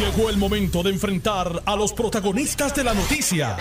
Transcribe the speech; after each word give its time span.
Llegó 0.00 0.30
el 0.30 0.38
momento 0.38 0.82
de 0.82 0.88
enfrentar 0.88 1.62
a 1.66 1.76
los 1.76 1.92
protagonistas 1.92 2.74
de 2.74 2.84
la 2.84 2.94
noticia. 2.94 3.58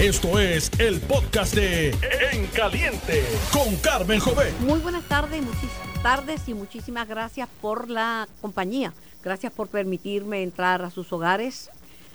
Esto 0.00 0.40
es 0.40 0.68
el 0.80 1.00
podcast 1.00 1.54
de 1.54 1.90
En 2.32 2.48
Caliente 2.48 3.22
con 3.52 3.76
Carmen 3.76 4.18
Jovet. 4.18 4.58
Muy 4.62 4.80
buenas 4.80 5.04
tardes, 5.04 5.40
muchísimas 5.44 6.02
tardes 6.02 6.48
y 6.48 6.54
muchísimas 6.54 7.06
gracias 7.06 7.48
por 7.62 7.88
la 7.88 8.26
compañía. 8.40 8.92
Gracias 9.22 9.52
por 9.52 9.68
permitirme 9.68 10.42
entrar 10.42 10.82
a 10.82 10.90
sus 10.90 11.12
hogares, 11.12 11.70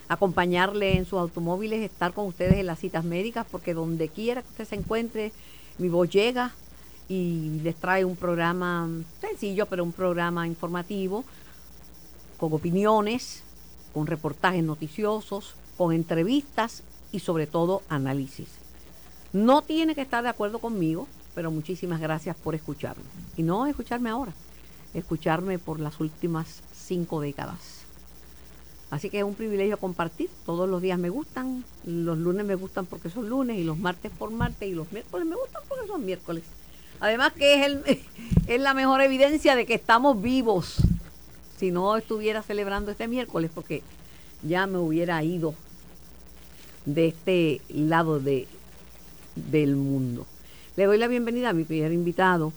acompañarle 0.09 0.97
en 0.97 1.05
sus 1.05 1.19
automóviles, 1.19 1.79
estar 1.79 2.11
con 2.11 2.27
ustedes 2.27 2.55
en 2.57 2.65
las 2.65 2.77
citas 2.77 3.05
médicas, 3.05 3.47
porque 3.49 3.73
donde 3.73 4.09
quiera 4.09 4.41
que 4.41 4.49
usted 4.49 4.67
se 4.67 4.75
encuentre, 4.75 5.31
mi 5.77 5.87
voz 5.87 6.09
llega 6.09 6.51
y 7.07 7.61
les 7.63 7.77
trae 7.77 8.03
un 8.03 8.17
programa 8.17 8.89
sencillo, 9.21 9.65
pero 9.67 9.85
un 9.85 9.93
programa 9.93 10.45
informativo, 10.45 11.23
con 12.37 12.51
opiniones, 12.51 13.43
con 13.93 14.07
reportajes 14.07 14.63
noticiosos, 14.63 15.55
con 15.77 15.93
entrevistas 15.93 16.83
y 17.11 17.19
sobre 17.19 17.47
todo 17.47 17.81
análisis. 17.89 18.47
No 19.33 19.61
tiene 19.61 19.95
que 19.95 20.01
estar 20.01 20.23
de 20.23 20.29
acuerdo 20.29 20.59
conmigo, 20.59 21.07
pero 21.35 21.51
muchísimas 21.51 21.99
gracias 21.99 22.35
por 22.35 22.55
escucharme. 22.55 23.03
Y 23.37 23.43
no 23.43 23.65
escucharme 23.65 24.09
ahora, 24.09 24.33
escucharme 24.93 25.59
por 25.59 25.79
las 25.79 25.99
últimas 25.99 26.61
cinco 26.73 27.21
décadas. 27.21 27.81
Así 28.89 29.09
que 29.09 29.19
es 29.19 29.23
un 29.23 29.35
privilegio 29.35 29.77
compartir. 29.77 30.29
Todos 30.45 30.69
los 30.69 30.81
días 30.81 30.99
me 30.99 31.09
gustan. 31.09 31.63
Los 31.85 32.17
lunes 32.17 32.45
me 32.45 32.55
gustan 32.55 32.85
porque 32.85 33.09
son 33.09 33.29
lunes 33.29 33.57
y 33.57 33.63
los 33.63 33.77
martes 33.77 34.11
por 34.11 34.31
martes 34.31 34.67
y 34.67 34.73
los 34.73 34.91
miércoles 34.91 35.25
me 35.25 35.35
gustan 35.35 35.61
porque 35.69 35.87
son 35.87 36.05
miércoles. 36.05 36.43
Además 36.99 37.31
que 37.31 37.61
es, 37.61 37.65
el, 37.67 37.83
es 38.47 38.61
la 38.61 38.73
mejor 38.73 39.01
evidencia 39.01 39.55
de 39.55 39.65
que 39.65 39.75
estamos 39.75 40.21
vivos. 40.21 40.81
Si 41.61 41.69
no 41.69 41.95
estuviera 41.95 42.41
celebrando 42.41 42.89
este 42.89 43.07
miércoles 43.07 43.51
porque 43.53 43.83
ya 44.41 44.65
me 44.65 44.79
hubiera 44.79 45.23
ido 45.23 45.53
de 46.87 47.09
este 47.09 47.61
lado 47.69 48.19
de, 48.19 48.47
del 49.35 49.75
mundo. 49.75 50.25
Le 50.75 50.85
doy 50.87 50.97
la 50.97 51.07
bienvenida 51.07 51.49
a 51.49 51.53
mi 51.53 51.63
primer 51.63 51.91
invitado, 51.91 52.51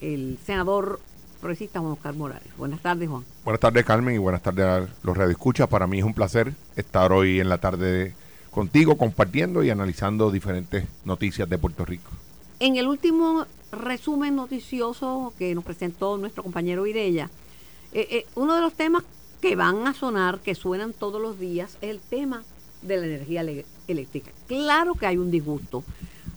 el 0.00 0.38
senador 0.46 0.98
progresista 1.42 1.80
Juan 1.80 1.92
Oscar 1.92 2.14
Morales. 2.14 2.48
Buenas 2.56 2.80
tardes, 2.80 3.06
Juan. 3.06 3.22
Buenas 3.44 3.60
tardes, 3.60 3.84
Carmen, 3.84 4.14
y 4.14 4.18
buenas 4.18 4.40
tardes 4.40 4.64
a 4.64 4.88
los 5.02 5.14
radioescuchas. 5.14 5.68
Para 5.68 5.86
mí 5.86 5.98
es 5.98 6.04
un 6.04 6.14
placer 6.14 6.54
estar 6.76 7.12
hoy 7.12 7.38
en 7.38 7.50
la 7.50 7.58
tarde 7.58 8.14
contigo 8.50 8.96
compartiendo 8.96 9.62
y 9.62 9.68
analizando 9.68 10.30
diferentes 10.30 10.86
noticias 11.04 11.50
de 11.50 11.58
Puerto 11.58 11.84
Rico. 11.84 12.10
En 12.60 12.76
el 12.76 12.88
último 12.88 13.44
resumen 13.72 14.36
noticioso 14.36 15.34
que 15.38 15.54
nos 15.54 15.64
presentó 15.64 16.16
nuestro 16.16 16.42
compañero 16.42 16.86
Irella, 16.86 17.28
eh, 17.92 18.06
eh, 18.10 18.26
uno 18.34 18.54
de 18.54 18.60
los 18.60 18.74
temas 18.74 19.04
que 19.40 19.56
van 19.56 19.86
a 19.86 19.94
sonar, 19.94 20.40
que 20.40 20.54
suenan 20.54 20.92
todos 20.92 21.20
los 21.20 21.38
días, 21.38 21.76
es 21.80 21.90
el 21.90 22.00
tema 22.00 22.44
de 22.82 22.96
la 22.96 23.06
energía 23.06 23.44
eléctrica. 23.88 24.30
Claro 24.46 24.94
que 24.94 25.06
hay 25.06 25.16
un 25.16 25.30
disgusto, 25.30 25.82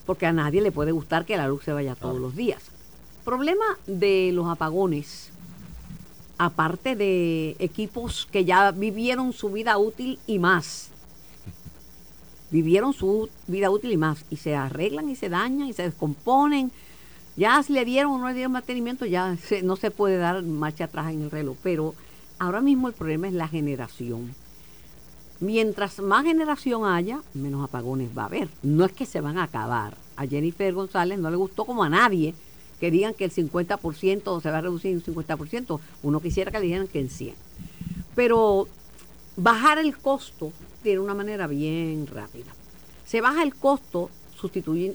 porque 0.06 0.26
a 0.26 0.32
nadie 0.32 0.60
le 0.60 0.72
puede 0.72 0.92
gustar 0.92 1.24
que 1.24 1.36
la 1.36 1.48
luz 1.48 1.64
se 1.64 1.72
vaya 1.72 1.94
todos 1.94 2.18
los 2.18 2.34
días. 2.34 2.62
Problema 3.24 3.64
de 3.86 4.30
los 4.32 4.48
apagones, 4.48 5.30
aparte 6.38 6.96
de 6.96 7.56
equipos 7.58 8.28
que 8.30 8.44
ya 8.44 8.70
vivieron 8.70 9.32
su 9.32 9.50
vida 9.50 9.78
útil 9.78 10.18
y 10.26 10.38
más, 10.38 10.88
vivieron 12.50 12.92
su 12.92 13.28
vida 13.46 13.70
útil 13.70 13.92
y 13.92 13.96
más, 13.96 14.24
y 14.30 14.36
se 14.36 14.54
arreglan 14.54 15.08
y 15.08 15.16
se 15.16 15.28
dañan 15.28 15.68
y 15.68 15.72
se 15.72 15.84
descomponen. 15.84 16.70
Ya 17.36 17.62
si 17.62 17.72
le 17.72 17.84
dieron 17.84 18.12
o 18.12 18.18
no 18.18 18.28
le 18.28 18.34
dieron 18.34 18.52
mantenimiento, 18.52 19.06
ya 19.06 19.36
no 19.62 19.76
se 19.76 19.90
puede 19.90 20.18
dar 20.18 20.42
marcha 20.42 20.84
atrás 20.84 21.12
en 21.12 21.22
el 21.22 21.30
reloj, 21.30 21.56
pero 21.62 21.94
ahora 22.38 22.60
mismo 22.60 22.88
el 22.88 22.94
problema 22.94 23.26
es 23.26 23.34
la 23.34 23.48
generación. 23.48 24.34
Mientras 25.40 25.98
más 25.98 26.24
generación 26.24 26.86
haya, 26.86 27.20
menos 27.34 27.64
apagones 27.64 28.16
va 28.16 28.22
a 28.22 28.26
haber. 28.26 28.48
No 28.62 28.84
es 28.84 28.92
que 28.92 29.04
se 29.04 29.20
van 29.20 29.36
a 29.36 29.44
acabar. 29.44 29.96
A 30.16 30.26
Jennifer 30.26 30.72
González 30.72 31.18
no 31.18 31.28
le 31.28 31.36
gustó 31.36 31.64
como 31.64 31.82
a 31.82 31.88
nadie 31.88 32.34
que 32.78 32.90
digan 32.90 33.14
que 33.14 33.24
el 33.24 33.32
50% 33.32 34.40
se 34.40 34.50
va 34.50 34.58
a 34.58 34.60
reducir 34.60 34.92
en 34.92 35.02
un 35.04 35.26
50%. 35.26 35.80
Uno 36.02 36.20
quisiera 36.20 36.52
que 36.52 36.60
le 36.60 36.66
dijeran 36.66 36.86
que 36.86 37.00
en 37.00 37.10
100. 37.10 37.34
Pero 38.14 38.68
bajar 39.36 39.78
el 39.78 39.96
costo 39.98 40.52
tiene 40.84 41.00
una 41.00 41.14
manera 41.14 41.48
bien 41.48 42.06
rápida. 42.06 42.52
Se 43.04 43.20
baja 43.20 43.42
el 43.42 43.54
costo 43.54 44.10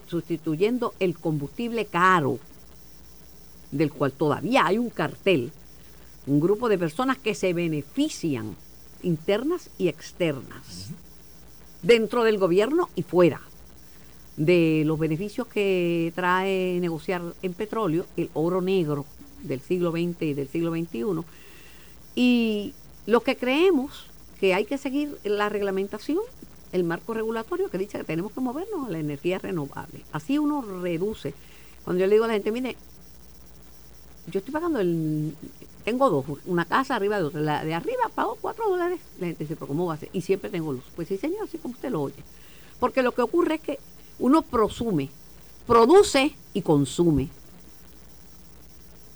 sustituyendo 0.08 0.94
el 1.00 1.18
combustible 1.18 1.86
caro, 1.86 2.40
del 3.72 3.92
cual 3.92 4.14
todavía 4.14 4.66
hay 4.66 4.78
un 4.78 4.90
cartel, 4.90 5.52
un 6.28 6.40
grupo 6.40 6.70
de 6.70 6.78
personas 6.78 7.18
que 7.18 7.36
se 7.36 7.54
benefician 7.54 8.56
internas 9.04 9.70
y 9.78 9.88
externas, 9.88 10.92
dentro 11.82 12.24
del 12.24 12.38
gobierno 12.38 12.90
y 12.96 13.04
fuera 13.04 13.42
de 14.38 14.84
los 14.86 14.98
beneficios 14.98 15.48
que 15.48 16.14
trae 16.16 16.80
negociar 16.80 17.22
en 17.42 17.54
petróleo, 17.54 18.06
el 18.16 18.30
oro 18.34 18.62
negro 18.62 19.06
del 19.44 19.60
siglo 19.60 19.92
XX 19.92 20.22
y 20.22 20.34
del 20.34 20.48
siglo 20.48 20.72
XXI, 20.72 21.24
y 22.16 22.74
lo 23.06 23.22
que 23.22 23.38
creemos 23.38 24.06
que 24.40 24.54
hay 24.54 24.66
que 24.66 24.78
seguir 24.78 25.18
la 25.24 25.50
reglamentación, 25.50 26.20
el 26.72 26.84
marco 26.84 27.14
regulatorio 27.14 27.70
que 27.70 27.78
dice 27.78 27.98
que 27.98 28.04
tenemos 28.04 28.32
que 28.32 28.42
movernos 28.42 28.88
a 28.88 28.92
la 28.92 29.00
energía 29.00 29.40
renovable. 29.40 30.04
Así 30.12 30.38
uno 30.38 30.62
reduce. 30.82 31.34
Cuando 31.84 32.02
yo 32.02 32.08
le 32.08 32.16
digo 32.16 32.26
a 32.26 32.28
la 32.28 32.34
gente, 32.34 32.52
mire, 32.52 32.76
yo 34.28 34.40
estoy 34.40 34.54
pagando 34.54 34.80
el... 34.80 35.36
Tengo 35.84 36.10
dos, 36.10 36.26
una 36.46 36.66
casa 36.66 36.96
arriba 36.96 37.18
de 37.18 37.24
otra. 37.24 37.42
La 37.42 37.64
de 37.64 37.74
arriba 37.74 38.10
pago 38.14 38.38
cuatro 38.40 38.70
dólares. 38.70 39.00
La 39.20 39.28
gente 39.28 39.44
dice, 39.44 39.56
pero 39.56 39.68
¿cómo 39.68 39.86
va 39.88 39.96
a 39.96 39.98
ser? 39.98 40.10
Y 40.14 40.22
siempre 40.22 40.50
tengo 40.50 40.74
luz. 40.74 40.84
Pues 40.96 41.08
sí, 41.08 41.18
señor, 41.18 41.44
así 41.44 41.58
como 41.58 41.74
usted 41.74 41.90
lo 41.90 42.02
oye. 42.02 42.24
Porque 42.80 43.02
lo 43.02 43.14
que 43.14 43.22
ocurre 43.22 43.56
es 43.56 43.62
que 43.62 43.80
uno 44.20 44.42
prosume, 44.42 45.10
produce 45.66 46.36
y 46.54 46.62
consume. 46.62 47.30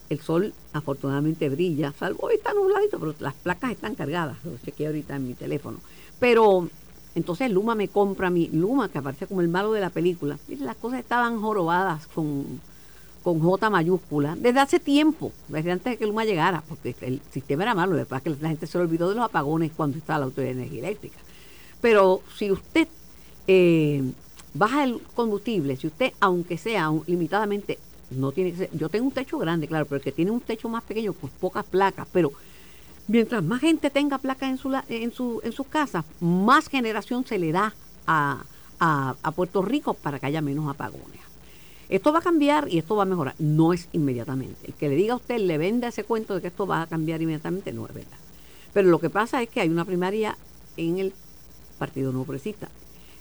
El 0.09 0.19
sol 0.21 0.53
afortunadamente 0.73 1.49
brilla, 1.49 1.93
salvo 1.97 2.27
hoy 2.27 2.35
está 2.35 2.53
nubladito, 2.53 2.99
pero 2.99 3.15
las 3.19 3.33
placas 3.33 3.71
están 3.71 3.95
cargadas, 3.95 4.37
lo 4.43 4.57
chequeé 4.57 4.87
ahorita 4.87 5.15
en 5.15 5.27
mi 5.27 5.33
teléfono. 5.33 5.79
Pero 6.19 6.69
entonces 7.15 7.51
Luma 7.51 7.75
me 7.75 7.87
compra 7.87 8.29
mi 8.29 8.47
Luma, 8.47 8.89
que 8.89 8.97
aparece 8.97 9.27
como 9.27 9.41
el 9.41 9.47
malo 9.47 9.71
de 9.71 9.81
la 9.81 9.89
película. 9.89 10.37
Mire, 10.47 10.65
las 10.65 10.75
cosas 10.75 10.99
estaban 10.99 11.39
jorobadas 11.41 12.07
con, 12.07 12.59
con 13.23 13.39
J 13.39 13.69
mayúscula 13.69 14.35
desde 14.35 14.59
hace 14.59 14.79
tiempo, 14.79 15.31
desde 15.47 15.71
antes 15.71 15.93
de 15.93 15.97
que 15.97 16.07
Luma 16.07 16.25
llegara, 16.25 16.63
porque 16.67 16.95
el 17.01 17.21
sistema 17.31 17.63
era 17.63 17.75
malo, 17.75 17.95
después 17.95 18.21
que 18.21 18.31
la 18.31 18.49
gente 18.49 18.65
se 18.65 18.77
le 18.77 18.85
olvidó 18.85 19.09
de 19.09 19.15
los 19.15 19.25
apagones 19.25 19.71
cuando 19.75 19.97
estaba 19.97 20.19
la 20.19 20.25
Autoridad 20.25 20.53
de 20.53 20.61
Energía 20.61 20.79
Eléctrica. 20.79 21.19
Pero 21.81 22.21
si 22.35 22.51
usted 22.51 22.87
eh, 23.47 24.01
baja 24.53 24.83
el 24.83 24.99
combustible, 25.15 25.75
si 25.77 25.87
usted, 25.87 26.13
aunque 26.19 26.57
sea 26.57 26.91
limitadamente, 27.05 27.77
no 28.09 28.31
tiene 28.31 28.51
que 28.51 28.57
ser, 28.57 28.69
yo 28.73 28.89
tengo 28.89 29.05
un 29.05 29.11
techo 29.11 29.37
grande, 29.37 29.67
claro, 29.67 29.85
pero 29.85 29.97
el 29.97 30.03
que 30.03 30.11
tiene 30.11 30.31
un 30.31 30.39
techo 30.39 30.69
más 30.69 30.83
pequeño, 30.83 31.13
pues 31.13 31.31
pocas 31.39 31.65
placas, 31.65 32.07
pero 32.11 32.31
mientras 33.07 33.43
más 33.43 33.61
gente 33.61 33.89
tenga 33.89 34.17
placas 34.17 34.49
en, 34.49 34.57
su, 34.57 34.73
en, 34.89 35.11
su, 35.11 35.41
en 35.43 35.51
sus 35.51 35.67
casas, 35.67 36.05
más 36.19 36.67
generación 36.67 37.25
se 37.25 37.37
le 37.37 37.51
da 37.51 37.73
a, 38.07 38.43
a, 38.79 39.31
Puerto 39.31 39.61
Rico 39.61 39.93
para 39.93 40.19
que 40.19 40.25
haya 40.25 40.41
menos 40.41 40.69
apagones. 40.69 41.21
Esto 41.89 42.11
va 42.11 42.19
a 42.19 42.21
cambiar 42.21 42.67
y 42.69 42.79
esto 42.79 42.95
va 42.95 43.03
a 43.03 43.05
mejorar. 43.05 43.35
No 43.39 43.73
es 43.73 43.87
inmediatamente. 43.91 44.67
El 44.67 44.73
que 44.73 44.89
le 44.89 44.95
diga 44.95 45.13
a 45.13 45.17
usted, 45.17 45.37
le 45.37 45.57
venda 45.57 45.89
ese 45.89 46.03
cuento 46.03 46.33
de 46.33 46.41
que 46.41 46.47
esto 46.47 46.65
va 46.65 46.81
a 46.81 46.87
cambiar 46.87 47.21
inmediatamente, 47.21 47.71
no 47.71 47.85
es 47.85 47.93
verdad. 47.93 48.17
Pero 48.73 48.89
lo 48.89 48.99
que 48.99 49.09
pasa 49.09 49.41
es 49.41 49.49
que 49.49 49.61
hay 49.61 49.69
una 49.69 49.85
primaria 49.85 50.37
en 50.77 50.97
el 50.97 51.13
Partido 51.77 52.11
No 52.11 52.23
Progresista. 52.23 52.69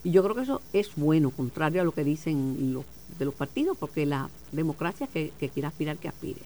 Y 0.05 0.11
yo 0.11 0.23
creo 0.23 0.35
que 0.35 0.43
eso 0.43 0.63
es 0.73 0.91
bueno, 0.97 1.31
contrario 1.31 1.83
a 1.83 1.85
lo 1.85 1.93
que 1.93 2.03
dicen 2.03 2.73
los 2.73 2.85
de 3.19 3.27
los 3.27 3.35
partidos, 3.35 3.77
porque 3.77 4.07
la 4.07 4.31
democracia 4.53 5.07
que, 5.07 5.33
que 5.39 5.51
quiera 5.51 5.69
aspirar, 5.69 5.99
que 5.99 6.09
aspire. 6.09 6.41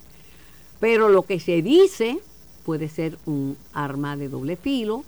Pero 0.80 1.08
lo 1.08 1.22
que 1.22 1.38
se 1.38 1.62
dice 1.62 2.18
puede 2.66 2.88
ser 2.88 3.16
un 3.26 3.56
arma 3.72 4.16
de 4.16 4.28
doble 4.28 4.56
filo 4.56 5.04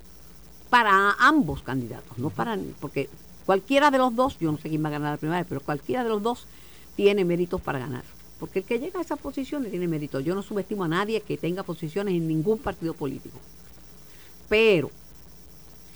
para 0.70 1.12
ambos 1.18 1.62
candidatos, 1.62 2.16
no 2.16 2.30
para 2.30 2.56
porque 2.80 3.10
cualquiera 3.44 3.90
de 3.90 3.98
los 3.98 4.14
dos, 4.14 4.38
yo 4.38 4.52
no 4.52 4.58
sé 4.58 4.68
quién 4.68 4.84
va 4.84 4.88
a 4.88 4.92
ganar 4.92 5.12
la 5.12 5.16
primaria, 5.16 5.44
pero 5.48 5.60
cualquiera 5.60 6.04
de 6.04 6.08
los 6.08 6.22
dos 6.22 6.46
tiene 6.94 7.24
méritos 7.24 7.60
para 7.60 7.80
ganar. 7.80 8.04
Porque 8.38 8.60
el 8.60 8.64
que 8.64 8.78
llega 8.78 9.00
a 9.00 9.02
esas 9.02 9.18
posiciones 9.18 9.70
tiene 9.70 9.88
méritos. 9.88 10.24
Yo 10.24 10.36
no 10.36 10.42
subestimo 10.42 10.84
a 10.84 10.88
nadie 10.88 11.20
que 11.20 11.36
tenga 11.36 11.64
posiciones 11.64 12.14
en 12.14 12.28
ningún 12.28 12.58
partido 12.58 12.94
político. 12.94 13.38
Pero 14.48 14.90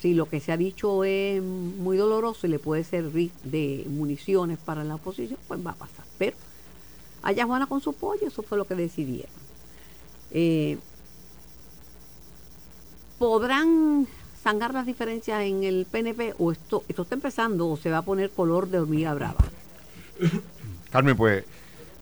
si 0.01 0.13
lo 0.13 0.27
que 0.27 0.41
se 0.41 0.51
ha 0.51 0.57
dicho 0.57 1.05
es 1.05 1.41
muy 1.41 1.95
doloroso 1.95 2.45
y 2.45 2.49
le 2.49 2.59
puede 2.59 2.83
servir 2.83 3.31
de 3.45 3.85
municiones 3.87 4.57
para 4.59 4.83
la 4.83 4.95
oposición, 4.95 5.39
pues 5.47 5.65
va 5.65 5.71
a 5.71 5.75
pasar. 5.75 6.05
Pero 6.17 6.35
allá 7.21 7.45
Juana 7.45 7.67
con 7.67 7.79
su 7.79 7.93
pollo, 7.93 8.27
eso 8.27 8.43
fue 8.43 8.57
lo 8.57 8.65
que 8.65 8.75
decidieron. 8.75 9.31
Eh, 10.31 10.77
¿Podrán 13.23 14.05
zangar 14.43 14.73
las 14.73 14.85
diferencias 14.85 15.43
en 15.43 15.63
el 15.63 15.87
PNP 15.89 16.35
o 16.39 16.51
esto, 16.51 16.83
esto 16.89 17.03
está 17.03 17.15
empezando 17.15 17.69
o 17.69 17.77
se 17.77 17.89
va 17.89 17.99
a 17.99 18.01
poner 18.01 18.31
color 18.31 18.67
de 18.67 18.79
hormiga 18.79 19.13
brava? 19.13 19.45
Carmen, 20.91 21.15
pues 21.15 21.45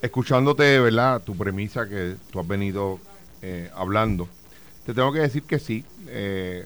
escuchándote, 0.01 0.79
¿verdad? 0.79 1.21
Tu 1.21 1.37
premisa 1.37 1.87
que 1.87 2.15
tú 2.31 2.39
has 2.39 2.47
venido 2.47 2.97
eh, 3.43 3.69
hablando, 3.75 4.27
te 4.83 4.95
tengo 4.95 5.13
que 5.13 5.19
decir 5.19 5.43
que 5.43 5.59
sí. 5.59 5.85
Eh, 6.07 6.65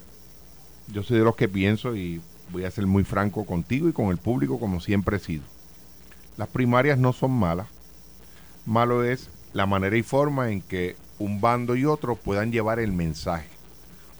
yo 0.88 1.04
soy 1.04 1.18
de 1.18 1.26
los 1.26 1.36
que 1.36 1.50
pienso 1.50 1.94
y 1.94 2.22
voy 2.54 2.64
a 2.64 2.72
ser 2.72 2.88
muy 2.88 3.04
franco 3.04 3.46
contigo 3.46 3.90
y 3.90 3.92
con 3.92 4.06
el 4.06 4.20
público 4.20 4.58
como 4.58 4.80
siempre 4.80 5.18
he 5.18 5.20
sido. 5.20 5.44
Las 6.38 6.48
primarias 6.48 6.98
no 6.98 7.12
son 7.12 7.32
malas. 7.32 7.68
Malo 8.66 9.04
es 9.04 9.30
la 9.52 9.66
manera 9.66 9.98
y 9.98 10.04
forma 10.04 10.50
en 10.50 10.62
que 10.62 10.96
un 11.20 11.42
bando 11.42 11.76
y 11.76 11.84
otro 11.84 12.16
puedan 12.16 12.54
llevar 12.54 12.80
el 12.80 12.94
mensaje. 12.94 13.55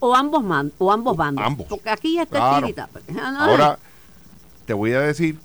O 0.08 0.16
ambos, 0.16 0.44
man, 0.44 0.72
o 0.78 0.92
ambos 0.92 1.18
bandos. 1.18 1.44
ambos. 1.44 1.66
Porque 1.68 1.90
aquí 1.90 2.20
está 2.20 2.38
Claro. 2.38 2.68
tirita. 2.68 2.90
Ahora, 3.40 3.80
te 4.68 4.74
voy 4.74 4.92
a 4.94 5.00
decir 5.00 5.40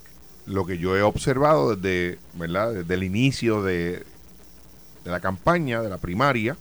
lo 0.45 0.67
que 0.67 0.77
yo 0.77 0.95
he 0.95 1.01
observado 1.01 1.75
desde, 1.75 2.19
¿verdad? 2.35 2.71
desde 2.73 2.93
el 2.93 3.01
inicio 3.03 3.63
de, 3.63 4.05
de 5.03 5.11
la 5.11 5.19
campaña, 5.19 5.81
de 5.81 5.89
la 5.89 5.97
primaria. 5.97 6.57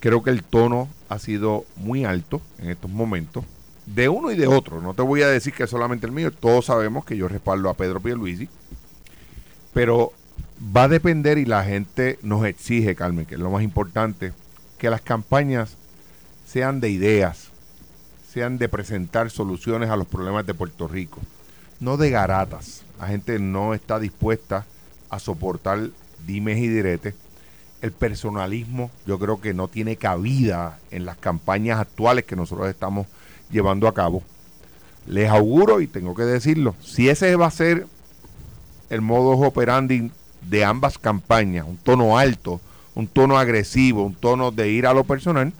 Creo 0.00 0.22
que 0.22 0.28
el 0.30 0.44
tono 0.44 0.88
ha 1.08 1.18
sido 1.18 1.64
muy 1.76 2.04
alto 2.04 2.42
en 2.58 2.68
estos 2.70 2.90
momentos, 2.90 3.44
de 3.86 4.10
uno 4.10 4.30
y 4.30 4.36
de 4.36 4.46
otro. 4.48 4.82
No 4.82 4.92
te 4.92 5.00
voy 5.02 5.22
a 5.22 5.28
decir 5.28 5.54
que 5.54 5.62
es 5.62 5.70
solamente 5.70 6.04
el 6.06 6.12
mío, 6.12 6.30
todos 6.30 6.66
sabemos 6.66 7.04
que 7.06 7.16
yo 7.16 7.26
respaldo 7.26 7.70
a 7.70 7.74
Pedro 7.74 8.00
Pierluisi, 8.00 8.48
pero 9.72 10.12
va 10.76 10.84
a 10.84 10.88
depender 10.88 11.38
y 11.38 11.46
la 11.46 11.64
gente 11.64 12.18
nos 12.22 12.44
exige, 12.44 12.94
Carmen, 12.94 13.24
que 13.26 13.36
es 13.36 13.40
lo 13.40 13.50
más 13.50 13.62
importante, 13.62 14.32
que 14.76 14.90
las 14.90 15.00
campañas 15.00 15.76
sean 16.46 16.80
de 16.80 16.90
ideas, 16.90 17.48
sean 18.32 18.58
de 18.58 18.68
presentar 18.68 19.30
soluciones 19.30 19.90
a 19.90 19.96
los 19.96 20.06
problemas 20.06 20.46
de 20.46 20.54
Puerto 20.54 20.88
Rico, 20.88 21.20
no 21.80 21.96
de 21.96 22.10
garatas. 22.10 22.84
La 22.98 23.08
gente 23.08 23.38
no 23.38 23.74
está 23.74 23.98
dispuesta 23.98 24.64
a 25.10 25.18
soportar 25.18 25.90
dimes 26.26 26.58
y 26.58 26.68
diretes. 26.68 27.14
El 27.80 27.92
personalismo 27.92 28.90
yo 29.06 29.18
creo 29.18 29.40
que 29.40 29.54
no 29.54 29.68
tiene 29.68 29.96
cabida 29.96 30.78
en 30.90 31.04
las 31.04 31.16
campañas 31.16 31.80
actuales 31.80 32.24
que 32.24 32.36
nosotros 32.36 32.68
estamos 32.68 33.06
llevando 33.50 33.88
a 33.88 33.94
cabo. 33.94 34.22
Les 35.06 35.28
auguro, 35.28 35.80
y 35.80 35.88
tengo 35.88 36.14
que 36.14 36.22
decirlo, 36.22 36.76
si 36.80 37.08
ese 37.08 37.34
va 37.34 37.46
a 37.46 37.50
ser 37.50 37.86
el 38.88 39.00
modus 39.00 39.44
operandi 39.44 40.12
de 40.48 40.64
ambas 40.64 40.98
campañas, 40.98 41.66
un 41.66 41.76
tono 41.76 42.18
alto, 42.18 42.60
un 42.94 43.08
tono 43.08 43.36
agresivo, 43.36 44.04
un 44.04 44.14
tono 44.14 44.50
de 44.50 44.70
ir 44.70 44.86
a 44.86 44.94
lo 44.94 45.04
personal, 45.04 45.52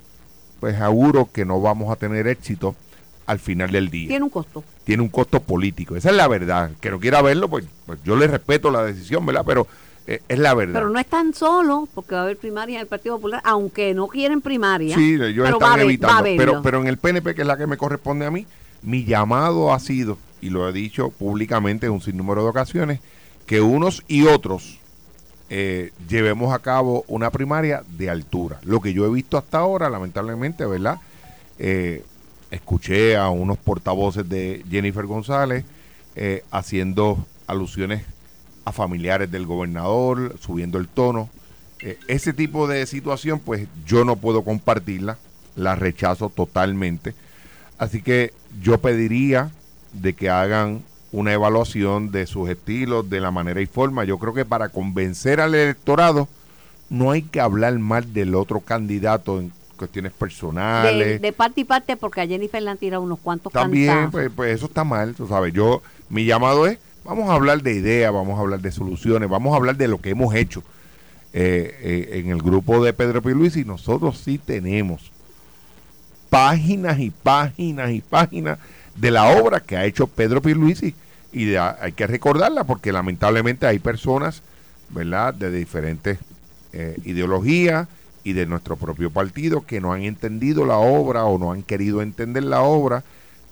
pues 0.63 0.81
auguro 0.81 1.29
que 1.33 1.45
no 1.45 1.61
vamos 1.61 1.91
a 1.91 1.97
tener 1.97 2.29
éxito 2.29 2.77
al 3.27 3.41
final 3.41 3.73
del 3.73 3.91
día. 3.91 4.07
Tiene 4.07 4.23
un 4.23 4.31
costo. 4.31 4.63
Tiene 4.85 5.03
un 5.03 5.09
costo 5.09 5.41
político. 5.41 5.97
Esa 5.97 6.11
es 6.11 6.17
la 6.17 6.29
verdad. 6.29 6.71
Que 6.81 6.89
no 6.89 7.01
quiera 7.01 7.21
verlo, 7.21 7.49
pues, 7.49 7.65
pues 7.85 7.99
yo 8.05 8.15
le 8.15 8.29
respeto 8.29 8.71
la 8.71 8.85
decisión, 8.85 9.27
¿verdad? 9.27 9.43
Pero 9.45 9.67
eh, 10.07 10.23
es 10.29 10.39
la 10.39 10.55
verdad. 10.55 10.75
Pero 10.75 10.91
no 10.91 11.01
es 11.01 11.07
tan 11.09 11.35
solo, 11.35 11.89
porque 11.93 12.15
va 12.15 12.21
a 12.21 12.25
haber 12.27 12.37
primaria 12.37 12.77
en 12.77 12.83
el 12.83 12.87
Partido 12.87 13.17
Popular, 13.17 13.43
aunque 13.45 13.93
no 13.93 14.07
quieren 14.07 14.41
primaria. 14.41 14.95
Sí, 14.95 15.15
ellos 15.15 15.45
pero 15.45 15.57
están 15.57 15.69
va 15.73 15.77
va 15.79 15.83
evitando. 15.83 16.23
Pero, 16.37 16.63
pero 16.63 16.81
en 16.81 16.87
el 16.87 16.97
PNP, 16.97 17.35
que 17.35 17.41
es 17.41 17.49
la 17.49 17.57
que 17.57 17.67
me 17.67 17.77
corresponde 17.77 18.27
a 18.27 18.31
mí, 18.31 18.47
mi 18.83 19.05
llamado 19.05 19.75
ha 19.75 19.81
sido, 19.81 20.17
y 20.41 20.51
lo 20.51 20.69
he 20.69 20.73
dicho 20.73 21.11
públicamente 21.11 21.87
en 21.87 21.93
un 21.93 22.03
sinnúmero 22.03 22.45
de 22.45 22.51
ocasiones, 22.51 23.01
que 23.47 23.61
unos 23.61 24.05
y 24.07 24.29
otros 24.29 24.79
eh, 25.55 25.93
llevemos 26.09 26.55
a 26.55 26.61
cabo 26.61 27.05
una 27.09 27.31
primaria 27.31 27.83
de 27.87 28.09
altura. 28.09 28.59
Lo 28.63 28.81
que 28.81 28.95
yo 28.95 29.05
he 29.05 29.11
visto 29.11 29.37
hasta 29.37 29.59
ahora, 29.59 29.91
lamentablemente, 29.91 30.65
¿verdad? 30.65 30.99
Eh, 31.59 32.03
escuché 32.51 33.19
a 33.19 33.29
unos 33.29 33.59
portavoces 33.59 34.27
de 34.27 34.65
Jennifer 34.71 35.05
González 35.05 35.67
eh, 36.17 36.43
haciendo 36.51 37.23
alusiones 37.47 38.03
a 38.65 38.73
familiares 38.73 39.31
del 39.31 39.45
gobernador, 39.45 40.37
subiendo 40.41 40.79
el 40.79 40.89
tono. 40.89 41.29
Ese 42.09 42.33
tipo 42.33 42.67
de 42.67 42.87
situación, 42.87 43.39
pues 43.39 43.69
yo 43.85 44.07
no 44.07 44.17
puedo 44.17 44.45
compartirla, 44.45 45.19
la 45.55 45.75
rechazo 45.75 46.31
totalmente. 46.31 47.13
Así 47.77 48.01
que 48.01 48.33
yo 48.63 48.79
pediría 48.79 49.51
de 49.93 50.15
que 50.15 50.31
hagan 50.31 50.83
una 51.13 51.33
evaluación 51.33 52.11
de 52.11 52.27
sus 52.27 52.49
estilos, 52.49 53.09
de 53.09 53.21
la 53.21 53.31
manera 53.31 53.61
y 53.61 53.67
forma. 53.67 54.05
Yo 54.05 54.19
creo 54.19 54.35
que 54.35 54.45
para 54.45 54.71
convencer 54.71 55.41
al 55.41 55.55
electorado 55.55 56.29
no 56.89 57.11
hay 57.11 57.23
que 57.23 57.41
hablar 57.41 57.79
mal 57.79 58.13
del 58.13 58.35
otro 58.35 58.61
candidato 58.61 59.39
en 59.39 59.53
cuestiones 59.77 60.13
personales. 60.13 61.21
de 61.21 61.33
parte 61.33 61.63
y 61.63 61.65
parte, 61.65 61.97
porque 61.97 62.21
a 62.21 62.27
Jennifer 62.27 62.63
le 62.63 62.71
han 62.71 62.79
tirado 62.79 63.03
unos 63.03 63.19
cuantos 63.19 63.53
También, 63.53 64.11
pues, 64.11 64.31
pues 64.35 64.55
eso 64.55 64.67
está 64.67 64.85
mal, 64.85 65.15
tú 65.15 65.27
sabes. 65.27 65.53
Yo, 65.53 65.83
mi 66.09 66.25
llamado 66.25 66.67
es, 66.67 66.79
vamos 67.05 67.29
a 67.29 67.35
hablar 67.35 67.63
de 67.63 67.75
ideas, 67.75 68.13
vamos 68.13 68.39
a 68.39 68.43
hablar 68.43 68.61
de 68.61 68.73
soluciones, 68.73 69.29
vamos 69.29 69.53
a 69.53 69.57
hablar 69.57 69.77
de 69.77 69.89
lo 69.89 70.01
que 70.01 70.11
hemos 70.11 70.35
hecho 70.35 70.63
eh, 71.33 71.75
eh, 71.83 72.21
en 72.21 72.31
el 72.31 72.43
grupo 72.43 72.83
de 72.85 72.93
Pedro 72.93 73.23
Pierluisi. 73.23 73.65
Nosotros 73.65 74.19
sí 74.19 74.39
tenemos 74.39 75.11
páginas 76.31 76.99
y 76.99 77.11
páginas 77.11 77.91
y 77.91 78.01
páginas 78.01 78.59
de 78.97 79.11
la 79.11 79.37
obra 79.37 79.61
que 79.61 79.77
ha 79.77 79.85
hecho 79.85 80.07
Pedro 80.07 80.43
Pierluisi 80.43 80.95
y 81.33 81.55
hay 81.55 81.93
que 81.93 82.07
recordarla 82.07 82.65
porque 82.65 82.93
lamentablemente 82.93 83.67
hay 83.67 83.79
personas, 83.79 84.43
¿verdad?, 84.91 85.33
de 85.33 85.51
diferentes 85.51 86.19
eh, 86.73 86.97
ideologías 87.05 87.89
y 88.25 88.35
de 88.35 88.47
nuestro 88.47 88.77
propio 88.77 89.11
partido 89.11 89.67
que 89.67 89.81
no 89.81 89.93
han 89.93 90.03
entendido 90.03 90.65
la 90.67 90.77
obra 90.77 91.25
o 91.25 91.39
no 91.39 91.53
han 91.53 91.63
querido 91.63 92.03
entender 92.03 92.45
la 92.45 92.63
obra 92.63 93.03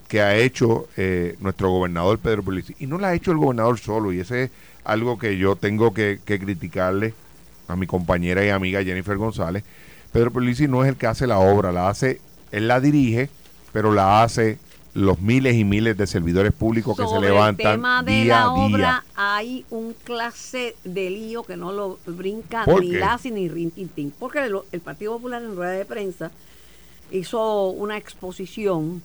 que 0.09 0.21
ha 0.21 0.37
hecho 0.37 0.89
eh, 0.97 1.37
nuestro 1.41 1.71
gobernador 1.71 2.19
Pedro 2.19 2.43
Pierluisi. 2.43 2.75
Y 2.79 2.87
no 2.87 2.99
la 2.99 3.09
ha 3.09 3.15
hecho 3.15 3.31
el 3.31 3.39
gobernador 3.39 3.79
solo, 3.79 4.13
y 4.13 4.21
ese 4.21 4.45
es 4.45 4.51
algo 4.85 5.19
que 5.19 5.39
yo 5.39 5.57
tengo 5.57 5.95
que, 5.95 6.21
que 6.25 6.39
criticarle 6.39 7.15
a 7.69 7.77
mi 7.77 7.87
compañera 7.87 8.45
y 8.45 8.51
amiga 8.51 8.83
Jennifer 8.83 9.17
González. 9.17 9.65
Pedro 10.13 10.33
Pierluisi 10.33 10.67
no 10.67 10.83
es 10.83 10.89
el 10.89 10.97
que 10.97 11.07
hace 11.07 11.27
la 11.27 11.39
obra, 11.39 11.73
la 11.73 11.89
hace, 11.89 12.21
él 12.51 12.69
la 12.69 12.81
dirige, 12.81 13.31
pero 13.73 13.93
la 13.93 14.23
hace 14.23 14.59
los 14.95 15.21
miles 15.21 15.55
y 15.55 15.65
miles 15.65 15.97
de 15.97 16.07
servidores 16.07 16.53
públicos 16.53 16.97
que 16.97 17.07
se 17.07 17.21
levantan 17.21 17.67
el 17.67 17.77
tema 17.77 18.03
de 18.03 18.13
día 18.13 18.25
la 18.25 18.43
a 18.43 18.55
día. 18.55 18.65
obra 18.67 19.05
hay 19.15 19.65
un 19.71 19.95
clase 20.05 20.75
de 20.85 21.11
lío 21.11 21.43
que 21.45 21.57
no 21.57 21.73
lo 21.73 21.99
brinca 22.07 22.65
¿Por 22.65 22.83
ni? 22.83 22.93
Lassi 22.93 23.31
ni 23.31 23.49
Rintintín. 23.49 24.13
Porque 24.19 24.41
el, 24.41 24.57
el 24.73 24.81
Partido 24.81 25.13
Popular 25.13 25.43
en 25.43 25.55
rueda 25.55 25.73
de 25.73 25.85
prensa 25.85 26.31
hizo 27.11 27.69
una 27.71 27.97
exposición 27.97 29.03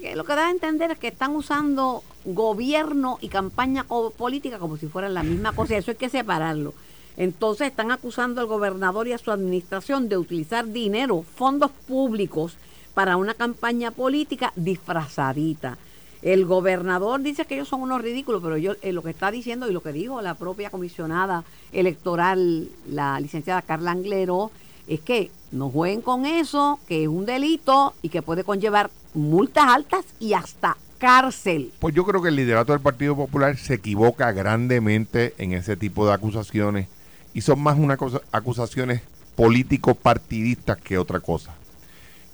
que 0.00 0.16
lo 0.16 0.24
que 0.24 0.34
da 0.34 0.48
a 0.48 0.50
entender 0.50 0.90
es 0.90 0.98
que 0.98 1.08
están 1.08 1.34
usando 1.36 2.02
gobierno 2.24 3.18
y 3.20 3.28
campaña 3.28 3.84
política 3.84 4.58
como 4.58 4.76
si 4.76 4.88
fueran 4.88 5.14
la 5.14 5.22
misma 5.22 5.52
cosa. 5.52 5.74
y 5.74 5.76
Eso 5.78 5.92
hay 5.92 5.96
que 5.96 6.08
separarlo. 6.08 6.74
Entonces 7.16 7.68
están 7.68 7.92
acusando 7.92 8.40
al 8.40 8.46
gobernador 8.46 9.08
y 9.08 9.12
a 9.12 9.18
su 9.18 9.30
administración 9.30 10.08
de 10.08 10.18
utilizar 10.18 10.66
dinero, 10.68 11.22
fondos 11.22 11.70
públicos, 11.70 12.56
para 12.96 13.18
una 13.18 13.34
campaña 13.34 13.90
política 13.90 14.54
disfrazadita. 14.56 15.76
El 16.22 16.46
gobernador 16.46 17.20
dice 17.20 17.44
que 17.44 17.56
ellos 17.56 17.68
son 17.68 17.82
unos 17.82 18.00
ridículos, 18.00 18.42
pero 18.42 18.56
yo 18.56 18.72
eh, 18.80 18.90
lo 18.94 19.02
que 19.02 19.10
está 19.10 19.30
diciendo 19.30 19.68
y 19.68 19.74
lo 19.74 19.82
que 19.82 19.92
dijo 19.92 20.22
la 20.22 20.32
propia 20.32 20.70
comisionada 20.70 21.44
electoral, 21.72 22.70
la 22.88 23.20
licenciada 23.20 23.60
Carla 23.60 23.90
Anglero, 23.90 24.50
es 24.88 25.00
que 25.00 25.30
no 25.52 25.68
jueguen 25.68 26.00
con 26.00 26.24
eso, 26.24 26.80
que 26.88 27.02
es 27.02 27.08
un 27.08 27.26
delito 27.26 27.92
y 28.00 28.08
que 28.08 28.22
puede 28.22 28.44
conllevar 28.44 28.90
multas 29.12 29.66
altas 29.66 30.06
y 30.18 30.32
hasta 30.32 30.78
cárcel. 30.96 31.72
Pues 31.80 31.94
yo 31.94 32.06
creo 32.06 32.22
que 32.22 32.30
el 32.30 32.36
liderato 32.36 32.72
del 32.72 32.80
Partido 32.80 33.14
Popular 33.14 33.58
se 33.58 33.74
equivoca 33.74 34.32
grandemente 34.32 35.34
en 35.36 35.52
ese 35.52 35.76
tipo 35.76 36.06
de 36.06 36.14
acusaciones 36.14 36.88
y 37.34 37.42
son 37.42 37.60
más 37.60 37.78
unas 37.78 37.98
acusaciones 38.32 39.02
político-partidistas 39.34 40.78
que 40.78 40.96
otra 40.96 41.20
cosa. 41.20 41.54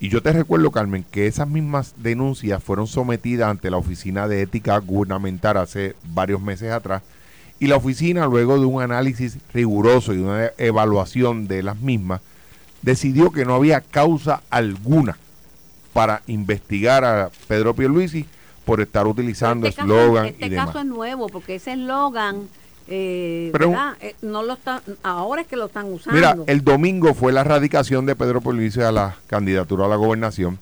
Y 0.03 0.09
yo 0.09 0.21
te 0.21 0.33
recuerdo, 0.33 0.73
Carmen, 0.73 1.07
que 1.09 1.29
esas 1.29 1.47
mismas 1.47 1.95
denuncias 1.97 2.61
fueron 2.61 2.89
sometidas 2.89 3.49
ante 3.49 3.71
la 3.71 3.77
Oficina 3.77 4.27
de 4.27 4.43
Ética 4.43 4.77
Gubernamental 4.79 5.57
hace 5.57 5.95
varios 6.13 6.41
meses 6.43 6.73
atrás 6.73 7.03
y 7.61 7.69
la 7.69 7.77
oficina, 7.77 8.27
luego 8.27 8.59
de 8.59 8.67
un 8.67 8.83
análisis 8.83 9.39
riguroso 9.55 10.13
y 10.13 10.19
una 10.19 10.51
evaluación 10.59 11.47
de 11.47 11.63
las 11.63 11.81
mismas, 11.81 12.21
decidió 12.83 13.31
que 13.31 13.45
no 13.45 13.55
había 13.55 13.81
causa 13.81 14.43
alguna 14.51 15.17
para 15.93 16.23
investigar 16.27 17.05
a 17.05 17.31
Pedro 17.47 17.73
Pierluisi 17.73 18.27
por 18.65 18.81
estar 18.81 19.07
utilizando 19.07 19.69
este 19.69 19.83
eslogan 19.83 20.27
este 20.27 20.47
y 20.47 20.51
caso 20.51 20.73
demás. 20.73 20.85
es 20.85 20.87
nuevo 20.87 21.29
porque 21.29 21.55
ese 21.55 21.75
eslogan, 21.75 22.49
eh, 22.89 23.51
Pero-. 23.53 23.75
Eh, 24.01 24.15
no 24.23 24.43
lo 24.43 24.55
está, 24.55 24.83
ahora 25.03 25.43
es 25.43 25.49
que 25.49 25.57
lo 25.57 25.67
están 25.67 25.93
usando. 25.93 26.17
Mira, 26.17 26.37
el 26.47 26.65
domingo 26.65 27.15
fue 27.15 27.33
la 27.33 27.45
radicación 27.45 28.07
de 28.07 28.17
Pedro 28.17 28.41
Pierluisi 28.41 28.81
a 28.81 28.93
la 28.93 29.17
candidatura 29.27 29.87
a 29.87 29.89
la 29.89 29.97
gobernación 29.97 30.59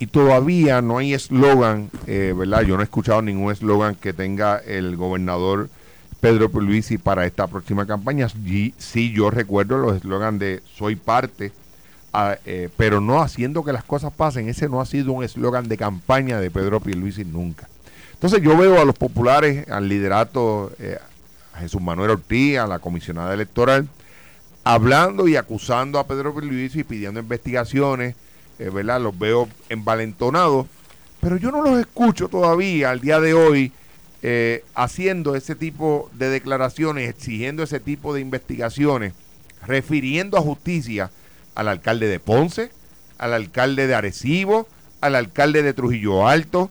y 0.00 0.06
todavía 0.06 0.80
no 0.80 0.96
hay 0.96 1.12
eslogan, 1.12 1.90
eh, 2.06 2.34
¿verdad? 2.36 2.62
Yo 2.62 2.76
no 2.76 2.80
he 2.80 2.84
escuchado 2.84 3.20
ningún 3.20 3.52
eslogan 3.52 3.94
que 3.94 4.14
tenga 4.14 4.56
el 4.56 4.96
gobernador 4.96 5.68
Pedro 6.20 6.50
Pierluisi 6.50 6.96
para 6.96 7.26
esta 7.26 7.46
próxima 7.46 7.86
campaña. 7.86 8.26
Y, 8.46 8.72
sí, 8.78 9.12
yo 9.12 9.30
recuerdo 9.30 9.76
los 9.76 9.96
eslogans 9.96 10.38
de 10.38 10.62
soy 10.74 10.96
parte, 10.96 11.52
ah, 12.14 12.36
eh, 12.46 12.70
pero 12.78 13.02
no 13.02 13.20
haciendo 13.20 13.62
que 13.62 13.74
las 13.74 13.84
cosas 13.84 14.10
pasen. 14.10 14.48
Ese 14.48 14.70
no 14.70 14.80
ha 14.80 14.86
sido 14.86 15.12
un 15.12 15.22
eslogan 15.22 15.68
de 15.68 15.76
campaña 15.76 16.40
de 16.40 16.50
Pedro 16.50 16.80
Pierluisi 16.80 17.26
nunca. 17.26 17.68
Entonces 18.14 18.40
yo 18.42 18.56
veo 18.56 18.80
a 18.80 18.86
los 18.86 18.96
populares, 18.96 19.68
al 19.68 19.86
liderato, 19.86 20.72
eh, 20.78 20.98
Jesús 21.60 21.80
Manuel 21.80 22.10
Ortiz, 22.10 22.58
a 22.58 22.66
la 22.66 22.78
comisionada 22.78 23.34
electoral, 23.34 23.88
hablando 24.64 25.28
y 25.28 25.36
acusando 25.36 25.98
a 25.98 26.06
Pedro 26.06 26.34
Pierluisi 26.34 26.80
y 26.80 26.84
pidiendo 26.84 27.20
investigaciones, 27.20 28.14
eh, 28.58 28.70
¿verdad? 28.70 29.00
Los 29.00 29.18
veo 29.18 29.48
envalentonados 29.68 30.66
Pero 31.20 31.36
yo 31.36 31.50
no 31.50 31.62
los 31.62 31.78
escucho 31.78 32.28
todavía 32.28 32.90
al 32.90 33.00
día 33.00 33.20
de 33.20 33.34
hoy 33.34 33.72
eh, 34.22 34.64
haciendo 34.74 35.34
ese 35.34 35.54
tipo 35.54 36.10
de 36.12 36.28
declaraciones, 36.28 37.08
exigiendo 37.08 37.62
ese 37.62 37.80
tipo 37.80 38.12
de 38.12 38.20
investigaciones, 38.20 39.14
refiriendo 39.66 40.36
a 40.36 40.42
justicia 40.42 41.10
al 41.54 41.68
alcalde 41.68 42.06
de 42.06 42.20
Ponce, 42.20 42.70
al 43.16 43.32
alcalde 43.32 43.86
de 43.86 43.94
Arecibo, 43.94 44.68
al 45.00 45.14
alcalde 45.14 45.62
de 45.62 45.72
Trujillo 45.72 46.28
Alto. 46.28 46.70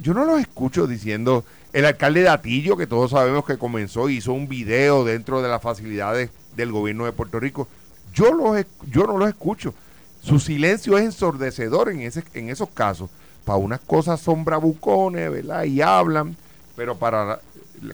Yo 0.00 0.14
no 0.14 0.24
los 0.24 0.40
escucho 0.40 0.86
diciendo 0.86 1.44
el 1.74 1.84
alcalde 1.86 2.22
de 2.22 2.76
que 2.76 2.86
todos 2.86 3.10
sabemos 3.10 3.44
que 3.44 3.58
comenzó 3.58 4.08
hizo 4.08 4.32
un 4.32 4.46
video 4.46 5.04
dentro 5.04 5.42
de 5.42 5.48
las 5.48 5.60
facilidades 5.60 6.30
del 6.54 6.70
gobierno 6.70 7.04
de 7.04 7.10
Puerto 7.10 7.40
Rico. 7.40 7.66
Yo, 8.14 8.32
los, 8.32 8.64
yo 8.88 9.08
no 9.08 9.18
los 9.18 9.28
escucho. 9.28 9.74
Su 10.22 10.38
silencio 10.38 10.96
es 10.96 11.04
ensordecedor 11.04 11.90
en, 11.90 12.02
ese, 12.02 12.22
esos 12.48 12.68
casos. 12.68 13.10
Para 13.44 13.58
unas 13.58 13.80
cosas 13.80 14.20
son 14.20 14.44
bravucones, 14.44 15.32
¿verdad? 15.32 15.64
Y 15.64 15.82
hablan, 15.82 16.36
pero 16.76 16.96
para 16.96 17.40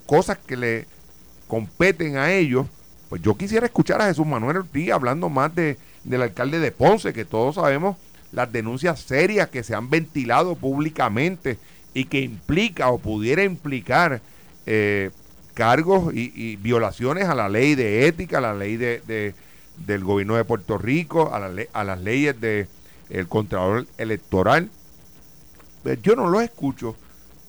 cosas 0.04 0.37
que 0.37 0.58
le 0.58 0.87
competen 1.49 2.18
a 2.18 2.32
ellos, 2.32 2.66
pues 3.08 3.22
yo 3.22 3.34
quisiera 3.34 3.64
escuchar 3.64 4.02
a 4.02 4.08
Jesús 4.08 4.26
Manuel 4.26 4.58
Ortiz 4.58 4.92
hablando 4.92 5.30
más 5.30 5.54
de, 5.54 5.78
del 6.04 6.20
alcalde 6.20 6.58
de 6.58 6.70
Ponce, 6.70 7.14
que 7.14 7.25
todos 7.25 7.54
sabemos 7.54 7.96
las 8.30 8.52
denuncias 8.52 9.00
serias 9.00 9.49
que 9.49 9.62
se 9.62 9.75
han 9.75 9.88
ventilado 9.88 10.54
públicamente 10.54 11.58
y 11.94 12.04
que 12.04 12.20
implica 12.20 12.90
o 12.90 12.99
pudiera 12.99 13.42
implicar 13.44 14.20
eh, 14.66 15.11
cargos 15.54 16.14
y, 16.14 16.56
violaciones 16.56 17.28
a 17.28 17.35
la 17.35 17.49
ley 17.49 17.75
de 17.75 18.06
ética, 18.06 18.38
a 18.38 18.40
la 18.40 18.54
ley 18.54 18.76
de, 18.76 19.35
del 19.87 20.04
gobierno 20.04 20.37
de 20.37 20.44
Puerto 20.44 20.78
Rico, 20.78 21.35
a, 21.35 21.38
la 21.38 21.62
a 21.73 21.85
las 21.85 22.00
leyes 22.00 22.40
del 22.40 22.68
el 23.11 23.28
Contralor 23.28 23.87
Electoral. 23.99 24.70
Pues 25.82 26.00
yo 26.02 26.14
no 26.14 26.28
lo 26.28 26.40
escucho 26.40 26.97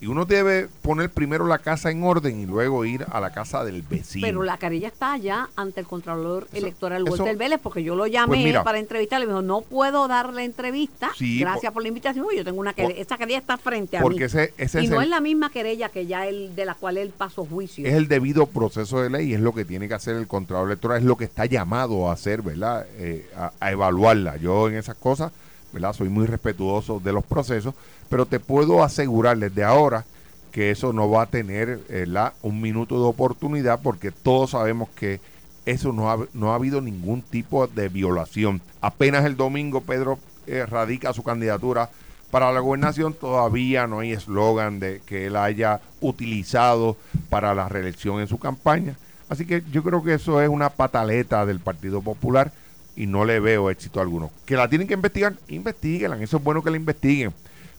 y 0.01 0.07
uno 0.07 0.25
debe 0.25 0.67
poner 0.81 1.11
primero 1.11 1.45
la 1.45 1.59
casa 1.59 1.91
en 1.91 2.03
orden 2.03 2.39
y 2.39 2.47
luego 2.47 2.85
ir 2.85 3.05
a 3.11 3.21
la 3.21 3.31
casa 3.31 3.63
del 3.63 3.83
vecino. 3.83 4.25
Pero 4.25 4.41
la 4.41 4.57
carilla 4.57 4.87
está 4.87 5.13
allá 5.13 5.47
ante 5.55 5.79
el 5.79 5.85
Contralor 5.85 6.47
Electoral 6.53 7.03
Walter 7.03 7.37
Vélez, 7.37 7.59
porque 7.61 7.83
yo 7.83 7.95
lo 7.95 8.07
llamé 8.07 8.51
pues 8.51 8.63
para 8.63 8.79
entrevistarle. 8.79 9.27
Me 9.27 9.33
dijo, 9.33 9.43
no 9.43 9.61
puedo 9.61 10.07
darle 10.07 10.43
entrevista. 10.43 11.11
Gracias 11.19 11.71
por, 11.71 11.83
la 11.83 11.89
invitación. 11.89 12.25
Yo 12.35 12.43
tengo 12.43 12.59
una 12.59 12.73
querella. 12.73 12.99
Esa 12.99 13.15
querella 13.15 13.37
está 13.37 13.59
frente 13.59 13.97
a 13.97 14.01
porque 14.01 14.21
mí. 14.21 14.25
Ese, 14.25 14.53
ese 14.57 14.81
y 14.81 14.87
no 14.87 15.01
es 15.01 15.07
la 15.07 15.21
misma 15.21 15.51
querella 15.51 15.89
que 15.89 16.07
ya 16.07 16.25
el, 16.25 16.55
de 16.55 16.65
la 16.65 16.73
cual 16.73 16.97
él 16.97 17.13
pasó 17.15 17.45
juicio. 17.45 17.85
Es 17.85 17.93
el 17.93 18.07
debido 18.07 18.47
proceso 18.47 19.01
de 19.01 19.11
ley 19.11 19.35
es 19.35 19.39
lo 19.39 19.53
que 19.53 19.65
tiene 19.65 19.87
que 19.87 19.93
hacer 19.93 20.15
el 20.15 20.25
Contralor 20.25 20.65
Electoral. 20.65 20.97
Es 20.97 21.03
lo 21.03 21.15
que 21.15 21.25
está 21.25 21.45
llamado 21.45 22.09
a 22.09 22.13
hacer, 22.13 22.41
¿verdad? 22.41 22.87
Eh, 22.97 23.29
a, 23.37 23.51
a 23.59 23.71
evaluarla. 23.71 24.37
Yo 24.37 24.67
en 24.67 24.77
esas 24.77 24.95
cosas, 24.95 25.31
¿verdad? 25.71 25.93
Soy 25.93 26.09
muy 26.09 26.25
respetuoso 26.25 26.99
de 26.99 27.13
los 27.13 27.23
procesos, 27.23 27.75
pero 28.11 28.25
te 28.25 28.41
puedo 28.41 28.83
asegurar 28.83 29.37
desde 29.37 29.63
ahora 29.63 30.03
que 30.51 30.69
eso 30.69 30.91
no 30.91 31.09
va 31.09 31.23
a 31.23 31.27
tener 31.27 31.79
eh, 31.87 32.03
la, 32.05 32.33
un 32.41 32.59
minuto 32.59 32.95
de 33.01 33.05
oportunidad 33.05 33.79
porque 33.81 34.11
todos 34.11 34.51
sabemos 34.51 34.89
que 34.89 35.21
eso 35.65 35.93
no 35.93 36.11
ha, 36.11 36.17
no 36.33 36.51
ha 36.51 36.55
habido 36.55 36.81
ningún 36.81 37.21
tipo 37.21 37.67
de 37.67 37.87
violación. 37.87 38.61
Apenas 38.81 39.23
el 39.23 39.37
domingo 39.37 39.79
Pedro 39.79 40.19
eh, 40.45 40.65
radica 40.65 41.13
su 41.13 41.23
candidatura 41.23 41.89
para 42.31 42.51
la 42.51 42.59
gobernación, 42.59 43.13
todavía 43.13 43.87
no 43.87 43.99
hay 43.99 44.11
eslogan 44.11 44.81
de 44.81 45.01
que 45.05 45.27
él 45.27 45.37
haya 45.37 45.79
utilizado 46.01 46.97
para 47.29 47.55
la 47.55 47.69
reelección 47.69 48.19
en 48.19 48.27
su 48.27 48.39
campaña. 48.39 48.97
Así 49.29 49.45
que 49.45 49.63
yo 49.71 49.83
creo 49.83 50.03
que 50.03 50.15
eso 50.15 50.41
es 50.41 50.49
una 50.49 50.69
pataleta 50.69 51.45
del 51.45 51.61
Partido 51.61 52.01
Popular 52.01 52.51
y 52.93 53.07
no 53.07 53.23
le 53.23 53.39
veo 53.39 53.69
éxito 53.69 54.01
alguno. 54.01 54.31
Que 54.45 54.57
la 54.57 54.67
tienen 54.67 54.89
que 54.89 54.95
investigar, 54.95 55.35
investiguenla, 55.47 56.21
eso 56.21 56.37
es 56.37 56.43
bueno 56.43 56.61
que 56.61 56.71
la 56.71 56.77
investiguen 56.77 57.33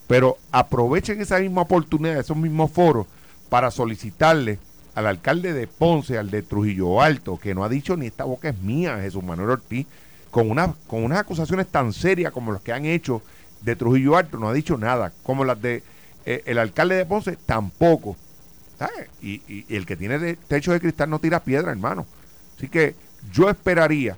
pero 0.07 0.39
aprovechen 0.51 1.21
esa 1.21 1.39
misma 1.39 1.63
oportunidad, 1.63 2.19
esos 2.19 2.37
mismos 2.37 2.71
foros, 2.71 3.07
para 3.49 3.71
solicitarle 3.71 4.59
al 4.95 5.07
alcalde 5.07 5.53
de 5.53 5.67
Ponce, 5.67 6.19
al 6.19 6.31
de 6.31 6.43
Trujillo 6.43 7.01
Alto, 7.01 7.39
que 7.39 7.55
no 7.55 7.65
ha 7.65 7.69
dicho 7.69 7.97
ni 7.97 8.07
esta 8.07 8.25
boca 8.25 8.51
es 8.51 8.59
mía, 8.59 8.99
Jesús 9.01 9.23
Manuel 9.23 9.51
Ortiz, 9.51 9.87
con, 10.31 10.51
una, 10.51 10.75
con 10.87 11.05
unas 11.05 11.19
acusaciones 11.19 11.69
tan 11.69 11.93
serias 11.93 12.33
como 12.33 12.53
las 12.53 12.63
que 12.63 12.73
han 12.73 12.85
hecho 12.85 13.23
de 13.63 13.77
Trujillo 13.77 14.17
Alto, 14.17 14.39
no 14.39 14.49
ha 14.49 14.53
dicho 14.53 14.77
nada, 14.77 15.13
como 15.23 15.45
las 15.45 15.61
de 15.61 15.83
eh, 16.25 16.43
el 16.47 16.59
alcalde 16.59 16.97
de 16.97 17.07
Ponce, 17.07 17.37
tampoco. 17.47 18.17
Y, 19.21 19.43
y, 19.47 19.77
el 19.77 19.87
que 19.87 19.97
tiene 19.97 20.35
techo 20.49 20.73
de 20.73 20.81
cristal 20.81 21.09
no 21.09 21.21
tira 21.21 21.45
piedra, 21.45 21.71
hermano. 21.71 22.05
Así 22.57 22.69
que 22.69 22.97
yo 23.33 23.49
esperaría, 23.49 24.17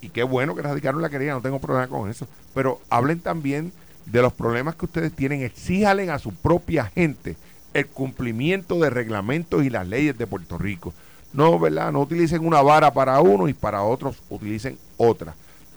y 0.00 0.08
qué 0.08 0.22
bueno 0.22 0.54
que 0.54 0.62
radicaron 0.62 1.02
la 1.02 1.10
querella, 1.10 1.34
no 1.34 1.42
tengo 1.42 1.58
problema 1.58 1.88
con 1.88 2.08
eso, 2.08 2.26
pero 2.54 2.80
hablen 2.88 3.20
también 3.20 3.72
de 4.06 4.22
los 4.22 4.32
problemas 4.32 4.76
que 4.76 4.86
ustedes 4.86 5.12
tienen, 5.12 5.42
exíjalen 5.42 6.10
a 6.10 6.18
su 6.18 6.32
propia 6.32 6.86
gente 6.86 7.36
el 7.74 7.86
cumplimiento 7.86 8.78
de 8.78 8.88
reglamentos 8.88 9.64
y 9.64 9.70
las 9.70 9.86
leyes 9.86 10.16
de 10.16 10.26
Puerto 10.26 10.56
Rico. 10.56 10.94
No, 11.32 11.58
¿verdad? 11.58 11.92
No 11.92 12.00
utilicen 12.00 12.46
una 12.46 12.62
vara 12.62 12.92
para 12.92 13.20
uno 13.20 13.48
y 13.48 13.52
para 13.52 13.82
otros 13.82 14.22
utilicen 14.30 14.78
otra. 14.96 15.34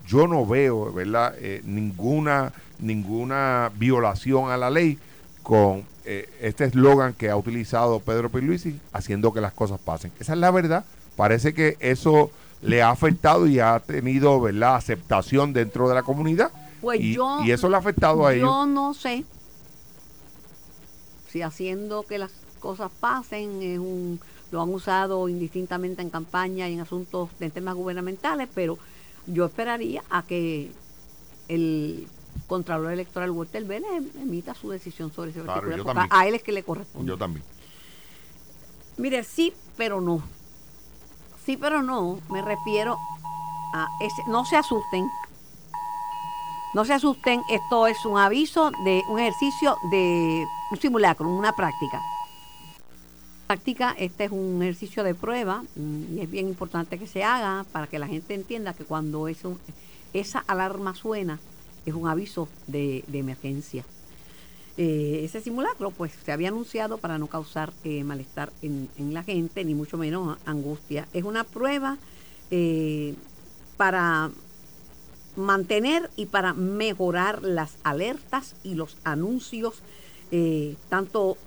Yo 0.07 0.27
no 0.27 0.45
veo, 0.45 0.93
¿verdad? 0.93 1.35
Eh, 1.39 1.61
ninguna, 1.65 2.53
ninguna 2.79 3.71
violación 3.75 4.49
a 4.49 4.57
la 4.57 4.69
ley 4.69 4.97
con 5.43 5.83
eh, 6.05 6.29
este 6.39 6.65
eslogan 6.65 7.13
que 7.13 7.29
ha 7.29 7.35
utilizado 7.35 7.99
Pedro 7.99 8.29
Pierluisi 8.29 8.79
haciendo 8.93 9.33
que 9.33 9.41
las 9.41 9.53
cosas 9.53 9.79
pasen. 9.79 10.11
Esa 10.19 10.33
es 10.33 10.39
la 10.39 10.51
verdad. 10.51 10.85
Parece 11.17 11.53
que 11.53 11.75
eso 11.81 12.31
le 12.61 12.81
ha 12.81 12.91
afectado 12.91 13.45
y 13.47 13.59
ha 13.59 13.79
tenido, 13.79 14.39
¿verdad? 14.39 14.75
Aceptación 14.75 15.51
dentro 15.51 15.89
de 15.89 15.95
la 15.95 16.03
comunidad 16.03 16.51
pues 16.81 16.99
y, 17.01 17.13
yo, 17.13 17.41
y 17.43 17.51
eso 17.51 17.69
le 17.69 17.75
ha 17.75 17.79
afectado 17.79 18.25
a 18.25 18.33
ellos. 18.33 18.47
Yo 18.47 18.65
no 18.65 18.93
sé 18.93 19.25
si 21.27 21.41
haciendo 21.41 22.03
que 22.03 22.17
las 22.17 22.31
cosas 22.59 22.91
pasen 22.99 23.61
es 23.61 23.79
un 23.79 24.19
lo 24.51 24.61
han 24.61 24.73
usado 24.73 25.29
indistintamente 25.29 26.01
en 26.01 26.09
campaña 26.09 26.67
y 26.67 26.73
en 26.73 26.79
asuntos 26.79 27.29
de 27.39 27.49
temas 27.49 27.75
gubernamentales, 27.75 28.49
pero 28.53 28.79
yo 29.27 29.45
esperaría 29.45 30.03
a 30.09 30.23
que 30.23 30.71
el 31.47 32.07
Contralor 32.47 32.91
Electoral 32.91 33.29
Walter 33.31 33.63
Vélez 33.63 33.89
emita 34.19 34.55
su 34.55 34.69
decisión 34.69 35.11
sobre 35.13 35.31
ese 35.31 35.41
claro, 35.41 35.69
a 36.09 36.27
él 36.27 36.35
es 36.35 36.43
que 36.43 36.51
le 36.51 36.63
corresponde. 36.63 37.07
Yo 37.07 37.17
también. 37.17 37.45
Mire, 38.97 39.23
sí, 39.23 39.53
pero 39.77 40.01
no. 40.01 40.21
Sí, 41.45 41.57
pero 41.57 41.81
no, 41.83 42.19
me 42.29 42.41
refiero 42.41 42.97
a 43.73 43.87
ese, 44.01 44.23
no 44.29 44.45
se 44.45 44.57
asusten, 44.57 45.07
no 46.73 46.85
se 46.85 46.93
asusten, 46.93 47.41
esto 47.49 47.87
es 47.87 48.05
un 48.05 48.17
aviso 48.17 48.71
de 48.83 49.01
un 49.09 49.19
ejercicio 49.19 49.77
de 49.89 50.45
un 50.71 50.79
simulacro, 50.79 51.27
una 51.27 51.55
práctica. 51.55 52.01
Práctica, 53.47 53.95
este 53.97 54.25
es 54.25 54.31
un 54.31 54.61
ejercicio 54.61 55.03
de 55.03 55.15
prueba 55.15 55.63
mm, 55.75 56.17
y 56.17 56.21
es 56.21 56.29
bien 56.29 56.47
importante 56.47 56.99
que 56.99 57.07
se 57.07 57.23
haga 57.23 57.65
para 57.71 57.87
que 57.87 57.97
la 57.97 58.07
gente 58.07 58.35
entienda 58.35 58.73
que 58.73 58.85
cuando 58.85 59.27
esa 59.27 60.39
alarma 60.45 60.93
suena 60.93 61.39
es 61.87 61.95
un 61.95 62.07
aviso 62.07 62.47
de, 62.67 63.03
emergencia. 63.11 63.83
Eh, 64.77 65.21
ese 65.23 65.41
simulacro 65.41 65.89
pues 65.89 66.11
se 66.23 66.31
había 66.31 66.49
anunciado 66.49 66.99
para 66.99 67.17
no 67.17 67.27
causar 67.27 67.73
eh, 67.83 68.03
malestar 68.03 68.53
en, 68.61 68.89
la 69.13 69.23
gente, 69.23 69.65
ni 69.65 69.73
mucho 69.73 69.97
menos 69.97 70.37
angustia. 70.45 71.07
Es 71.13 71.23
una 71.23 71.43
prueba 71.43 71.97
eh, 72.51 73.15
para 73.75 74.29
mantener 75.39 76.09
y 76.15 76.27
para 76.27 76.53
mejorar 76.53 77.41
las 77.43 77.77
alertas 77.83 78.55
y 78.63 78.75
los 78.75 78.97
anuncios, 79.03 79.81
eh, 80.31 80.75
tanto 80.89 81.37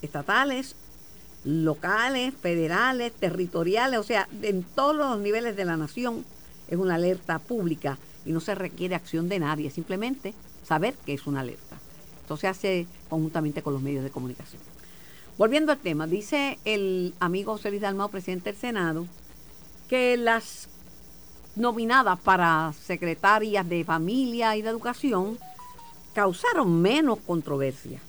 estatales, 0.00 0.74
locales, 1.44 2.34
federales, 2.34 3.12
territoriales, 3.12 3.98
o 3.98 4.04
sea, 4.04 4.28
en 4.42 4.62
todos 4.62 4.94
los 4.94 5.18
niveles 5.18 5.56
de 5.56 5.64
la 5.64 5.76
nación 5.76 6.24
es 6.68 6.78
una 6.78 6.94
alerta 6.94 7.38
pública 7.38 7.98
y 8.24 8.32
no 8.32 8.40
se 8.40 8.54
requiere 8.54 8.94
acción 8.94 9.28
de 9.28 9.40
nadie, 9.40 9.70
simplemente 9.70 10.34
saber 10.62 10.94
que 11.04 11.14
es 11.14 11.26
una 11.26 11.40
alerta. 11.40 11.76
Esto 12.22 12.36
se 12.36 12.46
hace 12.46 12.86
conjuntamente 13.08 13.62
con 13.62 13.74
los 13.74 13.82
medios 13.82 14.04
de 14.04 14.10
comunicación. 14.10 14.62
Volviendo 15.36 15.72
al 15.72 15.78
tema, 15.78 16.06
dice 16.06 16.58
el 16.64 17.14
amigo 17.18 17.52
José 17.52 17.70
Luis 17.70 17.82
Dalmao, 17.82 18.08
presidente 18.08 18.52
del 18.52 18.60
Senado, 18.60 19.06
que 19.88 20.16
las 20.16 20.68
nominadas 21.56 22.18
para 22.20 22.72
secretarias 22.72 23.68
de 23.68 23.84
familia 23.84 24.56
y 24.56 24.62
de 24.62 24.70
educación 24.70 25.38
causaron 26.14 26.80
menos 26.80 27.18
controversia 27.26 28.00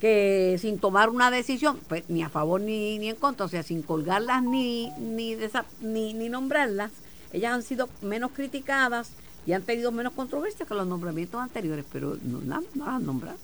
que 0.00 0.56
sin 0.58 0.78
tomar 0.78 1.10
una 1.10 1.30
decisión, 1.30 1.78
pues, 1.86 2.08
ni 2.08 2.22
a 2.22 2.30
favor 2.30 2.60
ni, 2.60 2.98
ni 2.98 3.10
en 3.10 3.16
contra, 3.16 3.44
o 3.44 3.48
sea, 3.48 3.62
sin 3.62 3.82
colgarlas 3.82 4.42
ni, 4.42 4.90
ni, 4.98 5.36
ni, 5.82 6.14
ni 6.14 6.28
nombrarlas, 6.30 6.90
ellas 7.34 7.52
han 7.52 7.62
sido 7.62 7.88
menos 8.00 8.30
criticadas 8.32 9.12
y 9.46 9.52
han 9.52 9.62
tenido 9.62 9.92
menos 9.92 10.14
controversia 10.14 10.64
que 10.64 10.74
los 10.74 10.86
nombramientos 10.86 11.38
anteriores, 11.40 11.84
pero 11.92 12.16
no, 12.22 12.40
no, 12.40 12.62
no 12.74 12.86
las 12.86 12.94
han 12.94 13.04
nombrado. 13.04 13.38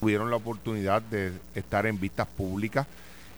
Tuvieron 0.00 0.28
la 0.28 0.36
oportunidad 0.36 1.00
de 1.00 1.32
estar 1.54 1.86
en 1.86 1.98
vistas 1.98 2.28
públicas 2.28 2.86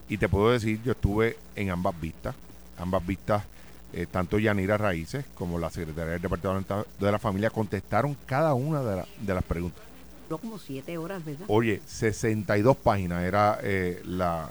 y 0.09 0.19
te 0.19 0.29
puedo 0.29 0.51
decir, 0.51 0.83
yo 0.83 0.93
estuve 0.93 1.37
en 1.55 1.71
ambas 1.71 1.99
vistas 2.01 2.35
ambas 2.79 3.07
vistas 3.07 3.45
eh, 3.93 4.07
tanto 4.11 4.39
Yanira 4.39 4.77
Raíces 4.77 5.25
como 5.35 5.59
la 5.59 5.71
secretaria 5.71 6.13
del 6.13 6.23
Departamento 6.23 6.87
de 6.99 7.13
la 7.13 7.19
Familia 7.19 7.51
contestaron 7.51 8.17
cada 8.27 8.53
una 8.53 8.83
de, 8.83 9.05
de 9.21 9.35
las 9.35 9.45
preguntas. 9.45 9.83
Duró 10.29 10.39
como 10.39 10.59
siete 10.59 10.99
horas, 10.99 11.25
¿verdad? 11.25 11.47
Oye, 11.49 11.81
62 11.87 12.77
páginas 12.77 13.23
era 13.25 13.59
eh, 13.63 14.03
la, 14.05 14.51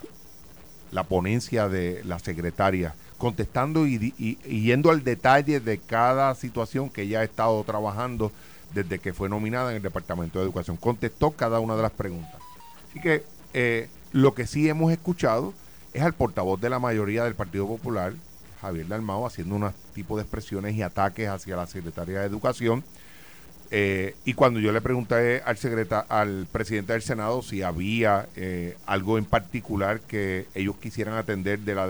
la 0.91 1.03
ponencia 1.03 1.67
de 1.67 2.01
la 2.05 2.17
secretaria, 2.17 2.95
contestando 3.17 3.85
y, 3.85 4.13
y, 4.17 4.61
yendo 4.61 4.89
al 4.89 5.03
detalle 5.03 5.59
de 5.59 5.77
cada 5.79 6.33
situación 6.33 6.89
que 6.89 7.03
ella 7.03 7.19
ha 7.19 7.23
estado 7.23 7.61
trabajando 7.65 8.31
desde 8.73 8.99
que 8.99 9.13
fue 9.13 9.29
nominada 9.29 9.71
en 9.71 9.77
el 9.77 9.83
Departamento 9.83 10.39
de 10.39 10.45
Educación. 10.45 10.77
Contestó 10.77 11.31
cada 11.31 11.59
una 11.59 11.75
de 11.75 11.81
las 11.81 11.91
preguntas. 11.91 12.41
Así 12.89 13.01
que 13.01 13.23
eh, 13.53 13.89
lo 14.13 14.33
que 14.33 14.47
sí 14.47 14.69
hemos 14.69 14.91
escuchado 14.93 15.53
es 15.95 16.01
al 16.01 16.13
portavoz 16.13 16.59
de 16.59 16.69
la 16.69 16.79
mayoría 16.79 17.23
del 17.23 17.35
Partido 17.35 17.67
Popular, 17.67 18.13
Javier 18.61 18.87
Dalmao, 18.87 19.25
haciendo 19.25 19.55
unos 19.55 19.73
tipos 19.93 20.17
de 20.17 20.23
expresiones 20.23 20.75
y 20.75 20.81
ataques 20.81 21.29
hacia 21.29 21.55
la 21.55 21.67
Secretaría 21.67 22.19
de 22.19 22.25
Educación 22.25 22.83
eh, 23.71 24.15
y 24.25 24.33
cuando 24.33 24.59
yo 24.59 24.71
le 24.71 24.81
pregunté 24.81 25.41
al, 25.43 25.57
al 26.09 26.47
presidente 26.51 26.93
del 26.93 27.01
Senado 27.01 27.41
si 27.41 27.63
había 27.63 28.27
eh, 28.35 28.77
algo 28.85 29.17
en 29.17 29.25
particular 29.25 30.01
que 30.01 30.45
ellos 30.53 30.75
quisieran 30.77 31.15
atender 31.15 31.59
de 31.59 31.75
la 31.75 31.87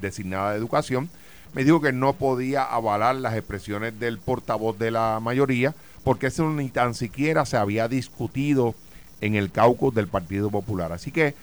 designada 0.00 0.50
de 0.50 0.58
educación, 0.58 1.08
me 1.54 1.64
dijo 1.64 1.80
que 1.80 1.92
no 1.92 2.14
podía 2.14 2.64
avalar 2.64 3.14
las 3.16 3.34
expresiones 3.34 3.98
del 3.98 4.18
portavoz 4.18 4.78
de 4.78 4.90
la 4.90 5.20
mayoría, 5.22 5.74
porque 6.02 6.26
eso 6.26 6.50
ni 6.50 6.68
tan 6.68 6.94
siquiera 6.94 7.46
se 7.46 7.56
había 7.56 7.88
discutido 7.88 8.74
en 9.20 9.34
el 9.34 9.50
caucus 9.50 9.94
del 9.94 10.08
Partido 10.08 10.50
Popular. 10.50 10.92
Así 10.92 11.10
que 11.10 11.34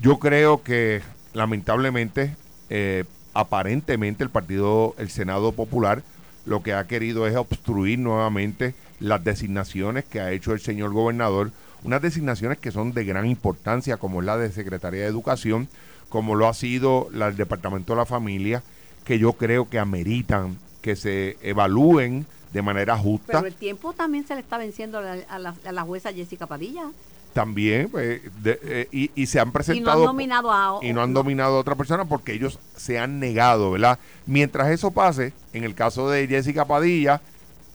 yo 0.00 0.18
creo 0.18 0.62
que 0.62 1.02
lamentablemente, 1.32 2.36
eh, 2.68 3.04
aparentemente 3.34 4.24
el 4.24 4.30
Partido, 4.30 4.94
el 4.98 5.10
Senado 5.10 5.52
Popular, 5.52 6.02
lo 6.46 6.62
que 6.62 6.74
ha 6.74 6.86
querido 6.86 7.26
es 7.26 7.36
obstruir 7.36 7.98
nuevamente 7.98 8.74
las 8.98 9.22
designaciones 9.22 10.04
que 10.04 10.20
ha 10.20 10.32
hecho 10.32 10.52
el 10.52 10.60
señor 10.60 10.92
gobernador, 10.92 11.50
unas 11.82 12.02
designaciones 12.02 12.58
que 12.58 12.70
son 12.70 12.92
de 12.92 13.04
gran 13.04 13.26
importancia, 13.26 13.96
como 13.96 14.20
es 14.20 14.26
la 14.26 14.36
de 14.36 14.52
Secretaría 14.52 15.02
de 15.02 15.06
Educación, 15.06 15.68
como 16.08 16.34
lo 16.34 16.48
ha 16.48 16.54
sido 16.54 17.08
la 17.12 17.26
del 17.26 17.36
Departamento 17.36 17.92
de 17.92 17.98
la 17.98 18.06
Familia, 18.06 18.62
que 19.04 19.18
yo 19.18 19.32
creo 19.34 19.68
que 19.68 19.78
ameritan 19.78 20.58
que 20.82 20.96
se 20.96 21.36
evalúen 21.42 22.26
de 22.52 22.62
manera 22.62 22.96
justa. 22.96 23.38
Pero 23.38 23.46
el 23.46 23.54
tiempo 23.54 23.92
también 23.92 24.26
se 24.26 24.34
le 24.34 24.40
está 24.40 24.58
venciendo 24.58 24.98
a 24.98 25.38
la, 25.38 25.82
jueza 25.82 26.12
Jessica 26.12 26.46
Padilla. 26.46 26.90
También, 27.32 27.88
pues, 27.88 28.22
eh, 28.44 28.88
y, 28.90 29.26
se 29.26 29.38
han 29.38 29.52
presentado. 29.52 29.98
Y 29.98 30.02
no 30.02 30.02
han 30.02 30.06
nominado 30.06 30.52
a. 30.52 30.78
Y 30.82 30.92
no 30.92 31.02
han 31.02 31.12
nominado 31.12 31.56
a 31.56 31.60
otra 31.60 31.76
persona 31.76 32.04
porque 32.04 32.32
ellos 32.32 32.58
se 32.76 32.98
han 32.98 33.20
negado, 33.20 33.70
¿verdad? 33.70 34.00
Mientras 34.26 34.70
eso 34.70 34.90
pase, 34.90 35.32
en 35.52 35.62
el 35.62 35.76
caso 35.76 36.10
de 36.10 36.26
Jessica 36.26 36.64
Padilla, 36.64 37.20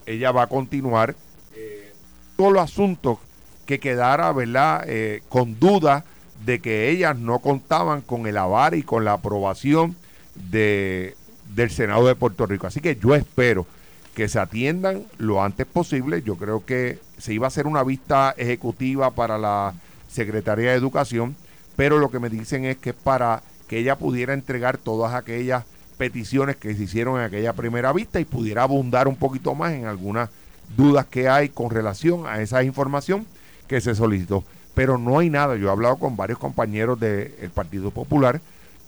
ella 0.06 0.32
va 0.32 0.44
a 0.44 0.48
continuar 0.48 1.16
eh, 1.56 1.94
todos 2.36 2.52
los 2.52 2.64
asuntos 2.64 3.20
que 3.66 3.80
quedara, 3.80 4.32
¿verdad?, 4.34 4.84
eh, 4.88 5.24
con 5.30 5.58
duda 5.58 6.04
de 6.46 6.60
que 6.60 6.90
ellas 6.90 7.18
no 7.18 7.40
contaban 7.40 8.02
con 8.02 8.28
el 8.28 8.38
avar 8.38 8.76
y 8.76 8.84
con 8.84 9.06
la 9.06 9.14
aprobación 9.14 9.96
de, 10.36 11.16
del 11.56 11.72
Senado 11.72 12.06
de 12.06 12.16
Puerto 12.16 12.46
Rico. 12.46 12.68
Así 12.68 12.82
que 12.82 12.98
yo 12.98 13.16
espero 13.16 13.66
que 14.14 14.28
se 14.28 14.40
atiendan 14.40 15.06
lo 15.18 15.44
antes 15.44 15.66
posible. 15.66 16.22
Yo 16.24 16.36
creo 16.36 16.66
que 16.66 17.00
se 17.18 17.34
iba 17.34 17.46
a 17.46 17.50
hacer 17.50 17.68
una 17.68 17.84
vista 17.84 18.34
ejecutiva 18.38 19.12
para 19.12 19.38
la 19.38 19.74
Secretaría 20.08 20.72
de 20.72 20.78
Educación, 20.78 21.36
pero 21.76 21.98
lo 21.98 22.10
que 22.10 22.20
me 22.20 22.30
dicen 22.30 22.66
es 22.66 22.78
que 22.78 22.92
es 22.92 22.96
para 22.96 23.44
que 23.68 23.80
ella 23.80 23.98
pudiera 23.98 24.34
entregar 24.34 24.78
todas 24.78 25.14
aquellas 25.14 25.66
peticiones 25.98 26.56
que 26.56 26.76
se 26.76 26.84
hicieron 26.84 27.20
en 27.20 27.26
aquella 27.26 27.54
primera 27.54 27.94
vista 27.94 28.20
y 28.20 28.26
pudiera 28.26 28.64
abundar 28.64 29.08
un 29.08 29.16
poquito 29.16 29.56
más 29.56 29.74
en 29.74 29.86
algunas 29.86 30.30
dudas 30.76 31.06
que 31.06 31.30
hay 31.30 31.50
con 31.50 31.70
relación 31.70 32.28
a 32.28 32.42
esa 32.42 32.64
información 32.64 33.26
que 33.68 33.82
se 33.82 33.96
solicitó. 33.96 34.44
Pero 34.74 34.98
no 34.98 35.20
hay 35.20 35.30
nada, 35.30 35.56
yo 35.56 35.68
he 35.68 35.72
hablado 35.72 35.98
con 35.98 36.18
varios 36.18 36.38
compañeros 36.38 37.00
del 37.00 37.50
Partido 37.54 37.92
Popular, 37.92 38.42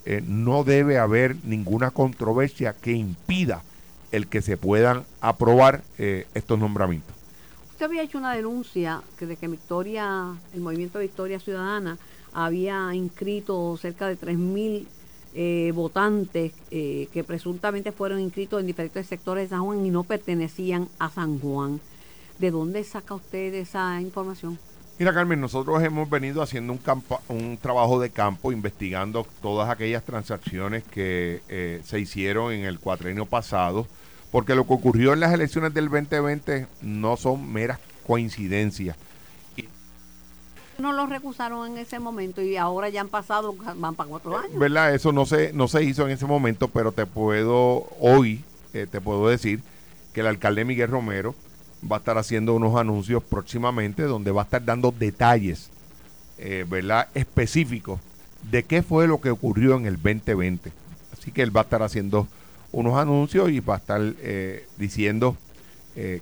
eh, 0.04 0.22
no 0.26 0.64
debe 0.64 0.98
haber 0.98 1.36
ninguna 1.44 1.90
controversia 1.90 2.74
que 2.74 2.92
impida 2.92 3.62
el 4.12 4.26
que 4.26 4.42
se 4.42 4.56
puedan 4.56 5.04
aprobar 5.20 5.82
eh, 5.98 6.26
estos 6.34 6.58
nombramientos. 6.58 7.17
Usted 7.78 7.86
había 7.86 8.02
hecho 8.02 8.18
una 8.18 8.34
denuncia 8.34 9.02
que 9.16 9.24
de 9.24 9.36
que 9.36 9.46
Victoria, 9.46 10.34
el 10.52 10.60
movimiento 10.60 10.98
Victoria 10.98 11.38
Ciudadana 11.38 11.96
había 12.32 12.92
inscrito 12.92 13.76
cerca 13.76 14.08
de 14.08 14.18
3.000 14.18 14.84
eh, 15.34 15.70
votantes 15.72 16.54
eh, 16.72 17.06
que 17.12 17.22
presuntamente 17.22 17.92
fueron 17.92 18.18
inscritos 18.18 18.58
en 18.58 18.66
diferentes 18.66 19.06
sectores 19.06 19.44
de 19.44 19.50
San 19.50 19.64
Juan 19.64 19.86
y 19.86 19.90
no 19.90 20.02
pertenecían 20.02 20.88
a 20.98 21.08
San 21.08 21.38
Juan. 21.38 21.80
¿De 22.40 22.50
dónde 22.50 22.82
saca 22.82 23.14
usted 23.14 23.54
esa 23.54 24.00
información? 24.00 24.58
Mira, 24.98 25.14
Carmen, 25.14 25.40
nosotros 25.40 25.80
hemos 25.84 26.10
venido 26.10 26.42
haciendo 26.42 26.72
un, 26.72 26.80
un 27.28 27.58
trabajo 27.58 28.00
de 28.00 28.10
campo 28.10 28.50
investigando 28.50 29.24
todas 29.40 29.70
aquellas 29.70 30.02
transacciones 30.02 30.82
que 30.82 31.42
eh, 31.48 31.80
se 31.84 32.00
hicieron 32.00 32.52
en 32.52 32.64
el 32.64 32.80
cuatrenio 32.80 33.24
pasado, 33.24 33.86
porque 34.30 34.54
lo 34.54 34.66
que 34.66 34.74
ocurrió 34.74 35.12
en 35.12 35.20
las 35.20 35.32
elecciones 35.32 35.74
del 35.74 35.88
2020 35.88 36.66
no 36.82 37.16
son 37.16 37.52
meras 37.52 37.78
coincidencias 38.06 38.96
no 40.78 40.92
lo 40.92 41.06
recusaron 41.06 41.72
en 41.72 41.78
ese 41.78 41.98
momento 41.98 42.40
y 42.40 42.56
ahora 42.56 42.88
ya 42.88 43.00
han 43.00 43.08
pasado, 43.08 43.54
van 43.76 43.94
para 43.94 44.08
cuatro 44.08 44.38
años. 44.38 44.58
¿Verdad? 44.58 44.94
Eso 44.94 45.12
no 45.12 45.26
se, 45.26 45.52
no 45.52 45.68
se 45.68 45.82
hizo 45.82 46.06
en 46.06 46.12
ese 46.12 46.24
momento, 46.24 46.68
pero 46.68 46.92
te 46.92 47.04
puedo, 47.04 47.88
hoy, 48.00 48.44
eh, 48.72 48.86
te 48.90 49.00
puedo 49.00 49.28
decir 49.28 49.60
que 50.12 50.20
el 50.20 50.28
alcalde 50.28 50.64
Miguel 50.64 50.88
Romero 50.88 51.34
va 51.90 51.96
a 51.96 51.98
estar 51.98 52.16
haciendo 52.16 52.54
unos 52.54 52.76
anuncios 52.76 53.22
próximamente 53.22 54.04
donde 54.04 54.30
va 54.30 54.42
a 54.42 54.44
estar 54.44 54.64
dando 54.64 54.94
detalles, 54.96 55.70
eh, 56.38 56.64
¿verdad? 56.68 57.08
Específicos 57.14 58.00
de 58.50 58.62
qué 58.62 58.82
fue 58.82 59.08
lo 59.08 59.20
que 59.20 59.30
ocurrió 59.30 59.76
en 59.76 59.86
el 59.86 59.96
2020. 59.96 60.72
Así 61.12 61.32
que 61.32 61.42
él 61.42 61.54
va 61.54 61.62
a 61.62 61.64
estar 61.64 61.82
haciendo 61.82 62.28
unos 62.72 62.98
anuncios 62.98 63.50
y 63.50 63.60
va 63.60 63.74
a 63.74 63.78
estar 63.78 64.00
eh, 64.20 64.66
diciendo 64.76 65.36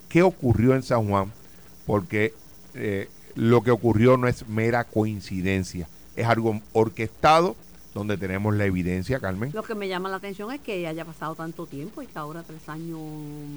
qué 0.09 0.23
ocurrió 0.23 0.75
en 0.75 0.83
San 0.83 1.07
Juan, 1.07 1.31
porque 1.85 2.33
lo 3.35 3.63
que 3.63 3.71
ocurrió 3.71 4.17
no 4.17 4.27
es 4.27 4.49
mera 4.49 4.85
coincidencia, 4.85 5.87
es 6.17 6.27
algo 6.27 6.59
orquestado 6.73 7.57
donde 7.97 8.19
tenemos 8.19 8.55
la 8.55 8.67
evidencia, 8.67 9.19
Carmen. 9.19 9.51
Lo 9.55 9.63
que 9.63 9.75
me 9.75 9.89
llama 9.89 10.11
la 10.11 10.17
atención 10.17 10.53
es 10.53 10.61
que 10.61 10.87
haya 10.87 11.05
pasado 11.05 11.35
tanto 11.35 11.67
tiempo 11.67 12.03
y 12.03 12.07
que 12.07 12.19
ahora 12.19 12.43
tres 12.43 12.69
años. 12.69 13.01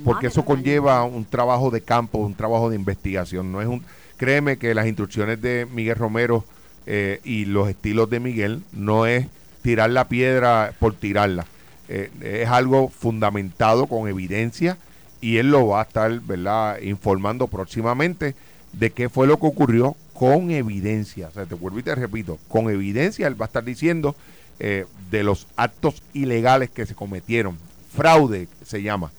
Porque 0.06 0.28
eso 0.28 0.46
conlleva 0.46 1.04
un 1.04 1.26
trabajo 1.26 1.70
de 1.70 1.82
campo, 1.82 2.20
un 2.20 2.34
trabajo 2.34 2.70
de 2.70 2.78
investigación. 2.78 3.52
No 3.52 3.62
es 3.62 3.68
un, 3.68 3.84
créeme 4.18 4.58
que 4.58 4.74
las 4.74 4.88
instrucciones 4.88 5.42
de 5.42 5.68
Miguel 5.70 5.98
Romero 5.98 6.46
eh, 6.86 7.20
y 7.26 7.46
los 7.46 7.68
estilos 7.70 8.10
de 8.10 8.22
Miguel 8.22 8.64
no 8.72 9.06
es 9.06 9.28
tirar 9.62 9.90
la 9.90 10.08
piedra 10.08 10.74
por 10.80 10.96
tirarla. 10.96 11.46
Eh, 11.92 12.12
es 12.22 12.48
algo 12.48 12.90
fundamentado 12.90 13.88
con 13.88 14.08
evidencia 14.08 14.78
y 15.22 15.38
él 15.38 15.50
lo 15.50 15.68
va 15.68 15.82
a 15.82 15.84
estar, 15.84 16.20
¿verdad? 16.22 16.80
Informando 16.82 17.48
próximamente 17.48 18.36
de 18.74 18.92
qué 18.92 19.10
fue 19.10 19.26
lo 19.26 19.40
que 19.40 19.48
ocurrió 19.48 19.96
con 20.14 20.52
evidencia. 20.52 21.30
O 21.30 21.32
sea, 21.32 21.48
te 21.48 21.56
vuelvo 21.56 21.80
y 21.80 21.84
te 21.84 21.96
repito, 21.96 22.38
con 22.48 22.70
evidencia 22.70 23.26
él 23.26 23.40
va 23.40 23.46
a 23.46 23.48
estar 23.48 23.64
diciendo 23.64 24.16
eh, 24.60 24.86
de 25.10 25.24
los 25.24 25.48
actos 25.56 26.04
ilegales 26.14 26.70
que 26.70 26.86
se 26.86 26.94
cometieron. 26.94 27.58
Fraude 27.92 28.48
se 28.64 28.84
llama. 28.84 29.12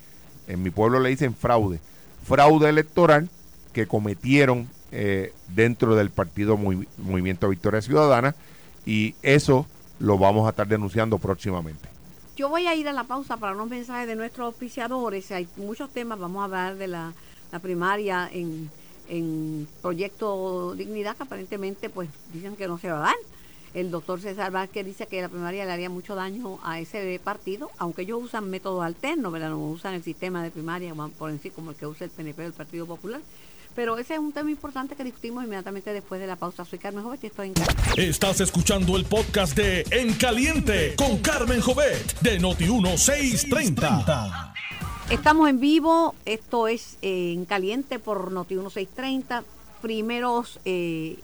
En 0.46 0.62
mi 0.62 0.70
pueblo 0.70 1.00
le 1.00 1.10
dicen 1.10 1.34
fraude. 1.34 1.80
Fraude 2.24 2.68
electoral 2.68 3.28
que 3.72 3.88
cometieron 3.88 4.68
eh, 4.92 5.32
dentro 5.54 5.96
del 5.96 6.10
partido 6.10 6.56
Movimiento 6.56 7.48
Victoria 7.48 7.82
Ciudadana 7.82 8.36
y 8.86 9.16
eso 9.22 9.66
lo 9.98 10.18
vamos 10.18 10.46
a 10.46 10.50
estar 10.50 10.68
denunciando 10.68 11.18
próximamente. 11.18 11.89
Yo 12.40 12.48
voy 12.48 12.66
a 12.66 12.74
ir 12.74 12.88
a 12.88 12.94
la 12.94 13.04
pausa 13.04 13.36
para 13.36 13.52
unos 13.52 13.68
mensajes 13.68 14.08
de 14.08 14.16
nuestros 14.16 14.46
auspiciadores. 14.46 15.30
Hay 15.30 15.46
muchos 15.58 15.90
temas, 15.90 16.18
vamos 16.18 16.40
a 16.40 16.44
hablar 16.44 16.76
de 16.76 16.86
la, 16.86 17.12
la 17.52 17.58
primaria 17.58 18.30
en 18.32 18.70
en 19.10 19.68
Proyecto 19.82 20.74
Dignidad, 20.74 21.18
que 21.18 21.24
aparentemente 21.24 21.90
pues 21.90 22.08
dicen 22.32 22.56
que 22.56 22.66
no 22.66 22.78
se 22.78 22.90
va 22.90 22.96
a 22.96 23.00
dar. 23.00 23.14
El 23.74 23.90
doctor 23.90 24.22
César 24.22 24.50
Vázquez 24.50 24.86
dice 24.86 25.06
que 25.06 25.20
la 25.20 25.28
primaria 25.28 25.66
le 25.66 25.72
haría 25.72 25.90
mucho 25.90 26.14
daño 26.14 26.58
a 26.62 26.80
ese 26.80 27.20
partido, 27.22 27.70
aunque 27.76 28.02
ellos 28.02 28.22
usan 28.22 28.48
métodos 28.48 28.84
alternos, 28.84 29.30
¿verdad? 29.30 29.50
No 29.50 29.58
usan 29.58 29.92
el 29.92 30.02
sistema 30.02 30.42
de 30.42 30.50
primaria, 30.50 30.94
por 30.94 31.30
decir, 31.30 31.52
como 31.52 31.72
el 31.72 31.76
que 31.76 31.86
usa 31.86 32.06
el 32.06 32.10
PNP 32.10 32.40
del 32.40 32.52
Partido 32.54 32.86
Popular. 32.86 33.20
Pero 33.80 33.96
ese 33.96 34.12
es 34.12 34.20
un 34.20 34.30
tema 34.30 34.50
importante 34.50 34.94
que 34.94 35.02
discutimos 35.02 35.42
inmediatamente 35.42 35.94
después 35.94 36.20
de 36.20 36.26
la 36.26 36.36
pausa. 36.36 36.66
Soy 36.66 36.78
Carmen 36.78 37.02
Jovet 37.02 37.24
y 37.24 37.28
estoy 37.28 37.48
en 37.48 37.54
Estás 37.96 38.42
escuchando 38.42 38.94
el 38.94 39.06
podcast 39.06 39.56
de 39.56 39.86
En 39.90 40.12
Caliente 40.16 40.94
con 40.96 41.16
Carmen 41.20 41.62
Jovet 41.62 42.20
de 42.20 42.38
Noti1630. 42.42 44.52
Estamos 45.08 45.48
en 45.48 45.60
vivo, 45.60 46.14
esto 46.26 46.68
es 46.68 46.98
eh, 47.00 47.32
en 47.32 47.46
caliente 47.46 47.98
por 47.98 48.30
Noti 48.32 48.56
1630, 48.56 49.44
primeros 49.80 50.60
eh, 50.66 51.18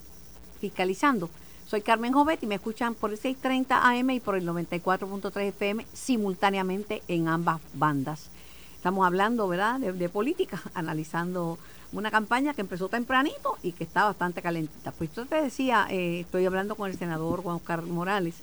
fiscalizando. 0.59 1.29
Soy 1.66 1.83
Carmen 1.83 2.14
Jovet 2.14 2.42
y 2.42 2.47
me 2.47 2.55
escuchan 2.55 2.95
por 2.95 3.11
el 3.11 3.19
630 3.19 3.87
AM 3.87 4.12
y 4.12 4.21
por 4.21 4.35
el 4.35 4.49
94.3 4.49 5.49
FM 5.49 5.87
simultáneamente 5.92 7.03
en 7.07 7.29
ambas 7.29 7.61
bandas. 7.75 8.31
Estamos 8.77 9.05
hablando, 9.05 9.47
¿verdad?, 9.47 9.79
de, 9.79 10.09
política, 10.09 10.62
analizando 10.75 11.59
una 11.97 12.11
campaña 12.11 12.55
que 12.55 12.61
empezó 12.61 12.89
tempranito 12.89 13.57
y 13.63 13.73
que 13.73 13.85
está 13.85 14.05
bastante 14.05 14.43
calentita. 14.43 14.93
Pues 14.93 15.11
yo 15.15 15.25
te 15.27 15.41
decía, 15.41 15.87
eh, 15.91 16.21
estoy 16.21 16.45
hablando 16.45 16.75
con 16.75 16.91
el 16.91 16.99
senador 16.99 17.43
Juan 17.43 17.57
Oscar 17.57 17.83
Morales, 17.83 18.37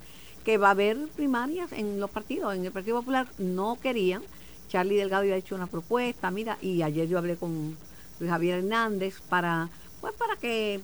que 0.44 0.58
va 0.58 0.68
a 0.68 0.72
haber 0.72 1.08
primarias 1.08 1.72
en 1.72 2.00
los 2.00 2.10
partidos. 2.10 2.54
En 2.54 2.64
el 2.64 2.72
Partido 2.72 2.98
Popular 2.98 3.28
no 3.38 3.78
querían. 3.80 4.22
Charlie 4.68 4.96
Delgado 4.96 5.22
había 5.22 5.36
hecho 5.36 5.54
una 5.54 5.66
propuesta, 5.66 6.30
mira, 6.30 6.58
y 6.60 6.82
ayer 6.82 7.08
yo 7.08 7.18
hablé 7.18 7.36
con 7.36 7.76
Luis 8.18 8.30
Javier 8.30 8.58
Hernández 8.58 9.20
para, 9.28 9.68
pues 10.00 10.14
para 10.14 10.36
que 10.36 10.80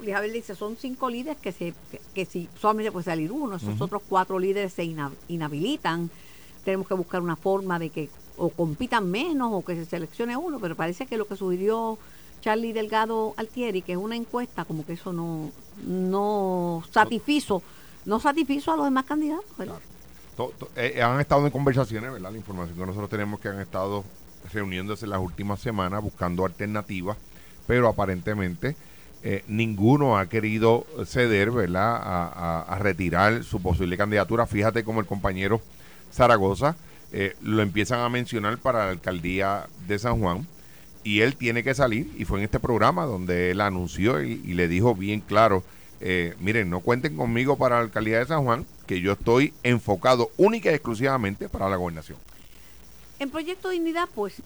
Luis 0.00 0.14
Javier 0.14 0.32
dice, 0.32 0.54
son 0.54 0.76
cinco 0.76 1.08
líderes 1.08 1.38
que 1.40 1.52
se, 1.52 1.74
que, 2.12 2.24
si 2.24 2.48
solamente 2.58 2.90
puede 2.90 3.04
salir 3.04 3.30
uno, 3.30 3.56
esos 3.56 3.80
otros 3.80 4.02
cuatro 4.08 4.38
líderes 4.38 4.72
se 4.72 4.84
inhabilitan. 5.28 6.10
Tenemos 6.64 6.88
que 6.88 6.94
buscar 6.94 7.22
una 7.22 7.36
forma 7.36 7.78
de 7.78 7.90
que 7.90 8.10
o 8.40 8.48
compitan 8.48 9.10
menos 9.10 9.50
o 9.52 9.62
que 9.62 9.74
se 9.76 9.84
seleccione 9.84 10.36
uno, 10.36 10.58
pero 10.58 10.74
parece 10.74 11.06
que 11.06 11.18
lo 11.18 11.26
que 11.26 11.36
sugirió 11.36 11.98
Charlie 12.40 12.72
Delgado 12.72 13.34
Altieri, 13.36 13.82
que 13.82 13.92
es 13.92 13.98
una 13.98 14.16
encuesta, 14.16 14.64
como 14.64 14.86
que 14.86 14.94
eso 14.94 15.12
no, 15.12 15.50
no 15.86 16.82
satisfizo, 16.90 17.62
no 18.06 18.18
satisfizo 18.18 18.72
a 18.72 18.76
los 18.76 18.86
demás 18.86 19.04
candidatos. 19.04 19.44
Eh, 20.74 20.94
eh, 20.96 21.02
han 21.02 21.20
estado 21.20 21.44
en 21.44 21.52
conversaciones, 21.52 22.10
¿verdad? 22.10 22.32
La 22.32 22.38
información 22.38 22.78
que 22.78 22.86
nosotros 22.86 23.10
tenemos 23.10 23.40
que 23.40 23.48
han 23.48 23.60
estado 23.60 24.04
reuniéndose 24.54 25.04
en 25.04 25.10
las 25.10 25.20
últimas 25.20 25.60
semanas 25.60 26.02
buscando 26.02 26.46
alternativas, 26.46 27.18
pero 27.66 27.88
aparentemente 27.88 28.74
eh, 29.22 29.44
ninguno 29.48 30.16
ha 30.16 30.30
querido 30.30 30.86
ceder, 31.04 31.50
¿verdad? 31.50 32.00
A, 32.02 32.62
a, 32.62 32.78
retirar 32.78 33.44
su 33.44 33.60
posible 33.60 33.98
candidatura. 33.98 34.46
Fíjate 34.46 34.82
como 34.82 35.00
el 35.00 35.06
compañero 35.06 35.60
Zaragoza 36.10 36.74
eh, 37.12 37.34
lo 37.42 37.62
empiezan 37.62 38.00
a 38.00 38.08
mencionar 38.08 38.58
para 38.58 38.86
la 38.86 38.90
alcaldía 38.92 39.68
de 39.88 39.98
San 39.98 40.20
Juan 40.20 40.46
y 41.02 41.20
él 41.20 41.34
tiene 41.36 41.64
que 41.64 41.74
salir 41.74 42.10
y 42.16 42.24
fue 42.24 42.38
en 42.38 42.44
este 42.44 42.60
programa 42.60 43.04
donde 43.04 43.50
él 43.50 43.60
anunció 43.60 44.22
y, 44.22 44.36
le 44.36 44.68
dijo 44.68 44.94
bien 44.94 45.20
claro, 45.20 45.64
eh, 46.00 46.34
miren, 46.40 46.70
no 46.70 46.80
cuenten 46.80 47.16
conmigo 47.16 47.56
para 47.58 47.76
la 47.76 47.82
alcaldía 47.82 48.18
de 48.18 48.26
San 48.26 48.44
Juan, 48.44 48.64
que 48.86 49.00
yo 49.00 49.12
estoy 49.12 49.52
enfocado 49.62 50.30
única 50.36 50.70
y 50.70 50.74
exclusivamente 50.74 51.48
para 51.48 51.68
la 51.68 51.76
gobernación. 51.76 52.18
En 53.18 53.30
Proyecto 53.30 53.70
Dignidad, 53.70 54.08
pues 54.14 54.42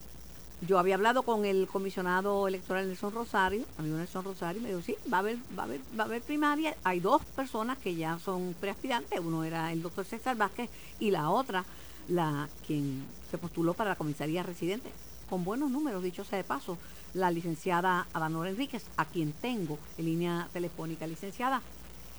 yo 0.66 0.78
había 0.78 0.94
hablado 0.94 1.22
con 1.22 1.44
el 1.44 1.66
comisionado 1.66 2.48
electoral 2.48 2.88
Nelson 2.88 3.12
Rosario, 3.12 3.64
amigo 3.78 3.98
Nelson 3.98 4.24
Rosario, 4.24 4.60
y 4.60 4.62
me 4.62 4.68
dijo, 4.70 4.82
sí, 4.82 4.96
va 5.12 5.18
a 5.18 5.20
haber, 5.20 5.36
va 5.56 5.64
a 5.64 5.66
haber, 5.66 5.80
va 5.98 6.04
a 6.04 6.06
haber 6.06 6.22
primaria. 6.22 6.74
Hay 6.84 7.00
dos 7.00 7.22
personas 7.36 7.76
que 7.78 7.94
ya 7.94 8.18
son 8.18 8.54
preaspirantes, 8.58 9.20
uno 9.20 9.44
era 9.44 9.72
el 9.72 9.82
doctor 9.82 10.04
César 10.04 10.36
Vázquez 10.36 10.70
y 10.98 11.10
la 11.10 11.28
otra 11.28 11.64
la 12.08 12.48
quien 12.66 13.04
se 13.30 13.38
postuló 13.38 13.74
para 13.74 13.90
la 13.90 13.96
comisaría 13.96 14.42
residente, 14.42 14.90
con 15.28 15.44
buenos 15.44 15.70
números, 15.70 16.02
dicho 16.02 16.24
sea 16.24 16.38
de 16.38 16.44
paso, 16.44 16.78
la 17.14 17.30
licenciada 17.30 18.06
Adanor 18.12 18.46
Enríquez, 18.46 18.84
a 18.96 19.04
quien 19.04 19.32
tengo 19.32 19.78
en 19.98 20.04
línea 20.04 20.48
telefónica. 20.52 21.06
Licenciada, 21.06 21.62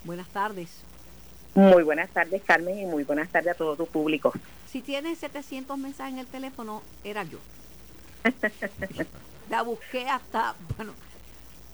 buenas 0.04 0.28
tardes. 0.28 0.70
Muy 1.54 1.84
buenas 1.84 2.10
tardes, 2.10 2.42
Carmen, 2.42 2.78
y 2.78 2.84
muy 2.84 3.04
buenas 3.04 3.30
tardes 3.30 3.54
a 3.54 3.54
todo 3.54 3.76
tu 3.76 3.86
público. 3.86 4.32
Si 4.70 4.82
tienes 4.82 5.18
700 5.18 5.78
mensajes 5.78 6.14
en 6.14 6.18
el 6.18 6.26
teléfono, 6.26 6.82
era 7.02 7.24
yo. 7.24 7.38
la 9.50 9.62
busqué 9.62 10.06
hasta, 10.08 10.54
bueno, 10.76 10.92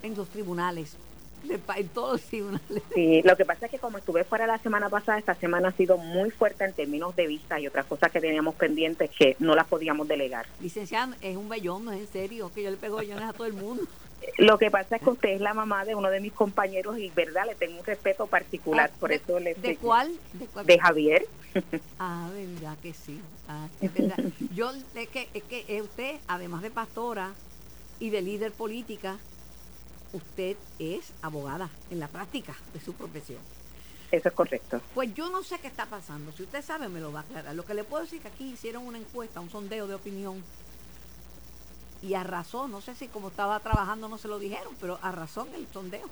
en 0.03 0.15
los 0.15 0.29
tribunales, 0.29 0.97
en 1.51 1.89
todos 1.89 2.13
los 2.13 2.23
tribunales. 2.23 2.83
Sí, 2.95 3.23
lo 3.23 3.37
que 3.37 3.45
pasa 3.45 3.67
es 3.67 3.73
que 3.73 3.79
como 3.79 3.99
estuve 3.99 4.25
fuera 4.25 4.47
la 4.47 4.59
semana 4.59 4.89
pasada, 4.89 5.19
esta 5.19 5.35
semana 5.35 5.69
ha 5.69 5.73
sido 5.73 5.97
muy 5.97 6.31
fuerte 6.31 6.65
en 6.65 6.73
términos 6.73 7.15
de 7.17 7.27
vista 7.27 7.59
y 7.59 7.67
otras 7.67 7.87
cosas 7.87 8.11
que 8.11 8.21
teníamos 8.21 8.55
pendientes 8.55 9.11
que 9.11 9.37
no 9.39 9.55
las 9.55 9.67
podíamos 9.67 10.09
delegar. 10.09 10.47
Licenciada, 10.61 11.17
es 11.21 11.37
un 11.37 11.49
bellón, 11.49 11.85
no 11.85 11.93
es 11.93 12.01
en 12.01 12.09
serio, 12.09 12.51
que 12.55 12.63
yo 12.63 12.71
le 12.71 12.77
pego 12.77 12.97
bellones 12.97 13.25
a 13.25 13.33
todo 13.33 13.47
el 13.47 13.55
mundo. 13.55 13.83
Lo 14.39 14.59
que 14.59 14.71
pasa 14.71 14.97
es 14.97 15.03
que 15.03 15.11
usted 15.11 15.31
es 15.31 15.41
la 15.41 15.53
mamá 15.53 15.85
de 15.85 15.95
uno 15.95 16.09
de 16.09 16.21
mis 16.21 16.33
compañeros 16.33 16.99
y, 16.99 17.11
¿verdad? 17.11 17.45
Le 17.47 17.55
tengo 17.55 17.79
un 17.79 17.85
respeto 17.85 18.27
particular, 18.27 18.91
ah, 18.93 18.97
por 18.99 19.13
eso 19.13 19.41
le... 19.41 19.55
¿De 19.55 19.77
cuál? 19.77 20.13
¿De, 20.65 20.79
Javier. 20.79 21.27
Ah, 21.99 22.31
verdad 22.33 22.79
que 22.83 22.95
sí. 22.95 23.21
Ah, 23.47 23.69
es 23.81 23.93
verdad. 23.93 24.17
Yo, 24.55 24.73
es 24.95 25.09
que, 25.09 25.29
es 25.35 25.43
que 25.43 25.83
usted, 25.83 26.17
además 26.27 26.63
de 26.63 26.71
pastora 26.71 27.35
y 28.01 28.09
de 28.09 28.23
líder 28.23 28.53
política, 28.53 29.19
usted 30.13 30.57
es 30.79 31.13
abogada 31.23 31.71
en 31.91 32.01
la 32.01 32.09
práctica 32.09 32.55
de 32.73 32.81
su 32.81 32.93
profesión. 32.95 33.41
Eso 34.11 34.29
es 34.29 34.35
correcto. 34.35 34.81
Pues 34.95 35.15
yo 35.15 35.31
no 35.31 35.43
sé 35.43 35.59
qué 35.59 35.69
está 35.69 35.87
pasando. 35.87 36.33
Si 36.33 36.43
usted 36.43 36.63
sabe, 36.63 36.89
me 36.89 37.01
lo 37.01 37.13
va 37.13 37.21
a 37.21 37.23
aclarar. 37.23 37.55
Lo 37.55 37.65
que 37.65 37.73
le 37.73 37.83
puedo 37.83 38.03
decir 38.03 38.19
es 38.19 38.23
que 38.23 38.29
aquí 38.29 38.53
hicieron 38.53 38.87
una 38.87 38.99
encuesta, 38.99 39.41
un 39.41 39.49
sondeo 39.49 39.87
de 39.87 39.95
opinión. 39.95 40.45
Y 42.03 42.15
a 42.15 42.23
razón, 42.23 42.71
no 42.71 42.83
sé 42.83 42.95
si 42.95 43.09
como 43.09 43.29
estaba 43.29 43.59
trabajando 43.61 44.09
no 44.09 44.19
se 44.19 44.29
lo 44.29 44.39
dijeron, 44.39 44.75
pero 44.81 44.99
a 45.01 45.13
razón 45.13 45.49
el 45.55 45.67
sondeo. 45.73 46.07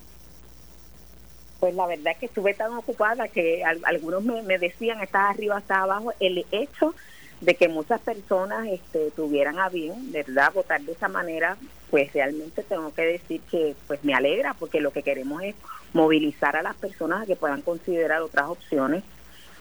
Pues 1.59 1.75
la 1.75 1.87
verdad 1.87 2.15
es 2.15 2.19
que 2.19 2.27
estuve 2.27 2.55
tan 2.55 2.73
ocupada 2.73 3.29
que 3.29 3.63
algunos 3.65 4.25
me, 4.25 4.41
me 4.43 4.59
decían, 4.59 5.03
estás 5.03 5.35
arriba, 5.35 5.59
estás 5.59 5.79
abajo. 5.79 6.15
El 6.21 6.47
hecho 6.53 6.95
de 7.41 7.55
que 7.55 7.69
muchas 7.69 8.01
personas 8.01 8.67
este, 8.69 9.11
tuvieran 9.13 9.59
a 9.59 9.69
bien, 9.69 10.13
¿verdad?, 10.13 10.53
votar 10.53 10.81
de 10.83 10.93
esa 10.93 11.09
manera, 11.09 11.57
pues 11.91 12.13
realmente 12.13 12.63
tengo 12.63 12.93
que 12.93 13.03
decir 13.03 13.41
que 13.51 13.75
pues 13.87 14.05
me 14.05 14.15
alegra 14.15 14.55
porque 14.55 14.81
lo 14.81 14.93
que 14.93 15.03
queremos 15.03 15.43
es 15.43 15.55
movilizar 15.93 16.57
a 16.57 16.63
las 16.63 16.77
personas 16.77 17.23
a 17.23 17.27
que 17.27 17.37
puedan 17.37 17.63
considerar 17.63 18.21
otras 18.21 18.49
opciones 18.49 19.03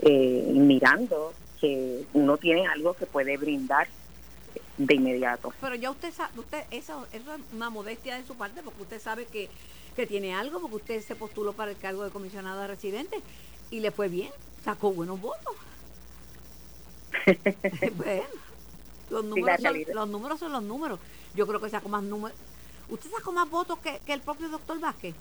eh, 0.01 0.51
mirando 0.53 1.33
que 1.59 2.05
uno 2.13 2.37
tiene 2.37 2.67
algo 2.67 2.93
que 2.93 3.05
puede 3.05 3.37
brindar 3.37 3.87
de 4.77 4.95
inmediato. 4.95 5.53
Pero 5.59 5.75
ya 5.75 5.91
usted 5.91 6.13
sabe, 6.13 6.39
usted 6.39 6.63
eso, 6.71 7.05
es 7.11 7.21
una 7.53 7.69
modestia 7.69 8.17
de 8.17 8.25
su 8.25 8.35
parte 8.35 8.61
porque 8.63 8.81
usted 8.81 9.01
sabe 9.01 9.25
que, 9.25 9.49
que 9.95 10.05
tiene 10.05 10.33
algo, 10.33 10.59
porque 10.61 10.75
usted 10.77 11.01
se 11.01 11.15
postuló 11.15 11.53
para 11.53 11.71
el 11.71 11.77
cargo 11.77 12.03
de 12.03 12.11
comisionado 12.11 12.61
de 12.61 12.67
residentes 12.67 13.21
y 13.71 13.79
le 13.79 13.91
fue 13.91 14.07
bien, 14.07 14.29
sacó 14.63 14.91
buenos 14.91 15.19
votos. 15.19 15.55
los 19.09 19.25
números, 19.25 19.61
son, 19.61 19.75
los 19.93 20.09
números 20.09 20.39
son 20.39 20.51
los 20.51 20.63
números. 20.63 20.99
Yo 21.35 21.47
creo 21.47 21.59
que 21.59 21.69
sacó 21.69 21.89
más 21.89 22.03
números. 22.03 22.37
¿Usted 22.89 23.09
sacó 23.11 23.31
más 23.31 23.49
votos 23.49 23.79
que, 23.79 23.99
el 24.07 24.21
propio 24.21 24.49
doctor 24.49 24.79
Vázquez? 24.79 25.15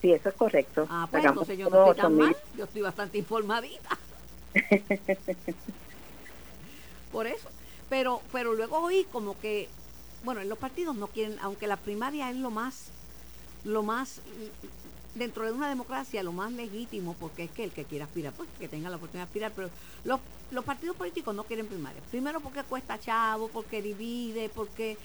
Sí, 0.00 0.12
eso 0.12 0.28
es 0.28 0.34
correcto. 0.34 0.86
Ah, 0.90 1.08
pues 1.10 1.24
entonces 1.24 1.58
yo 1.58 1.70
no 1.70 1.86
estoy 1.86 2.02
tan 2.02 2.16
mal. 2.16 2.36
Yo 2.56 2.64
estoy 2.64 2.82
bastante 2.82 3.18
informadita. 3.18 3.98
Por 7.12 7.26
eso. 7.26 7.48
Pero, 7.88 8.20
pero 8.32 8.54
luego 8.54 8.78
oí 8.78 9.06
como 9.12 9.38
que, 9.38 9.68
bueno, 10.24 10.40
en 10.40 10.48
los 10.48 10.58
partidos 10.58 10.96
no 10.96 11.06
quieren, 11.06 11.38
aunque 11.40 11.66
la 11.66 11.76
primaria 11.76 12.30
es 12.30 12.36
lo 12.36 12.50
más, 12.50 12.90
lo 13.66 13.82
más 13.82 14.20
dentro 15.16 15.44
de 15.44 15.52
una 15.52 15.68
democracia 15.68 16.22
lo 16.22 16.32
más 16.32 16.52
legítimo, 16.52 17.14
porque 17.18 17.44
es 17.44 17.50
que 17.50 17.64
el 17.64 17.72
que 17.72 17.84
quiera 17.84 18.04
aspirar, 18.04 18.32
pues 18.32 18.48
que 18.58 18.68
tenga 18.68 18.90
la 18.90 18.96
oportunidad 18.96 19.24
de 19.24 19.30
aspirar, 19.30 19.52
pero 19.54 19.70
los, 20.04 20.20
los 20.50 20.64
partidos 20.64 20.96
políticos 20.96 21.34
no 21.34 21.44
quieren 21.44 21.66
primaria. 21.66 22.00
Primero 22.10 22.40
porque 22.40 22.62
cuesta 22.62 22.98
chavo, 22.98 23.48
porque 23.48 23.82
divide, 23.82 24.48
porque 24.50 24.96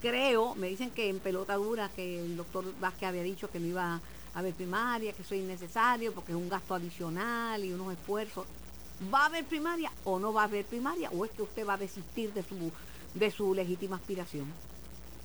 creo, 0.00 0.54
me 0.54 0.68
dicen 0.68 0.90
que 0.90 1.08
en 1.08 1.18
pelota 1.18 1.56
dura, 1.56 1.90
que 1.94 2.20
el 2.20 2.36
doctor 2.36 2.64
Vázquez 2.80 3.08
había 3.08 3.22
dicho 3.22 3.50
que 3.50 3.60
no 3.60 3.66
iba 3.66 3.94
a 3.94 4.00
haber 4.38 4.54
primaria, 4.54 5.12
que 5.12 5.22
eso 5.22 5.34
es 5.34 5.40
innecesario, 5.40 6.12
porque 6.12 6.32
es 6.32 6.38
un 6.38 6.48
gasto 6.48 6.74
adicional 6.74 7.64
y 7.64 7.72
unos 7.72 7.92
esfuerzos. 7.92 8.46
¿Va 9.12 9.22
a 9.22 9.26
haber 9.26 9.44
primaria 9.44 9.90
o 10.04 10.20
no 10.20 10.32
va 10.32 10.42
a 10.42 10.44
haber 10.44 10.64
primaria? 10.64 11.10
¿O 11.10 11.24
es 11.24 11.32
que 11.32 11.42
usted 11.42 11.66
va 11.66 11.74
a 11.74 11.78
desistir 11.78 12.32
de 12.32 12.44
su, 12.44 12.70
de 13.14 13.30
su 13.32 13.52
legítima 13.52 13.96
aspiración? 13.96 14.46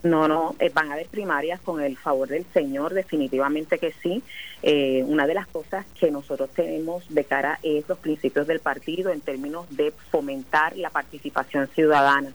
No, 0.02 0.30
no, 0.30 0.56
eh, 0.60 0.72
van 0.74 0.90
a 0.90 0.94
haber 0.94 1.08
primarias 1.08 1.60
con 1.60 1.82
el 1.82 1.98
favor 1.98 2.30
del 2.30 2.46
Señor, 2.54 2.94
definitivamente 2.94 3.80
que 3.80 3.92
sí. 4.02 4.24
Eh, 4.64 5.04
una 5.06 5.28
de 5.28 5.34
las 5.34 5.48
cosas 5.48 5.86
que 6.00 6.10
nosotros 6.10 6.50
tenemos 6.52 7.04
de 7.10 7.26
cara 7.26 7.60
es 7.64 7.88
los 7.90 7.98
principios 8.00 8.48
del 8.48 8.62
partido 8.62 9.12
en 9.12 9.20
términos 9.20 9.66
de 9.72 9.92
fomentar 10.10 10.78
la 10.78 10.90
participación 10.90 11.68
ciudadana. 11.68 12.32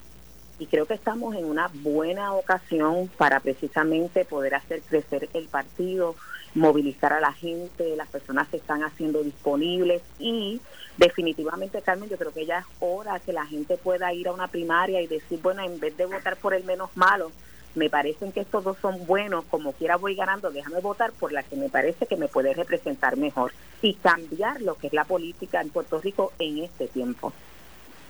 Y 0.59 0.66
creo 0.66 0.85
que 0.85 0.94
estamos 0.94 1.35
en 1.35 1.46
una 1.46 1.70
buena 1.72 2.35
ocasión 2.35 3.11
para 3.16 3.40
precisamente 3.40 4.27
poder 4.27 4.55
hacer 4.57 4.83
crecer 4.83 5.31
el 5.33 5.48
partido, 5.48 6.16
movilizar 6.55 7.14
a 7.14 7.20
la 7.20 7.33
gente, 7.33 7.96
las 7.96 8.09
personas 8.09 8.46
se 8.48 8.59
están 8.59 8.85
haciendo 8.85 9.22
disponibles 9.22 10.03
y 10.18 10.61
definitivamente, 10.98 11.83
Carmen, 11.83 12.09
yo 12.09 12.18
creo 12.18 12.33
que 12.33 12.46
ya 12.46 12.59
es 12.59 12.66
hora 12.79 13.18
que 13.20 13.33
la 13.33 13.46
gente 13.46 13.77
pueda 13.79 14.12
ir 14.12 14.29
a 14.29 14.33
una 14.33 14.48
primaria 14.48 15.00
y 15.00 15.07
decir, 15.07 15.40
bueno, 15.42 15.64
en 15.64 15.81
vez 15.81 15.96
de 15.96 16.07
votar 16.07 16.37
por 16.37 16.55
el 16.55 16.62
menos 16.64 16.90
malo, 16.94 17.33
me 17.74 17.90
parecen 17.90 18.32
que 18.32 18.40
estos 18.40 18.64
dos 18.64 18.76
son 18.80 19.06
buenos, 19.06 19.44
como 19.46 19.72
quiera 19.72 19.96
voy 19.96 20.14
ganando, 20.14 20.50
déjame 20.50 20.80
votar 20.80 21.12
por 21.12 21.32
la 21.32 21.42
que 21.42 21.56
me 21.56 21.68
parece 21.68 22.06
que 22.06 22.16
me 22.16 22.28
puede 22.28 22.54
representar 22.54 23.16
mejor 23.16 23.52
y 23.82 23.94
cambiar 23.94 24.62
lo 24.62 24.76
que 24.76 24.87
es 24.88 24.92
la 24.92 25.04
política 25.04 25.60
en 25.60 25.70
Puerto 25.70 26.00
Rico 26.00 26.32
en 26.38 26.58
este 26.58 26.88
tiempo. 26.88 27.32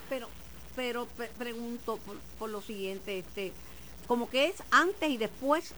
Pero, 0.08 0.28
pero 0.76 1.06
pregunto 1.38 1.98
por, 2.38 2.50
lo 2.50 2.60
siguiente, 2.60 3.18
este, 3.18 3.52
como 4.06 4.28
que 4.28 4.46
es 4.46 4.62
antes 4.70 5.10
y 5.10 5.16
después 5.16 5.74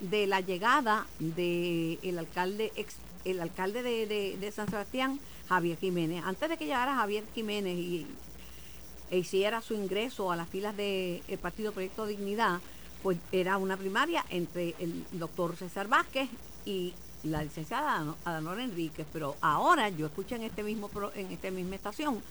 de 0.00 0.26
la 0.26 0.40
llegada 0.40 1.06
del 1.18 1.98
el 2.02 2.18
alcalde 2.18 2.72
ex 2.76 2.96
el 3.24 3.40
alcalde 3.40 3.82
de, 3.82 4.52
San 4.52 4.68
Sebastián, 4.68 5.18
Javier 5.48 5.76
Jiménez. 5.78 6.22
Antes 6.24 6.48
de 6.48 6.56
que 6.56 6.64
llegara 6.64 6.94
Javier 6.94 7.24
Jiménez 7.34 7.76
y 7.76 8.06
e 9.10 9.18
hiciera 9.18 9.60
su 9.62 9.74
ingreso 9.74 10.32
a 10.32 10.36
las 10.36 10.48
filas 10.48 10.76
del 10.76 11.38
Partido 11.40 11.72
Proyecto 11.72 12.06
Dignidad, 12.06 12.60
pues 13.02 13.18
era 13.32 13.56
una 13.56 13.76
primaria 13.76 14.24
entre 14.30 14.74
el 14.78 15.04
doctor 15.12 15.56
César 15.56 15.88
Vázquez 15.88 16.28
y 16.64 16.94
la 17.22 17.42
licenciada 17.42 18.14
Adanor 18.24 18.60
Enríquez, 18.60 19.06
pero 19.12 19.36
ahora 19.40 19.88
yo 19.88 20.06
escuché 20.06 20.36
en 20.36 20.42
este 20.42 20.62
mismo 20.62 20.90
en 21.14 21.32
esta 21.32 21.50
misma 21.50 21.76
estación 21.76 22.22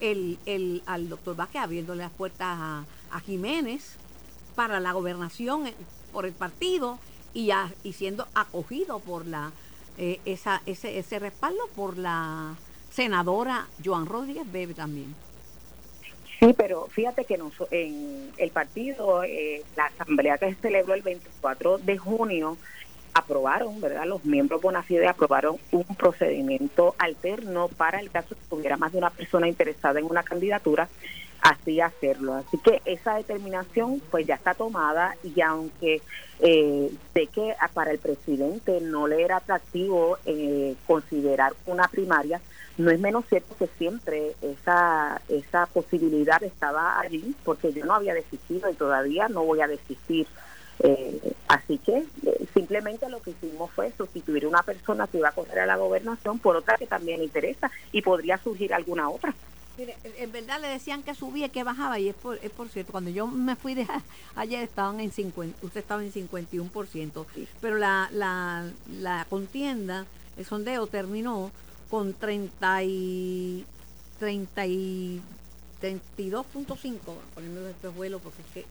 el, 0.00 0.38
el, 0.46 0.82
al 0.86 1.08
doctor 1.08 1.36
Vázquez 1.36 1.62
abriéndole 1.62 2.02
las 2.02 2.12
puertas 2.12 2.48
a, 2.48 2.84
Jiménez 3.24 3.96
para 4.54 4.78
la 4.78 4.92
gobernación 4.92 5.66
eh, 5.66 5.74
por 6.12 6.26
el 6.26 6.32
partido 6.32 6.98
y, 7.32 7.50
y 7.82 7.92
siendo 7.92 8.28
acogido 8.34 9.00
por 9.00 9.26
la 9.26 9.52
eh, 9.98 10.20
esa, 10.26 10.60
ese, 10.66 10.98
ese 10.98 11.18
respaldo 11.18 11.60
por 11.74 11.96
la 11.96 12.54
senadora 12.90 13.66
Joan 13.82 14.06
Rodríguez 14.06 14.50
Bebe 14.50 14.74
también. 14.74 15.14
Sí, 16.38 16.54
pero 16.56 16.86
fíjate 16.88 17.24
que 17.24 17.38
en 17.70 18.30
el 18.36 18.50
partido, 18.50 19.24
eh, 19.24 19.62
la 19.76 19.86
asamblea 19.86 20.36
que 20.38 20.54
se 20.54 20.60
celebró 20.60 20.94
el 20.94 21.02
24 21.02 21.78
de 21.78 21.96
junio, 21.96 22.58
aprobaron, 23.16 23.80
¿verdad? 23.80 24.04
Los 24.04 24.24
miembros 24.26 24.60
Bonafide 24.60 25.08
aprobaron 25.08 25.56
un 25.72 25.84
procedimiento 25.96 26.94
alterno 26.98 27.68
para 27.68 28.00
el 28.00 28.10
caso 28.10 28.34
que 28.34 28.44
tuviera 28.50 28.76
más 28.76 28.92
de 28.92 28.98
una 28.98 29.08
persona 29.08 29.48
interesada 29.48 29.98
en 29.98 30.04
una 30.04 30.22
candidatura, 30.22 30.88
así 31.40 31.80
hacerlo. 31.80 32.34
Así 32.34 32.58
que 32.58 32.82
esa 32.84 33.14
determinación 33.14 34.02
pues 34.10 34.26
ya 34.26 34.34
está 34.34 34.52
tomada 34.52 35.16
y 35.22 35.40
aunque 35.40 36.02
eh, 36.40 36.90
sé 37.14 37.26
que 37.28 37.54
para 37.72 37.92
el 37.92 37.98
presidente 37.98 38.80
no 38.82 39.06
le 39.06 39.22
era 39.22 39.38
atractivo 39.38 40.18
eh, 40.26 40.74
considerar 40.86 41.54
una 41.64 41.88
primaria, 41.88 42.42
no 42.78 42.90
es 42.90 43.00
menos 43.00 43.24
cierto 43.28 43.56
que 43.56 43.68
siempre 43.78 44.34
esa, 44.42 45.20
esa 45.28 45.66
posibilidad 45.66 46.42
estaba 46.42 47.00
allí, 47.00 47.34
porque 47.44 47.72
yo 47.72 47.84
no 47.84 47.94
había 47.94 48.14
desistido 48.14 48.70
y 48.70 48.74
todavía 48.74 49.28
no 49.28 49.44
voy 49.44 49.60
a 49.60 49.68
desistir 49.68 50.26
eh, 50.80 51.32
así 51.48 51.78
que 51.78 52.04
eh, 52.26 52.46
simplemente 52.52 53.08
lo 53.08 53.22
que 53.22 53.30
hicimos 53.30 53.70
fue 53.70 53.92
sustituir 53.96 54.46
una 54.46 54.62
persona 54.62 55.06
que 55.06 55.18
iba 55.18 55.30
a 55.30 55.32
correr 55.32 55.60
a 55.60 55.66
la 55.66 55.76
gobernación 55.76 56.38
por 56.38 56.56
otra 56.56 56.76
que 56.76 56.86
también 56.86 57.22
interesa 57.22 57.70
y 57.92 58.02
podría 58.02 58.36
surgir 58.38 58.74
alguna 58.74 59.08
otra. 59.08 59.34
Mire, 59.78 59.96
en 60.04 60.32
verdad 60.32 60.60
le 60.60 60.68
decían 60.68 61.02
que 61.02 61.14
subía 61.14 61.46
y 61.46 61.50
que 61.50 61.62
bajaba 61.62 61.98
y 61.98 62.08
es 62.08 62.14
por, 62.14 62.38
es 62.42 62.50
por 62.50 62.68
cierto, 62.68 62.92
cuando 62.92 63.10
yo 63.10 63.26
me 63.26 63.56
fui 63.56 63.74
de 63.74 63.86
ayer 64.36 64.62
estaban 64.62 65.00
en 65.00 65.12
50, 65.12 65.58
usted 65.64 65.80
estaba 65.80 66.02
en 66.02 66.12
51%, 66.12 67.26
pero 67.60 67.76
la, 67.76 68.08
la, 68.12 68.70
la 69.00 69.26
contienda, 69.28 70.06
el 70.38 70.44
sondeo 70.46 70.86
terminó 70.86 71.50
con 71.90 72.14
30 72.14 72.82
y 72.84 73.66
30 74.18 74.66
y 74.66 75.20
32.5, 75.82 76.98
poniendo 77.34 77.68
el 77.68 77.90
vuelo 77.90 78.18
porque 78.18 78.42
es 78.42 78.64
que 78.64 78.66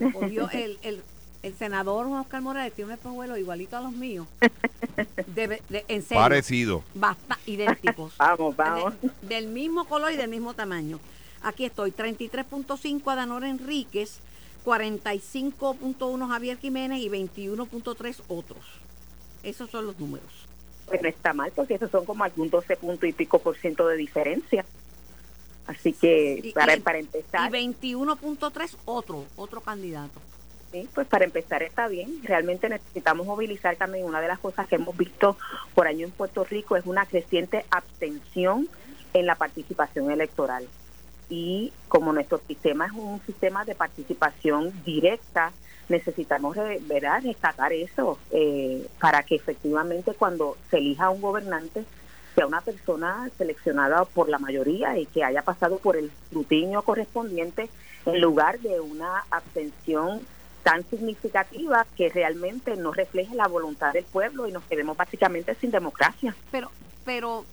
el, 0.64 0.78
el 0.82 1.02
el 1.42 1.54
senador 1.54 2.06
Oscar 2.06 2.42
Morales 2.42 2.74
tiene 2.74 2.92
un 2.92 2.98
espejuelo 2.98 3.36
igualito 3.36 3.76
a 3.76 3.80
los 3.80 3.92
míos. 3.92 4.26
en 5.36 6.02
serio, 6.02 6.22
Parecido. 6.22 6.84
Basta, 6.94 7.38
idénticos. 7.46 8.14
vamos, 8.18 8.56
vamos. 8.56 8.94
del 9.22 9.48
mismo 9.48 9.86
color 9.86 10.12
y 10.12 10.16
del 10.16 10.28
mismo 10.28 10.54
tamaño. 10.54 11.00
Aquí 11.42 11.64
estoy, 11.64 11.92
33.5 11.92 13.10
Adanor 13.10 13.44
Enríquez, 13.44 14.20
45.1 14.66 16.28
Javier 16.28 16.58
Jiménez 16.58 17.00
y 17.00 17.08
21.3 17.08 18.20
otros. 18.28 18.60
Esos 19.42 19.70
son 19.70 19.86
los 19.86 19.98
números. 19.98 20.49
Pues 20.90 21.02
no 21.02 21.08
está 21.08 21.32
mal, 21.32 21.52
porque 21.54 21.74
esos 21.74 21.90
son 21.90 22.04
como 22.04 22.24
algún 22.24 22.50
12 22.50 22.76
punto 22.76 23.06
y 23.06 23.12
pico 23.12 23.38
por 23.38 23.56
ciento 23.56 23.86
de 23.86 23.96
diferencia. 23.96 24.64
Así 25.66 25.92
que, 25.92 26.50
para, 26.52 26.76
para 26.78 26.98
empezar. 26.98 27.48
Y 27.48 27.72
21.3 27.72 28.76
otro, 28.86 29.24
otro 29.36 29.60
candidato. 29.60 30.20
Sí, 30.72 30.88
pues 30.92 31.06
para 31.06 31.24
empezar 31.24 31.62
está 31.62 31.86
bien. 31.86 32.20
Realmente 32.24 32.68
necesitamos 32.68 33.24
movilizar 33.24 33.76
también. 33.76 34.04
Una 34.04 34.20
de 34.20 34.26
las 34.26 34.40
cosas 34.40 34.66
que 34.66 34.74
hemos 34.74 34.96
visto 34.96 35.36
por 35.74 35.86
año 35.86 36.06
en 36.06 36.12
Puerto 36.12 36.42
Rico 36.42 36.76
es 36.76 36.86
una 36.86 37.06
creciente 37.06 37.64
abstención 37.70 38.68
en 39.14 39.26
la 39.26 39.36
participación 39.36 40.10
electoral. 40.10 40.66
Y 41.28 41.72
como 41.86 42.12
nuestro 42.12 42.40
sistema 42.48 42.86
es 42.86 42.92
un 42.92 43.20
sistema 43.24 43.64
de 43.64 43.76
participación 43.76 44.72
directa, 44.84 45.52
necesitamos 45.90 46.56
¿verdad? 46.82 47.22
destacar 47.22 47.72
eso 47.72 48.18
eh, 48.30 48.86
para 49.00 49.22
que 49.22 49.34
efectivamente 49.34 50.14
cuando 50.14 50.56
se 50.70 50.78
elija 50.78 51.10
un 51.10 51.20
gobernante 51.20 51.84
sea 52.34 52.46
una 52.46 52.60
persona 52.60 53.28
seleccionada 53.36 54.04
por 54.04 54.28
la 54.28 54.38
mayoría 54.38 54.96
y 54.98 55.06
que 55.06 55.24
haya 55.24 55.42
pasado 55.42 55.78
por 55.78 55.96
el 55.96 56.06
escrutinio 56.24 56.82
correspondiente 56.82 57.68
en 58.06 58.20
lugar 58.20 58.60
de 58.60 58.80
una 58.80 59.24
abstención 59.30 60.20
tan 60.62 60.88
significativa 60.88 61.86
que 61.96 62.08
realmente 62.08 62.76
no 62.76 62.92
refleje 62.92 63.34
la 63.34 63.48
voluntad 63.48 63.92
del 63.92 64.04
pueblo 64.04 64.46
y 64.46 64.52
nos 64.52 64.64
quedemos 64.64 64.96
básicamente 64.96 65.54
sin 65.54 65.70
democracia. 65.70 66.34
Pero, 66.50 66.70
pero 67.04 67.44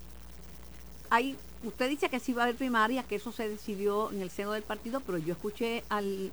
hay, 1.10 1.38
usted 1.64 1.90
dice 1.90 2.10
que 2.10 2.20
sí 2.20 2.34
va 2.34 2.44
a 2.44 2.46
haber 2.46 2.56
primaria, 2.56 3.04
que 3.04 3.16
eso 3.16 3.32
se 3.32 3.48
decidió 3.48 4.12
en 4.12 4.22
el 4.22 4.30
seno 4.30 4.52
del 4.52 4.64
partido, 4.64 5.00
pero 5.00 5.18
yo 5.18 5.34
escuché 5.34 5.84
al, 5.90 6.32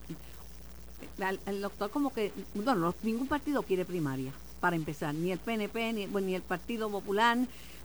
al, 1.46 1.60
doctor 1.60 1.90
como 1.90 2.12
que, 2.12 2.32
bueno, 2.54 2.74
no, 2.74 2.94
ningún 3.02 3.26
partido 3.26 3.62
quiere 3.62 3.84
primaria, 3.84 4.32
para 4.60 4.76
empezar, 4.76 5.14
ni 5.14 5.30
el 5.30 5.38
PNP, 5.38 5.92
ni, 5.92 6.06
ni 6.06 6.34
el 6.34 6.42
Partido 6.42 6.90
Popular, 6.90 7.36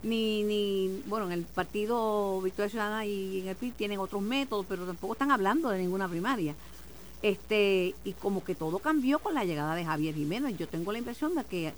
ni, 0.02 0.42
ni, 0.42 1.02
bueno, 1.06 1.26
en 1.26 1.32
el 1.32 1.44
Partido 1.44 2.40
Victoria 2.40 2.70
Ciudadana 2.70 3.04
y 3.04 3.40
en 3.40 3.48
el 3.48 3.56
PIB 3.56 3.74
tienen 3.74 3.98
otros 3.98 4.22
métodos, 4.22 4.66
pero 4.68 4.86
tampoco 4.86 5.12
están 5.12 5.30
hablando 5.30 5.68
de 5.68 5.78
ninguna 5.78 6.08
primaria. 6.08 6.54
Este, 7.22 7.94
y 8.02 8.12
como 8.14 8.42
que 8.42 8.54
todo 8.54 8.78
cambió 8.78 9.18
con 9.18 9.34
la 9.34 9.44
llegada 9.44 9.74
de 9.74 9.84
Javier 9.84 10.14
Jiménez. 10.14 10.56
Yo 10.56 10.68
tengo 10.68 10.90
la 10.90 10.98
impresión 10.98 11.34
de 11.34 11.44
que 11.44 11.74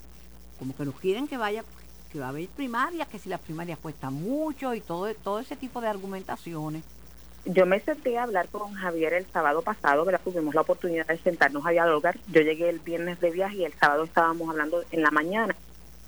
como 0.57 0.75
que 0.75 0.85
nos 0.85 0.95
quieren 0.95 1.27
que 1.27 1.35
vaya, 1.35 1.65
que 2.11 2.19
va 2.19 2.27
a 2.27 2.29
haber 2.29 2.47
primarias, 2.47 3.09
que 3.09 3.19
si 3.19 3.27
las 3.27 3.41
primarias 3.41 3.77
cuestan 3.79 4.13
mucho 4.13 4.73
y 4.73 4.79
todo, 4.79 5.13
todo 5.15 5.39
ese 5.39 5.57
tipo 5.57 5.81
de 5.81 5.89
argumentaciones. 5.89 6.83
Yo 7.45 7.65
me 7.65 7.81
senté 7.81 8.17
a 8.17 8.23
hablar 8.23 8.47
con 8.47 8.73
Javier 8.73 9.13
el 9.13 9.25
sábado 9.25 9.61
pasado, 9.61 10.05
¿verdad? 10.05 10.21
Tuvimos 10.23 10.55
la 10.55 10.61
oportunidad 10.61 11.05
de 11.07 11.17
sentarnos 11.17 11.65
a 11.65 11.71
dialogar. 11.71 12.17
Yo 12.31 12.41
llegué 12.41 12.69
el 12.69 12.79
viernes 12.79 13.19
de 13.19 13.31
viaje 13.31 13.57
y 13.57 13.65
el 13.65 13.73
sábado 13.73 14.05
estábamos 14.05 14.49
hablando 14.49 14.81
en 14.91 15.01
la 15.01 15.11
mañana. 15.11 15.53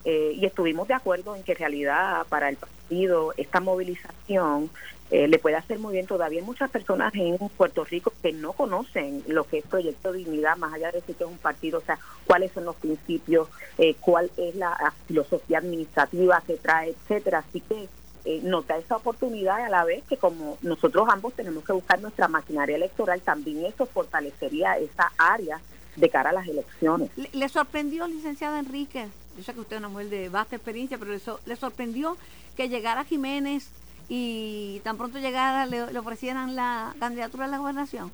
Eh, 0.05 0.33
y 0.35 0.45
estuvimos 0.45 0.87
de 0.87 0.93
acuerdo 0.93 1.35
en 1.35 1.43
que 1.43 1.53
en 1.53 1.57
realidad 1.57 2.25
para 2.29 2.47
el 2.47 2.55
partido 2.55 3.33
esta 3.37 3.59
movilización 3.59 4.69
eh, 5.11 5.27
le 5.27 5.37
puede 5.37 5.57
hacer 5.57 5.77
muy 5.77 5.93
bien. 5.93 6.07
Todavía 6.07 6.39
hay 6.39 6.45
muchas 6.45 6.69
personas 6.69 7.13
en 7.15 7.37
Puerto 7.49 7.83
Rico 7.83 8.13
que 8.21 8.31
no 8.31 8.53
conocen 8.53 9.21
lo 9.27 9.43
que 9.43 9.57
es 9.57 9.65
Proyecto 9.65 10.13
Dignidad, 10.13 10.55
más 10.55 10.73
allá 10.73 10.87
de 10.87 10.99
decir 10.99 11.15
que 11.15 11.25
es 11.25 11.29
un 11.29 11.37
partido, 11.37 11.79
o 11.79 11.81
sea, 11.81 11.99
cuáles 12.25 12.53
son 12.53 12.63
los 12.63 12.77
principios, 12.77 13.49
eh, 13.77 13.95
cuál 13.99 14.31
es 14.37 14.55
la 14.55 14.93
filosofía 15.05 15.57
administrativa 15.57 16.41
que 16.47 16.55
trae, 16.55 16.91
etcétera. 16.91 17.39
Así 17.39 17.59
que 17.59 17.89
eh, 18.25 18.41
nos 18.43 18.65
da 18.65 18.77
esa 18.77 18.97
oportunidad 18.97 19.63
a 19.63 19.69
la 19.69 19.83
vez 19.83 20.03
que 20.09 20.17
como 20.17 20.57
nosotros 20.61 21.07
ambos 21.09 21.33
tenemos 21.33 21.63
que 21.63 21.73
buscar 21.73 22.01
nuestra 22.01 22.27
maquinaria 22.27 22.75
electoral, 22.75 23.21
también 23.21 23.65
eso 23.65 23.85
fortalecería 23.85 24.77
esa 24.77 25.11
área 25.17 25.61
de 25.95 26.09
cara 26.09 26.31
a 26.31 26.33
las 26.33 26.47
elecciones. 26.47 27.11
¿Le, 27.33 27.49
sorprendió, 27.49 28.07
licenciada 28.07 28.59
Enrique? 28.59 29.07
Yo 29.37 29.43
sé 29.43 29.53
que 29.53 29.59
usted 29.59 29.75
es 29.75 29.79
una 29.79 29.89
mujer 29.89 30.09
de 30.09 30.29
vasta 30.29 30.55
experiencia, 30.55 30.97
pero 30.97 31.11
¿le 31.45 31.55
sorprendió 31.55 32.17
que 32.55 32.67
llegara 32.67 33.03
Jiménez 33.03 33.69
y 34.09 34.81
tan 34.83 34.97
pronto 34.97 35.19
llegara 35.19 35.65
le, 35.65 35.97
ofrecieran 35.97 36.55
la 36.55 36.95
candidatura 36.99 37.45
a 37.45 37.49
la 37.49 37.57
gobernación? 37.59 38.11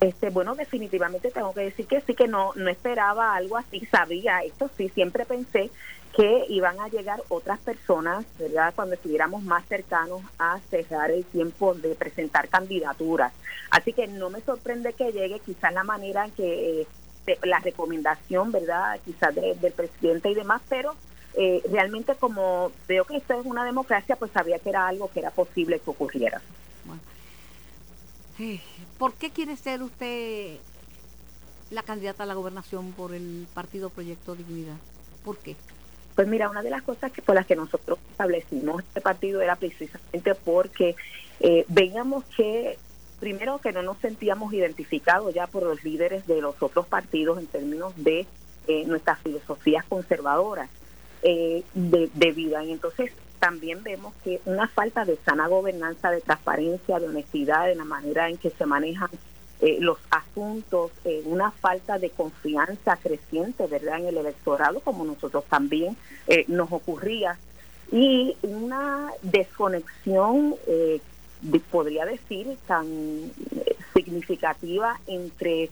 Este, 0.00 0.30
bueno, 0.30 0.54
definitivamente 0.54 1.32
tengo 1.32 1.52
que 1.52 1.62
decir 1.62 1.86
que 1.86 2.00
sí, 2.02 2.14
que 2.14 2.28
no, 2.28 2.52
no 2.54 2.70
esperaba 2.70 3.34
algo 3.34 3.56
así, 3.56 3.84
sabía 3.86 4.40
esto, 4.42 4.70
sí, 4.76 4.88
siempre 4.90 5.26
pensé 5.26 5.70
que 6.16 6.44
iban 6.48 6.78
a 6.80 6.88
llegar 6.88 7.20
otras 7.28 7.58
personas, 7.58 8.24
¿verdad? 8.38 8.72
Cuando 8.74 8.94
estuviéramos 8.94 9.42
más 9.42 9.66
cercanos 9.66 10.22
a 10.38 10.58
cerrar 10.70 11.10
el 11.10 11.24
tiempo 11.24 11.74
de 11.74 11.94
presentar 11.94 12.48
candidaturas. 12.48 13.32
Así 13.70 13.92
que 13.92 14.06
no 14.06 14.30
me 14.30 14.40
sorprende 14.40 14.92
que 14.92 15.12
llegue, 15.12 15.40
quizás 15.40 15.72
la 15.72 15.84
manera 15.84 16.24
en 16.24 16.30
que, 16.32 16.82
eh, 16.82 17.38
la 17.42 17.58
recomendación, 17.58 18.52
¿verdad? 18.52 18.98
Quizás 19.04 19.34
del 19.34 19.72
presidente 19.72 20.30
y 20.30 20.34
demás, 20.34 20.62
pero 20.68 20.94
eh, 21.34 21.62
realmente 21.70 22.14
como 22.14 22.72
veo 22.88 23.04
que 23.04 23.16
esto 23.16 23.38
es 23.38 23.44
una 23.44 23.64
democracia, 23.64 24.16
pues 24.16 24.30
sabía 24.32 24.58
que 24.58 24.70
era 24.70 24.88
algo 24.88 25.10
que 25.12 25.20
era 25.20 25.30
posible 25.30 25.78
que 25.78 25.90
ocurriera. 25.90 26.40
¿Por 28.98 29.14
qué 29.14 29.30
quiere 29.30 29.56
ser 29.56 29.82
usted 29.82 30.58
la 31.70 31.82
candidata 31.82 32.22
a 32.22 32.26
la 32.26 32.34
gobernación 32.34 32.92
por 32.92 33.12
el 33.12 33.48
partido 33.52 33.90
Proyecto 33.90 34.36
Dignidad? 34.36 34.76
¿Por 35.24 35.38
qué? 35.38 35.56
Pues 36.14 36.28
mira, 36.28 36.48
una 36.48 36.62
de 36.62 36.70
las 36.70 36.82
cosas 36.82 37.10
que 37.10 37.22
por 37.22 37.34
las 37.34 37.46
que 37.46 37.56
nosotros 37.56 37.98
establecimos 38.10 38.82
este 38.82 39.00
partido 39.00 39.40
era 39.40 39.56
precisamente 39.56 40.34
porque 40.34 40.94
eh, 41.40 41.64
veíamos 41.68 42.24
que 42.36 42.78
primero 43.18 43.58
que 43.58 43.72
no 43.72 43.82
nos 43.82 43.98
sentíamos 43.98 44.52
identificados 44.52 45.34
ya 45.34 45.48
por 45.48 45.64
los 45.64 45.82
líderes 45.82 46.26
de 46.26 46.40
los 46.40 46.60
otros 46.62 46.86
partidos 46.86 47.38
en 47.38 47.46
términos 47.46 47.92
de 47.96 48.26
eh, 48.68 48.84
nuestras 48.86 49.18
filosofías 49.20 49.84
conservadoras 49.84 50.70
eh, 51.22 51.64
de, 51.74 52.08
de 52.14 52.32
vida. 52.32 52.64
Y 52.64 52.72
entonces 52.72 53.10
también 53.38 53.82
vemos 53.82 54.12
que 54.24 54.40
una 54.44 54.68
falta 54.68 55.04
de 55.04 55.16
sana 55.24 55.48
gobernanza, 55.48 56.10
de 56.10 56.20
transparencia, 56.20 56.98
de 56.98 57.08
honestidad 57.08 57.70
en 57.70 57.78
la 57.78 57.84
manera 57.84 58.28
en 58.28 58.36
que 58.36 58.50
se 58.50 58.66
manejan 58.66 59.10
eh, 59.60 59.78
los 59.80 59.98
asuntos, 60.10 60.92
eh, 61.04 61.22
una 61.24 61.50
falta 61.50 61.98
de 61.98 62.10
confianza 62.10 62.96
creciente, 62.96 63.66
¿verdad?, 63.66 63.98
en 63.98 64.06
el 64.06 64.18
electorado, 64.18 64.78
como 64.78 65.04
nosotros 65.04 65.44
también 65.46 65.96
eh, 66.28 66.44
nos 66.46 66.70
ocurría, 66.70 67.36
y 67.90 68.36
una 68.42 69.10
desconexión, 69.22 70.54
podría 71.70 72.04
decir, 72.04 72.56
tan 72.66 73.32
significativa 73.94 75.00
entre 75.06 75.70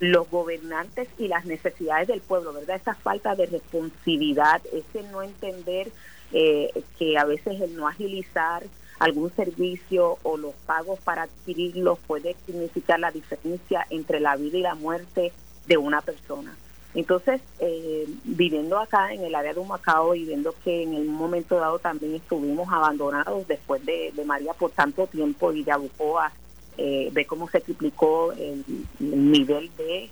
los 0.00 0.30
gobernantes 0.30 1.08
y 1.18 1.28
las 1.28 1.46
necesidades 1.46 2.08
del 2.08 2.20
pueblo, 2.20 2.52
¿verdad? 2.52 2.76
Esa 2.76 2.94
falta 2.94 3.34
de 3.34 3.46
responsabilidad, 3.46 4.60
ese 4.66 5.02
no 5.10 5.22
entender 5.22 5.90
que 6.32 7.18
a 7.18 7.24
veces 7.24 7.60
el 7.60 7.76
no 7.76 7.86
agilizar 7.86 8.62
algún 9.02 9.34
servicio 9.34 10.18
o 10.22 10.36
los 10.36 10.54
pagos 10.64 11.00
para 11.00 11.22
adquirirlos 11.22 11.98
puede 12.06 12.36
significar 12.46 13.00
la 13.00 13.10
diferencia 13.10 13.84
entre 13.90 14.20
la 14.20 14.36
vida 14.36 14.58
y 14.58 14.62
la 14.62 14.76
muerte 14.76 15.32
de 15.66 15.76
una 15.76 16.00
persona. 16.00 16.56
Entonces, 16.94 17.40
eh, 17.58 18.06
viviendo 18.22 18.78
acá 18.78 19.12
en 19.12 19.24
el 19.24 19.34
área 19.34 19.54
de 19.54 19.60
Humacao 19.60 20.14
y 20.14 20.24
viendo 20.24 20.54
que 20.62 20.82
en 20.82 20.94
el 20.94 21.06
momento 21.06 21.56
dado 21.56 21.78
también 21.78 22.14
estuvimos 22.14 22.70
abandonados 22.70 23.48
después 23.48 23.84
de, 23.84 24.12
María 24.26 24.52
por 24.52 24.70
tanto 24.70 25.06
tiempo 25.06 25.52
y 25.52 25.64
de 25.64 25.72
Abucoa, 25.72 26.30
eh, 26.76 27.08
ve 27.12 27.24
cómo 27.24 27.48
se 27.48 27.60
triplicó 27.60 28.32
el, 28.32 28.64
nivel 29.00 29.70
de 29.76 30.10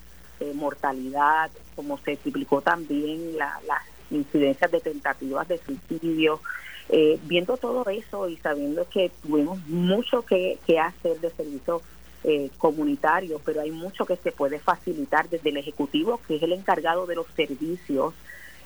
mortalidad, 0.54 1.50
cómo 1.76 1.98
se 1.98 2.16
triplicó 2.16 2.62
también 2.62 3.36
las 3.36 3.89
incidencias 4.10 4.70
de 4.70 4.80
tentativas 4.80 5.48
de 5.48 5.58
suicidio, 5.58 6.40
eh, 6.88 7.18
viendo 7.24 7.56
todo 7.56 7.88
eso 7.88 8.28
y 8.28 8.36
sabiendo 8.36 8.88
que 8.88 9.10
tuvimos 9.22 9.64
mucho 9.68 10.22
que, 10.22 10.58
hacer 10.78 11.20
de 11.20 11.30
servicio 11.30 11.82
eh, 12.24 12.50
comunitario, 12.58 13.40
pero 13.44 13.60
hay 13.60 13.70
mucho 13.70 14.04
que 14.04 14.16
se 14.16 14.32
puede 14.32 14.58
facilitar 14.58 15.28
desde 15.28 15.50
el 15.50 15.56
Ejecutivo, 15.56 16.20
que 16.26 16.36
es 16.36 16.42
el 16.42 16.52
encargado 16.52 17.06
de 17.06 17.14
los 17.14 17.26
servicios, 17.36 18.14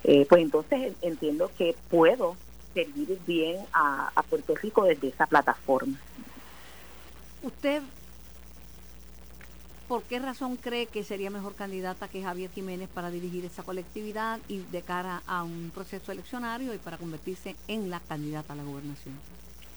eh, 0.04 0.26
pues 0.28 0.42
entonces 0.42 0.94
entiendo 1.02 1.50
que 1.56 1.74
puedo 1.90 2.36
servir 2.72 3.18
bien 3.26 3.58
a, 3.72 4.10
a 4.14 4.22
Puerto 4.22 4.54
Rico 4.56 4.84
desde 4.84 5.08
esa 5.08 5.26
plataforma. 5.26 5.98
Usted 7.42 7.82
¿Por 9.88 10.02
qué 10.04 10.18
razón 10.18 10.56
cree 10.56 10.86
que 10.86 11.04
sería 11.04 11.28
mejor 11.28 11.54
candidata 11.54 12.08
que 12.08 12.22
Javier 12.22 12.50
Jiménez 12.50 12.88
para 12.88 13.10
dirigir 13.10 13.44
esa 13.44 13.62
colectividad 13.62 14.40
y 14.48 14.60
de 14.60 14.80
cara 14.80 15.22
a 15.26 15.44
un 15.44 15.70
proceso 15.74 16.10
eleccionario 16.10 16.72
y 16.72 16.78
para 16.78 16.96
convertirse 16.96 17.54
en 17.68 17.90
la 17.90 18.00
candidata 18.00 18.54
a 18.54 18.56
la 18.56 18.62
gobernación? 18.62 19.14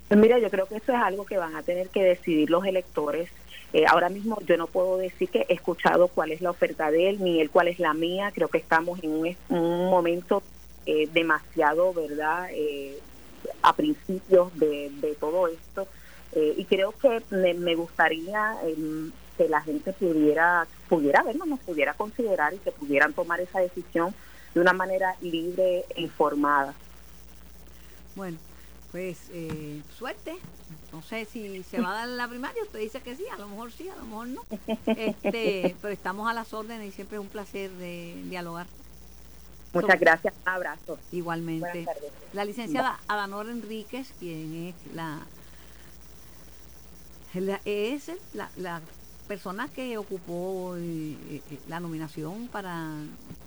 Pues 0.08 0.18
mira, 0.18 0.40
yo 0.40 0.50
creo 0.50 0.66
que 0.66 0.78
eso 0.78 0.94
es 0.94 0.98
algo 0.98 1.26
que 1.26 1.38
van 1.38 1.58
a 1.58 1.64
tener 1.64 1.90
que 1.90 2.04
decidir 2.04 2.50
los 2.50 2.66
electores. 2.66 3.30
Eh, 3.74 3.86
ahora 3.86 4.08
mismo 4.08 4.40
yo 4.46 4.56
no 4.56 4.68
puedo 4.68 4.98
decir 4.98 5.28
que 5.28 5.46
he 5.50 5.54
escuchado 5.54 6.08
cuál 6.08 6.32
es 6.32 6.40
la 6.40 6.52
oferta 6.52 6.90
de 6.90 7.10
él, 7.10 7.22
ni 7.22 7.42
él 7.42 7.50
cuál 7.50 7.68
es 7.68 7.78
la 7.78 7.94
mía. 7.94 8.32
Creo 8.34 8.48
que 8.48 8.60
estamos 8.60 9.04
en 9.04 9.12
un, 9.12 9.90
momento 9.90 10.42
eh, 10.86 11.10
demasiado, 11.12 11.92
¿verdad?, 11.92 12.48
eh, 12.54 12.98
a 13.62 13.74
principios 13.74 14.58
de, 14.58 15.16
todo 15.20 15.48
esto. 15.48 15.88
y 16.36 16.64
creo 16.66 16.94
que 16.94 17.22
me 17.32 17.76
gustaría 17.76 18.56
em, 18.64 19.12
que 19.38 19.48
la 19.48 19.62
gente 19.62 19.94
pudiera, 19.94 20.68
pudiera 20.90 21.24
vernos, 21.24 21.48
nos 21.48 21.60
pudiera 21.60 21.94
considerar 21.94 22.54
y 22.54 22.58
que 22.58 22.72
pudieran 22.72 23.14
tomar 23.14 23.40
esa 23.40 23.60
decisión 23.60 24.14
de 24.54 24.62
una 24.62 24.74
manera 24.74 25.16
libre 25.22 25.86
e 25.96 26.02
informada. 26.02 26.74
Bueno, 28.16 28.38
pues 28.92 29.30
eh, 29.32 29.82
suerte. 29.96 30.36
No 30.92 31.02
sé 31.02 31.26
si 31.26 31.64
se 31.64 31.80
va 31.80 31.92
a 31.92 31.98
dar 32.00 32.08
la 32.08 32.28
primaria, 32.28 32.64
usted 32.64 32.80
dice 32.80 33.02
que 33.02 33.16
sí, 33.16 33.24
a 33.32 33.38
lo 33.38 33.48
mejor 33.48 33.72
sí, 33.72 33.88
a 33.90 33.96
lo 33.96 34.06
mejor 34.06 34.28
no. 34.28 34.42
Este, 34.88 35.76
pero 35.82 35.94
estamos 35.94 36.30
a 36.30 36.34
las 36.34 36.54
órdenes 36.54 36.90
y 36.90 36.92
siempre 36.92 37.18
es 37.18 37.22
un 37.22 37.30
placer 37.30 37.70
de 37.72 38.24
dialogar. 38.26 38.66
Muchas 39.74 40.00
gracias, 40.00 40.34
un 40.42 40.50
abrazo. 40.50 40.98
Igualmente. 41.12 41.86
La 42.34 42.46
licenciada 42.46 43.00
Adanor 43.08 43.50
Enríquez, 43.50 44.14
quien 44.18 44.70
es 44.70 44.96
la, 44.96 45.20
es 47.66 48.12
la, 48.34 48.50
la 48.56 48.82
persona 49.28 49.68
que 49.68 49.98
ocupó 49.98 50.76
eh, 50.78 51.16
eh, 51.30 51.60
la 51.68 51.80
nominación 51.80 52.48
para 52.48 52.92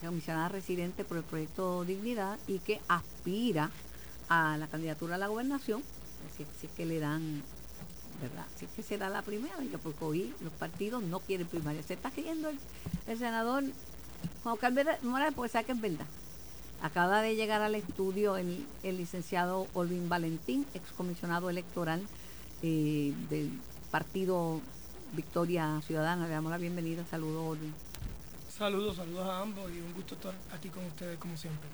comisionada 0.05 0.49
residente 0.49 1.05
por 1.05 1.16
el 1.16 1.23
proyecto 1.25 1.85
Dignidad 1.85 2.38
y 2.47 2.59
que 2.59 2.81
aspira 2.88 3.71
a 4.29 4.57
la 4.59 4.69
candidatura 4.69 5.16
a 5.16 5.19
la 5.19 5.27
gobernación, 5.27 5.83
si, 6.37 6.43
es 6.66 6.73
que 6.73 6.87
le 6.87 7.01
dan, 7.01 7.43
¿verdad? 8.21 8.47
Si 8.57 8.66
es 8.66 8.71
que 8.73 8.83
se 8.83 8.99
da 8.99 9.09
la 9.09 9.23
primera, 9.23 9.57
porque 9.83 10.05
hoy 10.05 10.35
los 10.40 10.53
partidos 10.53 11.03
no 11.03 11.19
quieren 11.21 11.47
primaria. 11.47 11.83
Se 11.83 11.95
está 11.95 12.11
creyendo 12.11 12.51
el, 13.07 13.19
senador 13.19 13.64
Juan 14.43 14.57
Carlos 14.59 14.85
Morales, 15.03 15.35
porque 15.35 15.51
sabe 15.51 15.64
que 15.64 15.73
es 15.73 15.81
verdad. 15.81 16.07
Acaba 16.83 17.23
de 17.23 17.35
llegar 17.35 17.61
al 17.61 17.75
estudio 17.75 18.37
el, 18.37 18.66
licenciado 18.83 19.66
Olvin 19.75 20.09
Valentín, 20.09 20.64
excomisionado 20.75 21.51
electoral 21.51 22.03
eh, 22.62 23.12
del 23.29 23.51
partido 23.90 24.61
Victoria 25.12 25.81
Ciudadana. 25.87 26.27
Le 26.27 26.33
damos 26.33 26.51
la 26.51 26.59
bienvenida. 26.59 27.05
Saludos, 27.11 27.59
Saludos, 28.57 28.96
saludos 28.96 29.27
a 29.27 29.40
ambos 29.40 29.70
y 29.73 29.81
un 29.81 29.94
gusto 29.94 30.14
estar 30.14 30.35
aquí 30.55 30.68
con 30.68 30.85
ustedes 30.85 31.18
como 31.18 31.35
siempre. 31.37 31.66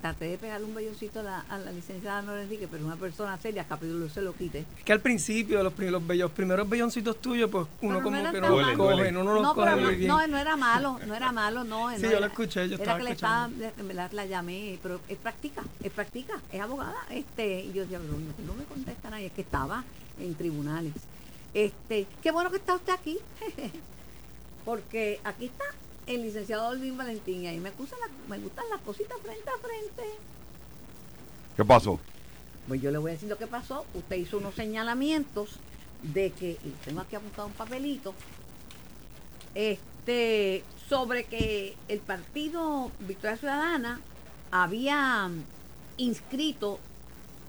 Traté 0.00 0.26
de 0.26 0.38
pegarle 0.38 0.66
un 0.66 0.74
belloncito 0.74 1.20
a 1.20 1.22
la, 1.22 1.40
a 1.40 1.58
la 1.58 1.72
licenciada 1.72 2.22
Nora 2.22 2.42
Enrique, 2.42 2.68
pero 2.70 2.84
una 2.84 2.96
persona 2.96 3.36
seria, 3.38 3.64
capítulo 3.64 4.08
se 4.08 4.22
lo 4.22 4.34
quite. 4.34 4.60
Es 4.78 4.84
que 4.84 4.92
al 4.92 5.00
principio, 5.00 5.62
los, 5.62 5.78
los, 5.78 6.06
bellos, 6.06 6.30
primeros 6.30 6.68
belloncitos 6.68 7.20
tuyos, 7.20 7.50
pues 7.50 7.66
uno 7.82 8.02
como 8.02 8.16
que 8.16 8.40
no 8.40 8.60
los 8.60 8.76
coge, 8.76 9.12
no, 9.12 9.24
no 9.24 9.34
los 9.34 9.54
coge 9.54 9.76
muy 9.76 9.94
bien. 9.96 10.08
No, 10.08 10.26
no 10.26 10.38
era 10.38 10.56
malo, 10.56 10.98
no 11.06 11.14
era 11.14 11.32
malo, 11.32 11.64
no. 11.64 11.90
sí, 11.96 12.02
yo 12.02 12.20
lo 12.20 12.26
escuché, 12.26 12.68
yo 12.68 12.76
estaba 12.76 12.98
que 12.98 13.04
escuchando. 13.04 13.58
le 13.58 13.66
estaba, 13.68 13.92
la, 13.92 14.08
la, 14.10 14.26
llamé, 14.26 14.78
pero 14.82 15.00
es 15.08 15.18
práctica, 15.18 15.62
es 15.82 15.92
práctica, 15.92 16.40
es 16.50 16.60
abogada. 16.60 16.96
este 17.10 17.60
Y 17.60 17.72
yo 17.72 17.82
decía, 17.82 17.98
no, 17.98 18.12
no 18.46 18.54
me 18.54 18.64
contesta 18.64 19.10
nadie, 19.10 19.26
es 19.26 19.32
que 19.32 19.42
estaba 19.42 19.84
en 20.18 20.34
tribunales. 20.34 20.92
Este, 21.54 22.08
qué 22.20 22.32
bueno 22.32 22.50
que 22.50 22.56
está 22.56 22.74
usted 22.74 22.92
aquí, 22.92 23.18
porque 24.64 25.20
aquí 25.22 25.46
está 25.46 25.64
el 26.06 26.22
licenciado 26.22 26.68
Olvin 26.68 26.96
Valentín 26.96 27.42
y 27.42 27.46
ahí 27.46 27.58
me, 27.58 27.70
me 28.28 28.38
gustan 28.38 28.64
las 28.70 28.80
cositas 28.80 29.16
frente 29.22 29.48
a 29.48 29.58
frente. 29.58 30.02
¿Qué 31.56 31.64
pasó? 31.64 32.00
Pues 32.66 32.82
yo 32.82 32.90
le 32.90 32.98
voy 32.98 33.10
a 33.10 33.14
decir 33.14 33.28
lo 33.28 33.38
que 33.38 33.46
pasó. 33.46 33.86
Usted 33.94 34.16
hizo 34.16 34.38
unos 34.38 34.54
señalamientos 34.56 35.50
de 36.02 36.32
que, 36.32 36.50
y 36.50 36.70
tengo 36.84 37.00
aquí 37.00 37.14
apuntado 37.14 37.46
un 37.46 37.54
papelito, 37.54 38.14
este, 39.54 40.64
sobre 40.88 41.24
que 41.24 41.76
el 41.86 42.00
partido 42.00 42.90
Victoria 43.00 43.36
Ciudadana 43.36 44.00
había 44.50 45.30
inscrito 45.98 46.80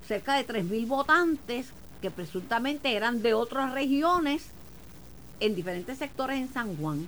cerca 0.08 0.36
de 0.36 0.46
3.000 0.46 0.88
votantes 0.88 1.68
que 2.02 2.12
presuntamente 2.12 2.96
eran 2.96 3.22
de 3.22 3.34
otras 3.34 3.74
regiones 3.74 4.48
en 5.40 5.56
diferentes 5.56 5.98
sectores 5.98 6.38
en 6.38 6.52
San 6.52 6.76
Juan. 6.78 7.08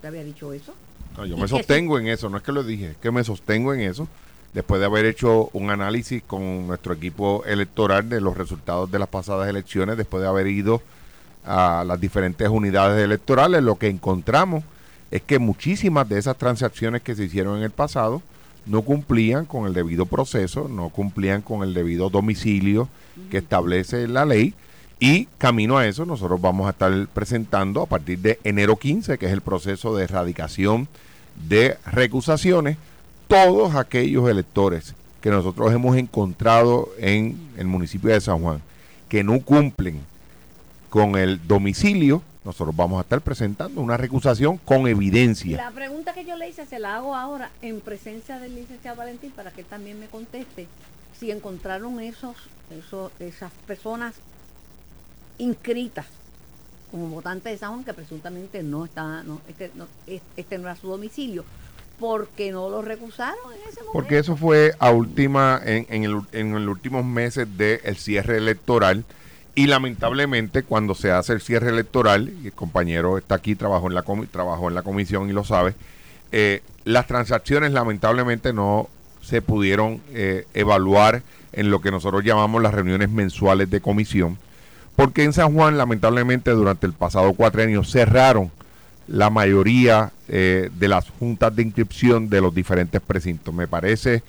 ¿Te 0.00 0.08
había 0.08 0.24
dicho 0.24 0.52
eso? 0.52 0.74
yo 1.26 1.36
me 1.36 1.48
sostengo 1.48 1.98
en 1.98 2.06
eso, 2.06 2.30
no 2.30 2.38
es 2.38 2.42
que 2.42 2.52
lo 2.52 2.62
dije, 2.62 2.92
es 2.92 2.96
que 2.96 3.10
me 3.10 3.22
sostengo 3.24 3.74
en 3.74 3.80
eso, 3.80 4.08
después 4.54 4.80
de 4.80 4.86
haber 4.86 5.04
hecho 5.04 5.50
un 5.52 5.70
análisis 5.70 6.22
con 6.22 6.66
nuestro 6.66 6.94
equipo 6.94 7.44
electoral 7.44 8.08
de 8.08 8.20
los 8.20 8.36
resultados 8.36 8.90
de 8.90 8.98
las 8.98 9.08
pasadas 9.08 9.48
elecciones, 9.48 9.96
después 9.98 10.22
de 10.22 10.28
haber 10.28 10.46
ido 10.46 10.82
a 11.44 11.84
las 11.86 12.00
diferentes 12.00 12.48
unidades 12.48 13.02
electorales, 13.02 13.62
lo 13.62 13.76
que 13.76 13.88
encontramos 13.88 14.64
es 15.10 15.22
que 15.22 15.38
muchísimas 15.38 16.08
de 16.08 16.18
esas 16.18 16.36
transacciones 16.36 17.02
que 17.02 17.14
se 17.14 17.24
hicieron 17.24 17.58
en 17.58 17.64
el 17.64 17.70
pasado 17.70 18.22
no 18.66 18.82
cumplían 18.82 19.46
con 19.46 19.66
el 19.66 19.74
debido 19.74 20.06
proceso, 20.06 20.68
no 20.68 20.90
cumplían 20.90 21.42
con 21.42 21.62
el 21.62 21.74
debido 21.74 22.10
domicilio 22.10 22.88
que 23.30 23.38
establece 23.38 24.06
la 24.08 24.24
ley. 24.24 24.54
Y 24.98 25.26
camino 25.38 25.78
a 25.78 25.86
eso, 25.86 26.04
nosotros 26.04 26.40
vamos 26.40 26.66
a 26.66 26.70
estar 26.70 26.92
presentando 27.14 27.82
a 27.82 27.86
partir 27.86 28.18
de 28.18 28.38
enero 28.44 28.76
15, 28.76 29.16
que 29.18 29.26
es 29.26 29.32
el 29.32 29.40
proceso 29.40 29.96
de 29.96 30.04
erradicación 30.04 30.88
de 31.48 31.78
recusaciones, 31.86 32.76
todos 33.28 33.76
aquellos 33.76 34.28
electores 34.28 34.94
que 35.20 35.30
nosotros 35.30 35.72
hemos 35.72 35.96
encontrado 35.96 36.88
en 36.98 37.38
el 37.56 37.66
municipio 37.66 38.10
de 38.10 38.20
San 38.20 38.40
Juan 38.40 38.60
que 39.08 39.24
no 39.24 39.40
cumplen 39.40 40.00
con 40.88 41.16
el 41.16 41.46
domicilio, 41.46 42.22
nosotros 42.44 42.74
vamos 42.74 42.98
a 42.98 43.02
estar 43.02 43.20
presentando 43.20 43.80
una 43.80 43.96
recusación 43.96 44.58
con 44.58 44.86
evidencia. 44.86 45.56
La 45.56 45.70
pregunta 45.70 46.14
que 46.14 46.24
yo 46.24 46.36
le 46.36 46.48
hice 46.48 46.66
se 46.66 46.78
la 46.78 46.96
hago 46.96 47.14
ahora 47.14 47.50
en 47.62 47.80
presencia 47.80 48.38
del 48.38 48.54
licenciado 48.54 48.96
Valentín 48.96 49.30
para 49.32 49.50
que 49.50 49.60
él 49.62 49.66
también 49.66 50.00
me 50.00 50.06
conteste 50.06 50.66
si 51.18 51.30
encontraron 51.30 52.00
esos, 52.00 52.36
esos 52.70 53.12
esas 53.20 53.52
personas 53.66 54.14
inscritas 55.38 56.06
como 56.90 57.08
votantes 57.08 57.52
de 57.52 57.58
San 57.58 57.72
Juan 57.72 57.84
que 57.84 57.94
presuntamente 57.94 58.62
no 58.62 58.84
está, 58.84 59.22
no, 59.22 59.40
este, 59.48 59.70
no, 59.74 59.86
este 60.06 60.58
no 60.58 60.64
era 60.64 60.76
su 60.76 60.88
domicilio. 60.88 61.44
¿por 62.00 62.28
qué 62.28 62.50
no 62.50 62.68
lo 62.70 62.82
recusaron 62.82 63.36
en 63.52 63.60
ese 63.68 63.80
momento? 63.80 63.92
Porque 63.92 64.18
eso 64.18 64.34
fue 64.36 64.74
a 64.78 64.90
última, 64.90 65.60
en, 65.62 65.86
en, 65.90 66.04
el, 66.04 66.22
en 66.32 66.52
los 66.52 66.74
últimos 66.74 67.04
meses 67.04 67.46
del 67.56 67.96
cierre 67.96 68.38
electoral. 68.38 69.04
Y 69.54 69.66
lamentablemente 69.66 70.62
cuando 70.62 70.94
se 70.94 71.10
hace 71.10 71.32
el 71.32 71.40
cierre 71.40 71.70
electoral, 71.70 72.32
el 72.44 72.52
compañero 72.52 73.18
está 73.18 73.34
aquí, 73.36 73.56
trabajó 73.56 73.88
en 73.88 73.94
la, 73.94 74.04
trabajó 74.30 74.68
en 74.68 74.74
la 74.74 74.82
comisión 74.82 75.28
y 75.28 75.32
lo 75.32 75.44
sabe, 75.44 75.74
eh, 76.32 76.62
las 76.84 77.06
transacciones 77.06 77.72
lamentablemente 77.72 78.52
no 78.52 78.88
se 79.20 79.42
pudieron 79.42 80.00
eh, 80.12 80.46
evaluar 80.54 81.22
en 81.52 81.70
lo 81.70 81.80
que 81.80 81.90
nosotros 81.90 82.24
llamamos 82.24 82.62
las 82.62 82.72
reuniones 82.72 83.10
mensuales 83.10 83.68
de 83.70 83.80
comisión, 83.80 84.38
porque 84.94 85.24
en 85.24 85.32
San 85.32 85.52
Juan 85.52 85.76
lamentablemente 85.76 86.52
durante 86.52 86.86
el 86.86 86.92
pasado 86.92 87.32
cuatrenio 87.32 87.82
cerraron 87.82 88.52
la 89.08 89.30
mayoría 89.30 90.12
eh, 90.28 90.70
de 90.78 90.88
las 90.88 91.10
juntas 91.10 91.54
de 91.56 91.62
inscripción 91.62 92.30
de 92.30 92.40
los 92.40 92.54
diferentes 92.54 93.00
precintos. 93.00 93.52
Me 93.52 93.66
parece 93.66 94.22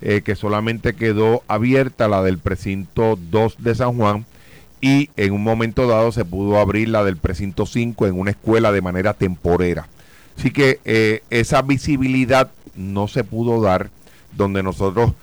que 0.00 0.36
solamente 0.36 0.92
quedó 0.92 1.42
abierta 1.48 2.08
la 2.08 2.22
del 2.22 2.36
precinto 2.36 3.18
2 3.30 3.56
de 3.60 3.74
San 3.74 3.96
Juan 3.96 4.26
y 4.84 5.08
en 5.16 5.32
un 5.32 5.42
momento 5.42 5.86
dado 5.86 6.12
se 6.12 6.26
pudo 6.26 6.58
abrir 6.58 6.90
la 6.90 7.02
del 7.04 7.16
precinto 7.16 7.64
5 7.64 8.06
en 8.06 8.20
una 8.20 8.32
escuela 8.32 8.70
de 8.70 8.82
manera 8.82 9.14
temporera. 9.14 9.88
Así 10.36 10.50
que 10.50 10.78
eh, 10.84 11.22
esa 11.30 11.62
visibilidad 11.62 12.50
no 12.76 13.08
se 13.08 13.24
pudo 13.24 13.62
dar 13.62 13.88
donde 14.36 14.62
nosotros 14.62 15.14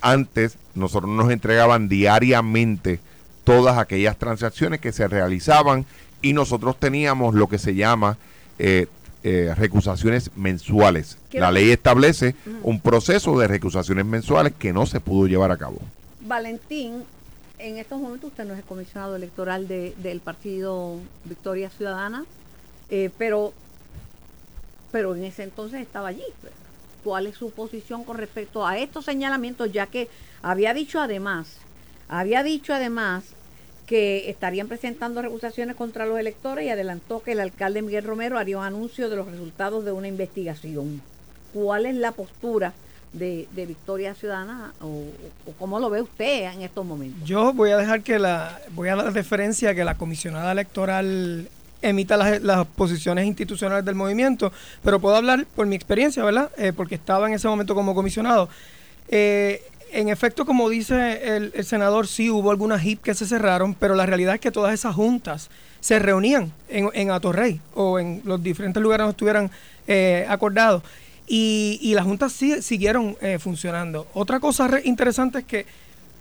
antes, 0.00 0.56
nosotros 0.74 1.10
nos 1.10 1.30
entregaban 1.30 1.90
diariamente 1.90 3.00
todas 3.44 3.76
aquellas 3.76 4.16
transacciones 4.16 4.80
que 4.80 4.92
se 4.92 5.06
realizaban 5.08 5.84
y 6.22 6.32
nosotros 6.32 6.80
teníamos 6.80 7.34
lo 7.34 7.50
que 7.50 7.58
se 7.58 7.74
llama 7.74 8.16
eh, 8.58 8.86
eh, 9.24 9.52
recusaciones 9.54 10.30
mensuales. 10.36 11.18
La 11.32 11.52
ley 11.52 11.70
establece 11.70 12.34
un 12.62 12.80
proceso 12.80 13.38
de 13.38 13.46
recusaciones 13.46 14.06
mensuales 14.06 14.54
que 14.58 14.72
no 14.72 14.86
se 14.86 15.00
pudo 15.00 15.26
llevar 15.26 15.50
a 15.50 15.58
cabo. 15.58 15.80
Valentín, 16.22 17.04
en 17.62 17.78
estos 17.78 18.00
momentos 18.00 18.30
usted 18.30 18.44
no 18.44 18.54
es 18.54 18.58
el 18.58 18.64
comisionado 18.64 19.14
electoral 19.14 19.68
del 19.68 20.20
partido 20.20 20.98
Victoria 21.24 21.70
Ciudadana, 21.70 22.24
eh, 22.90 23.10
pero, 23.16 23.52
pero 24.90 25.14
en 25.14 25.24
ese 25.24 25.44
entonces 25.44 25.80
estaba 25.80 26.08
allí. 26.08 26.24
¿Cuál 27.04 27.26
es 27.26 27.36
su 27.36 27.50
posición 27.50 28.04
con 28.04 28.18
respecto 28.18 28.66
a 28.66 28.78
estos 28.78 29.04
señalamientos? 29.04 29.72
Ya 29.72 29.86
que 29.86 30.08
había 30.42 30.74
dicho 30.74 31.00
además, 31.00 31.58
había 32.08 32.42
dicho 32.42 32.74
además 32.74 33.24
que 33.86 34.30
estarían 34.30 34.68
presentando 34.68 35.22
recusaciones 35.22 35.76
contra 35.76 36.06
los 36.06 36.18
electores 36.18 36.66
y 36.66 36.70
adelantó 36.70 37.22
que 37.22 37.32
el 37.32 37.40
alcalde 37.40 37.82
Miguel 37.82 38.04
Romero 38.04 38.38
haría 38.38 38.58
un 38.58 38.64
anuncio 38.64 39.08
de 39.08 39.16
los 39.16 39.26
resultados 39.26 39.84
de 39.84 39.92
una 39.92 40.08
investigación. 40.08 41.02
¿Cuál 41.52 41.86
es 41.86 41.94
la 41.94 42.12
postura 42.12 42.72
de, 43.12 43.46
Victoria 43.54 44.14
Ciudadana 44.14 44.72
o, 44.80 45.04
cómo 45.58 45.78
lo 45.78 45.90
ve 45.90 46.02
usted 46.02 46.52
en 46.52 46.62
estos 46.62 46.84
momentos? 46.84 47.26
Yo 47.28 47.52
voy 47.52 47.70
a 47.70 47.76
dejar 47.76 48.02
que 48.02 48.18
la, 48.18 48.60
voy 48.70 48.88
a 48.88 48.96
dar 48.96 49.12
referencia 49.12 49.70
a 49.70 49.74
que 49.74 49.84
la 49.84 49.96
comisionada 49.96 50.52
electoral 50.52 51.48
emita 51.82 52.16
las, 52.16 52.66
posiciones 52.68 53.26
institucionales 53.26 53.84
del 53.84 53.94
movimiento, 53.94 54.52
pero 54.82 55.00
puedo 55.00 55.16
hablar 55.16 55.46
por 55.54 55.66
mi 55.66 55.76
experiencia, 55.76 56.24
¿verdad? 56.24 56.50
Eh, 56.56 56.72
porque 56.72 56.94
estaba 56.94 57.26
en 57.28 57.34
ese 57.34 57.48
momento 57.48 57.74
como 57.74 57.94
comisionado. 57.94 58.48
Eh, 59.08 59.62
en 59.92 60.08
efecto, 60.08 60.46
como 60.46 60.70
dice 60.70 61.36
el, 61.36 61.64
senador, 61.64 62.06
sí 62.06 62.30
hubo 62.30 62.50
algunas 62.50 62.82
HIP 62.82 63.02
que 63.02 63.14
se 63.14 63.26
cerraron, 63.26 63.74
pero 63.74 63.94
la 63.94 64.06
realidad 64.06 64.34
es 64.34 64.40
que 64.40 64.50
todas 64.50 64.72
esas 64.72 64.94
juntas 64.94 65.50
se 65.80 65.98
reunían 65.98 66.50
en, 66.70 66.88
en 66.94 67.10
Atorrey 67.10 67.60
o 67.74 67.98
en 67.98 68.22
los 68.24 68.42
diferentes 68.42 68.82
lugares 68.82 69.02
donde 69.02 69.12
estuvieran 69.12 69.50
eh, 69.86 70.24
acordados. 70.28 70.82
Y, 71.34 71.94
las 71.94 72.04
juntas 72.04 72.30
sí, 72.30 72.60
siguieron 72.60 73.16
eh, 73.22 73.38
funcionando. 73.38 74.06
Otra 74.12 74.38
cosa 74.38 74.68
interesante 74.84 75.38
es 75.38 75.44
que 75.46 75.64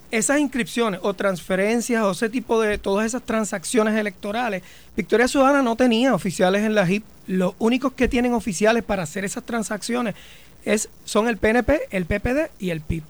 esas 0.10 0.40
inscripciones 0.40 1.02
o 1.04 1.14
transferencias 1.14 2.02
o 2.02 2.12
ese 2.12 2.30
tipo 2.30 2.62
de 2.62 2.78
todas 2.78 3.08
esas 3.08 3.22
transacciones 3.22 3.98
electorales, 3.98 4.64
Victoria 4.96 5.28
Ciudadana 5.28 5.64
no 5.64 5.76
tenía 5.76 6.16
oficiales 6.16 6.64
en 6.64 6.76
la 6.76 6.90
HIP. 6.90 7.04
Los 7.28 7.56
únicos 7.60 7.92
que 7.92 8.08
tienen 8.08 8.34
oficiales 8.34 8.86
para 8.86 9.04
hacer 9.04 9.26
esas 9.26 9.44
transacciones 9.44 10.16
es, 10.64 10.88
son 11.04 11.28
el 11.28 11.36
PNP, 11.36 11.90
el 11.92 12.06
PPD 12.06 12.50
y 12.58 12.70
el 12.70 12.80
PIB. 12.80 13.04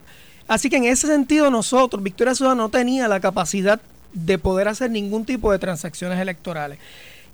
Así 0.48 0.72
que 0.72 0.78
en 0.78 0.86
ese 0.86 1.06
sentido 1.06 1.52
nosotros, 1.52 2.02
Victoria 2.02 2.34
Ciudadana 2.34 2.64
no 2.64 2.70
tenía 2.70 3.08
la 3.08 3.20
capacidad 3.20 3.80
de 4.14 4.40
poder 4.40 4.70
hacer 4.70 4.90
ningún 4.90 5.24
tipo 5.24 5.52
de 5.52 5.60
transacciones 5.60 6.20
electorales. 6.20 6.80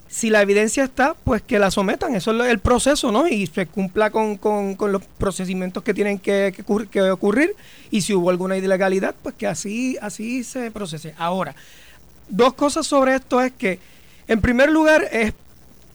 Si 0.09 0.29
la 0.29 0.41
evidencia 0.41 0.83
está, 0.83 1.15
pues 1.23 1.41
que 1.41 1.59
la 1.59 1.69
sometan, 1.69 2.15
eso 2.15 2.31
es 2.43 2.49
el 2.49 2.59
proceso, 2.59 3.11
¿no? 3.11 3.27
Y 3.27 3.47
se 3.47 3.65
cumpla 3.67 4.09
con, 4.09 4.39
los 4.79 5.03
procedimientos 5.17 5.83
que 5.83 5.93
tienen 5.93 6.19
que, 6.19 6.53
ocurrir. 7.11 7.55
Y 7.91 8.01
si 8.01 8.13
hubo 8.13 8.29
alguna 8.29 8.57
ilegalidad, 8.57 9.15
pues 9.21 9.35
que 9.35 9.47
así, 9.47 9.97
así 10.01 10.43
se 10.43 10.71
procese. 10.71 11.13
Ahora, 11.17 11.55
dos 12.29 12.53
cosas 12.53 12.87
sobre 12.87 13.15
esto 13.15 13.41
es 13.41 13.51
que, 13.51 13.79
en 14.27 14.41
primer 14.41 14.69
lugar, 14.69 15.07
es 15.11 15.33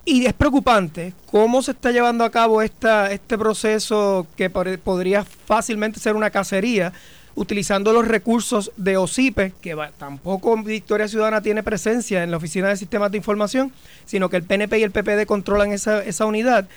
y 0.04 0.26
es 0.26 0.32
preocupante 0.32 1.14
cómo 1.30 1.62
se 1.62 1.70
está 1.70 1.92
llevando 1.92 2.24
a 2.24 2.30
cabo 2.30 2.60
esta, 2.60 3.12
este 3.12 3.38
proceso 3.38 4.26
que 4.36 4.50
podría 4.50 5.24
fácilmente 5.24 6.00
ser 6.00 6.16
una 6.16 6.30
cacería, 6.30 6.92
utilizando 7.34 7.92
los 7.92 8.06
recursos 8.06 8.72
de 8.76 8.96
OCIPE, 8.96 9.52
que 9.60 9.76
tampoco 9.98 10.56
Victoria 10.62 11.08
Ciudadana 11.08 11.42
tiene 11.42 11.62
presencia 11.62 12.22
en 12.22 12.30
la 12.30 12.36
Oficina 12.36 12.68
de 12.68 12.76
Sistemas 12.76 13.10
de 13.10 13.18
Información, 13.18 13.72
sino 14.04 14.28
que 14.28 14.36
el 14.36 14.42
PNP 14.42 14.78
y 14.78 14.82
el 14.82 14.90
PPD 14.90 15.26
controlan 15.26 15.72
esa, 15.72 16.02
esa 16.04 16.26
unidad. 16.26 16.68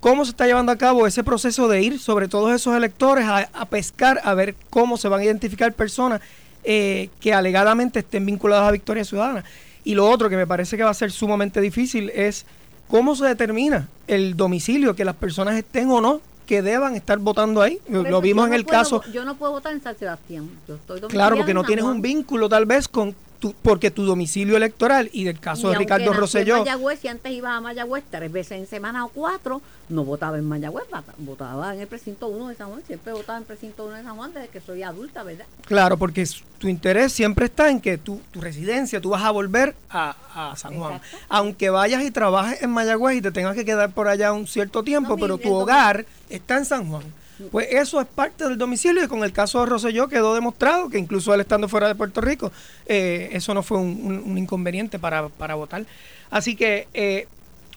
¿Cómo 0.00 0.24
se 0.24 0.30
está 0.30 0.46
llevando 0.46 0.72
a 0.72 0.76
cabo 0.76 1.06
ese 1.06 1.22
proceso 1.22 1.68
de 1.68 1.82
ir 1.82 1.98
sobre 1.98 2.28
todos 2.28 2.54
esos 2.54 2.74
electores 2.74 3.26
a, 3.28 3.66
pescar, 3.66 4.20
a 4.24 4.32
ver 4.32 4.54
cómo 4.70 4.96
se 4.96 5.08
van 5.08 5.20
a 5.20 5.24
identificar 5.24 5.74
personas 5.74 6.22
eh, 6.64 7.10
que 7.20 7.34
alegadamente 7.34 7.98
estén 7.98 8.24
vinculadas 8.24 8.68
a 8.68 8.72
Victoria 8.72 9.04
Ciudadana? 9.04 9.44
Y 9.84 9.94
lo 9.94 10.08
otro 10.08 10.30
que 10.30 10.36
me 10.36 10.46
parece 10.46 10.76
que 10.76 10.82
va 10.82 10.90
a 10.90 10.94
ser 10.94 11.10
sumamente 11.10 11.60
difícil 11.60 12.10
es 12.14 12.46
¿Cómo 12.90 13.14
se 13.14 13.24
determina 13.24 13.88
el 14.08 14.36
domicilio 14.36 14.96
que 14.96 15.04
las 15.04 15.14
personas 15.14 15.54
estén 15.54 15.88
o 15.90 16.00
no 16.00 16.20
que 16.50 16.62
deban 16.62 16.96
estar 16.96 17.16
votando 17.20 17.62
ahí? 17.62 17.78
Lo 17.86 18.20
vimos 18.20 18.44
en 18.48 18.54
el 18.54 18.66
caso. 18.66 19.04
Yo 19.12 19.24
no 19.24 19.36
puedo 19.36 19.52
votar 19.52 19.72
en 19.72 19.80
San 19.80 19.96
Sebastián. 19.96 20.50
Yo 20.66 20.74
estoy 20.74 21.00
claro, 21.02 21.36
porque 21.36 21.54
no 21.54 21.62
tienes 21.62 21.84
un 21.84 22.02
vínculo 22.02 22.48
tal 22.48 22.66
vez 22.66 22.88
con 22.88 23.14
porque 23.62 23.90
tu 23.90 24.04
domicilio 24.04 24.56
electoral 24.56 25.10
y 25.12 25.24
del 25.24 25.40
caso 25.40 25.70
de 25.70 25.78
Ricardo 25.78 26.12
Rosselló. 26.12 26.56
En 26.56 26.64
Mayagüez, 26.64 27.00
si 27.00 27.08
antes 27.08 27.32
iba 27.32 27.56
a 27.56 27.60
Mayagüez 27.60 28.04
tres 28.10 28.30
veces 28.30 28.58
en 28.58 28.66
semana 28.66 29.04
o 29.04 29.08
cuatro, 29.08 29.62
no 29.88 30.04
votaba 30.04 30.38
en 30.38 30.44
Mayagüez, 30.44 30.84
votaba 31.18 31.74
en 31.74 31.80
el 31.80 31.86
precinto 31.86 32.28
1 32.28 32.48
de 32.48 32.54
San 32.54 32.68
Juan, 32.68 32.82
siempre 32.86 33.12
votaba 33.12 33.38
en 33.38 33.42
el 33.42 33.46
precinto 33.46 33.86
1 33.86 33.96
de 33.96 34.02
San 34.02 34.16
Juan 34.16 34.32
desde 34.32 34.48
que 34.48 34.60
soy 34.60 34.82
adulta, 34.82 35.22
¿verdad? 35.22 35.46
Claro, 35.66 35.96
porque 35.96 36.26
tu 36.58 36.68
interés 36.68 37.12
siempre 37.12 37.46
está 37.46 37.70
en 37.70 37.80
que 37.80 37.98
tu, 37.98 38.20
tu 38.30 38.40
residencia, 38.40 39.00
tú 39.00 39.10
vas 39.10 39.22
a 39.22 39.30
volver 39.30 39.74
a, 39.88 40.14
San 40.56 40.74
Juan. 40.76 41.00
Aunque 41.28 41.70
vayas 41.70 42.02
y 42.02 42.10
trabajes 42.10 42.62
en 42.62 42.70
Mayagüez 42.70 43.16
y 43.16 43.22
te 43.22 43.32
tengas 43.32 43.54
que 43.54 43.64
quedar 43.64 43.92
por 43.92 44.08
allá 44.08 44.32
un 44.32 44.46
cierto 44.46 44.82
tiempo, 44.82 45.16
pero 45.16 45.38
tu 45.38 45.52
hogar 45.52 46.06
está 46.28 46.56
en 46.56 46.64
San 46.64 46.88
Juan. 46.88 47.19
Pues 47.50 47.68
eso 47.70 48.00
es 48.00 48.06
parte 48.06 48.44
del 48.44 48.58
domicilio 48.58 49.04
y 49.04 49.08
con 49.08 49.24
el 49.24 49.32
caso 49.32 49.60
de 49.60 49.66
Rosselló 49.66 50.08
quedó 50.08 50.34
demostrado 50.34 50.88
que 50.88 50.98
incluso 50.98 51.32
él 51.34 51.40
estando 51.40 51.68
fuera 51.68 51.88
de 51.88 51.94
Puerto 51.94 52.20
Rico, 52.20 52.52
eh, 52.86 53.30
eso 53.32 53.54
no 53.54 53.62
fue 53.62 53.78
un, 53.78 54.36
inconveniente 54.36 54.98
para, 54.98 55.22
votar. 55.54 55.84
Así 56.30 56.56
que, 56.56 56.88
eh, 56.94 57.26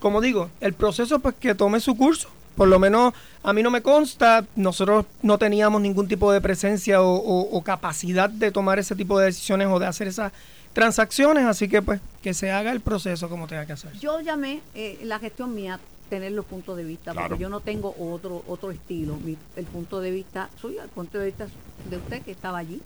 como 0.00 0.20
digo, 0.20 0.50
el 0.60 0.74
proceso 0.74 1.18
pues 1.18 1.34
que 1.36 1.54
tome 1.54 1.80
su 1.80 1.96
curso. 1.96 2.28
Por 2.56 2.68
lo 2.68 2.78
menos 2.78 3.12
a 3.42 3.52
mí 3.52 3.62
no 3.62 3.70
me 3.70 3.82
consta, 3.82 4.46
nosotros 4.54 5.06
no 5.22 5.38
teníamos 5.38 5.80
ningún 5.80 6.06
tipo 6.06 6.30
de 6.30 6.40
presencia 6.40 7.02
o, 7.02 7.62
capacidad 7.64 8.30
de 8.30 8.52
tomar 8.52 8.78
ese 8.78 8.94
tipo 8.94 9.18
de 9.18 9.26
decisiones 9.26 9.68
o 9.68 9.78
de 9.80 9.86
hacer 9.86 10.06
esas 10.06 10.32
transacciones, 10.72 11.44
así 11.46 11.68
que 11.68 11.82
pues 11.82 12.00
que 12.22 12.32
se 12.34 12.50
haga 12.50 12.72
el 12.72 12.80
proceso 12.80 13.28
como 13.28 13.46
tenga 13.46 13.66
que 13.66 13.72
hacer. 13.72 13.92
Yo 13.98 14.20
llamé 14.20 14.60
eh, 14.74 15.00
la 15.02 15.18
gestión 15.18 15.54
mía 15.54 15.80
tener 16.08 16.32
los 16.32 16.44
puntos 16.44 16.76
de 16.76 16.84
vista, 16.84 17.14
porque 17.14 17.38
yo 17.38 17.48
no 17.48 17.60
tengo 17.60 17.94
otro 17.98 18.42
otro 18.46 18.70
estilo. 18.70 19.18
el 19.56 19.64
punto 19.66 20.00
de 20.00 20.10
vista 20.10 20.48
suyo, 20.60 20.82
el 20.82 20.88
punto 20.88 21.18
de 21.18 21.26
vista 21.26 21.46
de 21.90 21.96
usted 21.96 22.22
que 22.22 22.30
estaba 22.30 22.58
allí. 22.58 22.80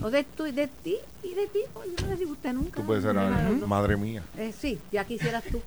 O 0.00 0.10
de, 0.10 0.22
tú, 0.22 0.44
de 0.44 0.68
ti 0.68 0.96
y 1.24 1.34
de 1.34 1.48
ti, 1.48 1.58
pues, 1.74 1.88
yo 1.88 2.06
no 2.06 2.12
le 2.12 2.16
digo 2.16 2.32
usted 2.32 2.52
nunca. 2.52 2.80
Tú 2.80 2.86
puedes 2.86 3.02
ser 3.02 3.16
madre 3.66 3.96
mía. 3.96 4.22
Eh, 4.36 4.52
sí, 4.56 4.78
ya 4.92 5.04
quisieras 5.04 5.42
tú. 5.44 5.60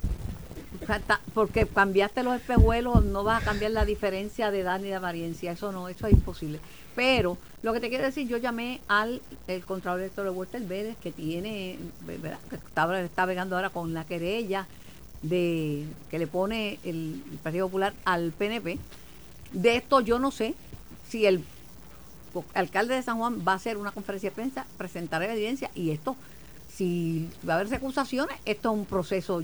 Porque 1.34 1.68
cambiaste 1.68 2.24
los 2.24 2.36
espejuelos, 2.36 3.04
no 3.04 3.24
vas 3.24 3.42
a 3.42 3.46
cambiar 3.46 3.72
la 3.72 3.86
diferencia 3.86 4.50
de 4.52 4.62
edad 4.62 4.80
ni 4.80 4.88
de 4.88 4.96
apariencia. 4.96 5.52
Eso 5.52 5.72
no, 5.72 5.90
eso 5.90 6.08
es 6.08 6.14
imposible. 6.14 6.60
Pero 6.96 7.38
lo 7.62 7.74
que 7.74 7.80
te 7.80 7.90
quiero 7.90 8.06
decir, 8.06 8.28
yo 8.28 8.38
llamé 8.38 8.82
al 8.88 9.22
el 9.48 9.66
Contralor 9.66 10.10
de 10.10 10.30
Walter 10.30 10.62
Vélez, 10.62 10.98
que 10.98 11.12
tiene, 11.12 11.78
que 12.50 12.56
está, 12.56 13.02
está 13.02 13.26
vegando 13.26 13.56
ahora 13.56 13.70
con 13.70 13.94
la 13.94 14.06
querella 14.06 14.66
de 15.22 15.86
que 16.10 16.20
le 16.20 16.28
pone 16.28 16.80
el, 16.84 17.22
Partido 17.44 17.68
Popular 17.68 17.94
al 18.06 18.32
PNP. 18.32 18.80
De 19.52 19.76
esto 19.76 20.02
yo 20.02 20.20
no 20.20 20.32
sé 20.32 20.56
si 21.08 21.26
el 21.26 21.44
alcalde 22.54 22.96
de 22.96 23.04
San 23.04 23.18
Juan 23.18 23.44
va 23.46 23.54
a 23.54 23.56
hacer 23.56 23.78
una 23.78 23.92
conferencia 23.92 24.30
de 24.30 24.36
prensa, 24.36 24.66
presentar 24.78 25.22
evidencia 25.24 25.70
y 25.76 25.92
esto, 25.92 26.16
si 26.74 27.30
va 27.48 27.54
a 27.54 27.56
haber 27.58 27.70
recusaciones, 27.70 28.36
esto 28.46 28.72
es 28.72 28.78
un 28.78 28.86
proceso 28.86 29.44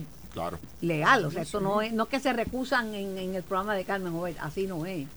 legal. 0.82 1.26
O 1.26 1.32
sea, 1.32 1.42
esto 1.42 1.60
no 1.60 1.82
es 1.82 1.92
no 1.92 2.08
que 2.08 2.20
se 2.20 2.32
recusan 2.32 2.94
en, 2.94 3.36
el 3.36 3.44
programa 3.44 3.76
de 3.76 3.84
Carmen 3.84 4.14
Jovet, 4.14 4.38
así 4.40 4.68
no 4.68 4.86
es. 4.86 5.08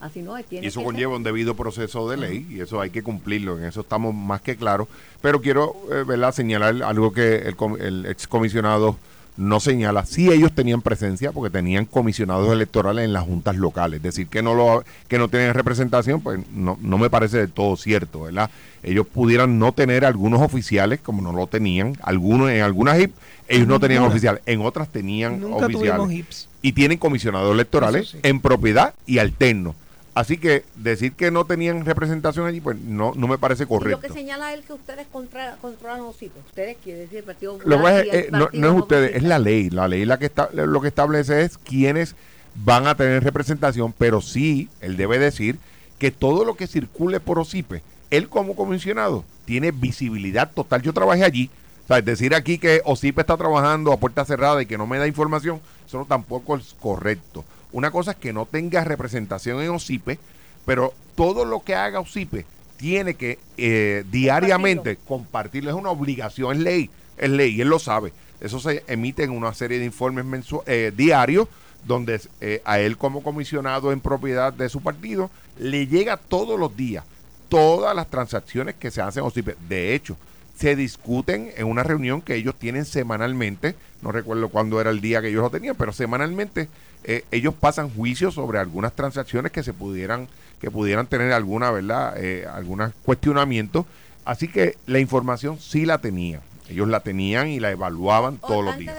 Así 0.00 0.22
no 0.22 0.36
es. 0.36 0.46
Tiene 0.46 0.64
Y 0.64 0.68
eso 0.68 0.84
conlleva 0.84 1.16
un 1.16 1.24
debido 1.24 1.56
proceso 1.56 2.08
de 2.08 2.16
ley 2.16 2.46
y 2.48 2.60
eso 2.60 2.80
hay 2.80 2.90
que 2.90 3.02
cumplirlo, 3.02 3.58
en 3.58 3.64
eso 3.64 3.80
estamos 3.80 4.14
más 4.14 4.40
que 4.40 4.56
claros. 4.56 4.86
Pero 5.20 5.40
quiero 5.40 5.74
eh, 5.90 6.04
¿verdad? 6.06 6.32
señalar 6.32 6.84
algo 6.84 7.12
que 7.12 7.38
el, 7.38 7.56
el 7.80 8.06
excomisionado 8.06 8.96
no 9.38 9.60
señala. 9.60 10.04
Sí 10.04 10.30
ellos 10.30 10.52
tenían 10.52 10.82
presencia 10.82 11.32
porque 11.32 11.50
tenían 11.50 11.84
comisionados 11.84 12.52
electorales 12.52 13.04
en 13.04 13.12
las 13.12 13.22
juntas 13.22 13.56
locales. 13.56 13.98
Es 13.98 14.02
decir, 14.02 14.26
que 14.26 14.42
no 14.42 14.52
lo 14.54 14.84
que 15.06 15.16
no 15.16 15.28
tienen 15.28 15.54
representación, 15.54 16.20
pues 16.20 16.40
no, 16.52 16.76
no 16.82 16.98
me 16.98 17.08
parece 17.08 17.38
del 17.38 17.52
todo 17.52 17.76
cierto, 17.76 18.22
¿verdad? 18.22 18.50
Ellos 18.82 19.06
pudieran 19.06 19.58
no 19.58 19.72
tener 19.72 20.04
algunos 20.04 20.42
oficiales, 20.42 21.00
como 21.00 21.22
no 21.22 21.32
lo 21.32 21.46
tenían, 21.46 21.96
algunos 22.02 22.50
en 22.50 22.62
algunas 22.62 22.98
HIP, 22.98 23.12
ellos 23.48 23.68
no 23.68 23.80
tenían 23.80 24.02
oficiales, 24.02 24.42
en 24.44 24.60
otras 24.60 24.88
tenían 24.88 25.40
Nunca 25.40 25.66
oficiales 25.66 25.96
tuvimos 25.96 26.12
hips. 26.12 26.48
y 26.60 26.72
tienen 26.72 26.98
comisionados 26.98 27.52
electorales 27.54 28.10
sí. 28.10 28.18
en 28.22 28.40
propiedad 28.40 28.94
y 29.06 29.18
alternos. 29.18 29.74
Así 30.14 30.36
que 30.36 30.64
decir 30.74 31.12
que 31.12 31.30
no 31.30 31.44
tenían 31.44 31.84
representación 31.84 32.46
allí, 32.46 32.60
pues 32.60 32.76
no, 32.78 33.12
no 33.14 33.28
me 33.28 33.38
parece 33.38 33.64
Y 33.64 33.66
lo 33.66 33.78
que 33.78 33.84
correcto. 33.84 34.12
señala 34.12 34.52
él 34.52 34.62
que 34.62 34.72
ustedes 34.72 35.06
contra, 35.12 35.56
controlan 35.60 35.98
los 36.00 36.16
sitios. 36.16 36.44
Ustedes 36.46 36.76
quiere 36.82 37.00
decir 37.00 37.18
el 37.18 37.24
Partido 37.24 37.58
Lo 37.64 37.76
Popular 37.76 38.06
es, 38.06 38.12
el 38.12 38.20
eh, 38.20 38.28
no, 38.32 38.48
no 38.52 38.68
es 38.68 38.82
ustedes, 38.82 39.16
es 39.16 39.22
la 39.22 39.38
ley. 39.38 39.70
La 39.70 39.86
ley 39.86 40.04
la 40.04 40.18
que 40.18 40.26
está, 40.26 40.48
lo 40.52 40.80
que 40.80 40.88
establece 40.88 41.42
es 41.42 41.56
quiénes 41.58 42.16
van 42.56 42.86
a 42.86 42.96
tener 42.96 43.22
representación, 43.22 43.94
pero 43.96 44.20
sí, 44.20 44.68
él 44.80 44.96
debe 44.96 45.18
decir 45.18 45.58
que 45.98 46.10
todo 46.10 46.44
lo 46.44 46.54
que 46.54 46.66
circule 46.66 47.20
por 47.20 47.38
OSIPE, 47.38 47.82
él 48.10 48.28
como 48.28 48.56
comisionado, 48.56 49.24
tiene 49.44 49.70
visibilidad 49.70 50.50
total. 50.50 50.82
Yo 50.82 50.92
trabajé 50.92 51.24
allí. 51.24 51.50
O 51.84 51.88
sea, 51.88 52.02
decir 52.02 52.34
aquí 52.34 52.58
que 52.58 52.82
OSIPE 52.84 53.22
está 53.22 53.36
trabajando 53.36 53.92
a 53.92 53.96
puerta 53.98 54.24
cerrada 54.24 54.60
y 54.60 54.66
que 54.66 54.76
no 54.76 54.86
me 54.86 54.98
da 54.98 55.06
información, 55.06 55.60
eso 55.86 56.04
tampoco 56.08 56.56
es 56.56 56.74
correcto. 56.78 57.44
Una 57.72 57.90
cosa 57.90 58.12
es 58.12 58.16
que 58.16 58.32
no 58.32 58.46
tenga 58.46 58.84
representación 58.84 59.60
en 59.60 59.70
OSIPE, 59.70 60.18
pero 60.64 60.94
todo 61.14 61.44
lo 61.44 61.60
que 61.60 61.74
haga 61.74 62.00
OSIPE 62.00 62.46
tiene 62.76 63.14
que 63.14 63.38
eh, 63.56 64.04
diariamente 64.10 64.96
compartirlo. 64.96 65.70
Es 65.70 65.76
una 65.76 65.90
obligación, 65.90 66.56
es 66.56 66.62
ley, 66.62 66.90
es 67.16 67.30
ley, 67.30 67.60
él 67.60 67.68
lo 67.68 67.78
sabe. 67.78 68.12
Eso 68.40 68.60
se 68.60 68.84
emite 68.86 69.24
en 69.24 69.30
una 69.30 69.52
serie 69.52 69.78
de 69.78 69.84
informes 69.84 70.46
eh, 70.66 70.92
diarios 70.96 71.48
donde 71.84 72.20
eh, 72.40 72.62
a 72.64 72.80
él 72.80 72.96
como 72.96 73.22
comisionado 73.22 73.92
en 73.92 74.00
propiedad 74.00 74.52
de 74.52 74.68
su 74.68 74.80
partido 74.80 75.30
le 75.58 75.86
llega 75.86 76.16
todos 76.16 76.58
los 76.58 76.76
días 76.76 77.04
todas 77.48 77.94
las 77.94 78.08
transacciones 78.08 78.74
que 78.76 78.90
se 78.90 79.00
hacen 79.00 79.22
en 79.22 79.28
OSIPE. 79.28 79.56
De 79.68 79.94
hecho, 79.94 80.16
se 80.56 80.76
discuten 80.76 81.50
en 81.56 81.66
una 81.66 81.82
reunión 81.82 82.20
que 82.20 82.34
ellos 82.34 82.54
tienen 82.56 82.84
semanalmente, 82.84 83.74
no 84.02 84.12
recuerdo 84.12 84.48
cuándo 84.48 84.80
era 84.80 84.90
el 84.90 85.00
día 85.00 85.20
que 85.20 85.28
ellos 85.28 85.42
lo 85.42 85.50
tenían, 85.50 85.76
pero 85.76 85.92
semanalmente 85.92 86.68
eh, 87.04 87.24
ellos 87.30 87.54
pasan 87.54 87.90
juicios 87.90 88.34
sobre 88.34 88.58
algunas 88.58 88.92
transacciones 88.94 89.52
que 89.52 89.62
se 89.62 89.72
pudieran, 89.72 90.28
que 90.60 90.70
pudieran 90.70 91.06
tener 91.06 91.32
alguna, 91.32 91.70
¿verdad? 91.70 92.14
Eh, 92.16 92.46
algunos 92.52 92.92
cuestionamientos. 93.02 93.86
Así 94.24 94.48
que 94.48 94.76
la 94.86 94.98
información 94.98 95.58
sí 95.58 95.86
la 95.86 95.98
tenían. 95.98 96.42
Ellos 96.68 96.88
la 96.88 97.00
tenían 97.00 97.48
y 97.48 97.60
la 97.60 97.70
evaluaban 97.70 98.36
todos 98.36 98.64
los 98.64 98.76
días. 98.76 98.94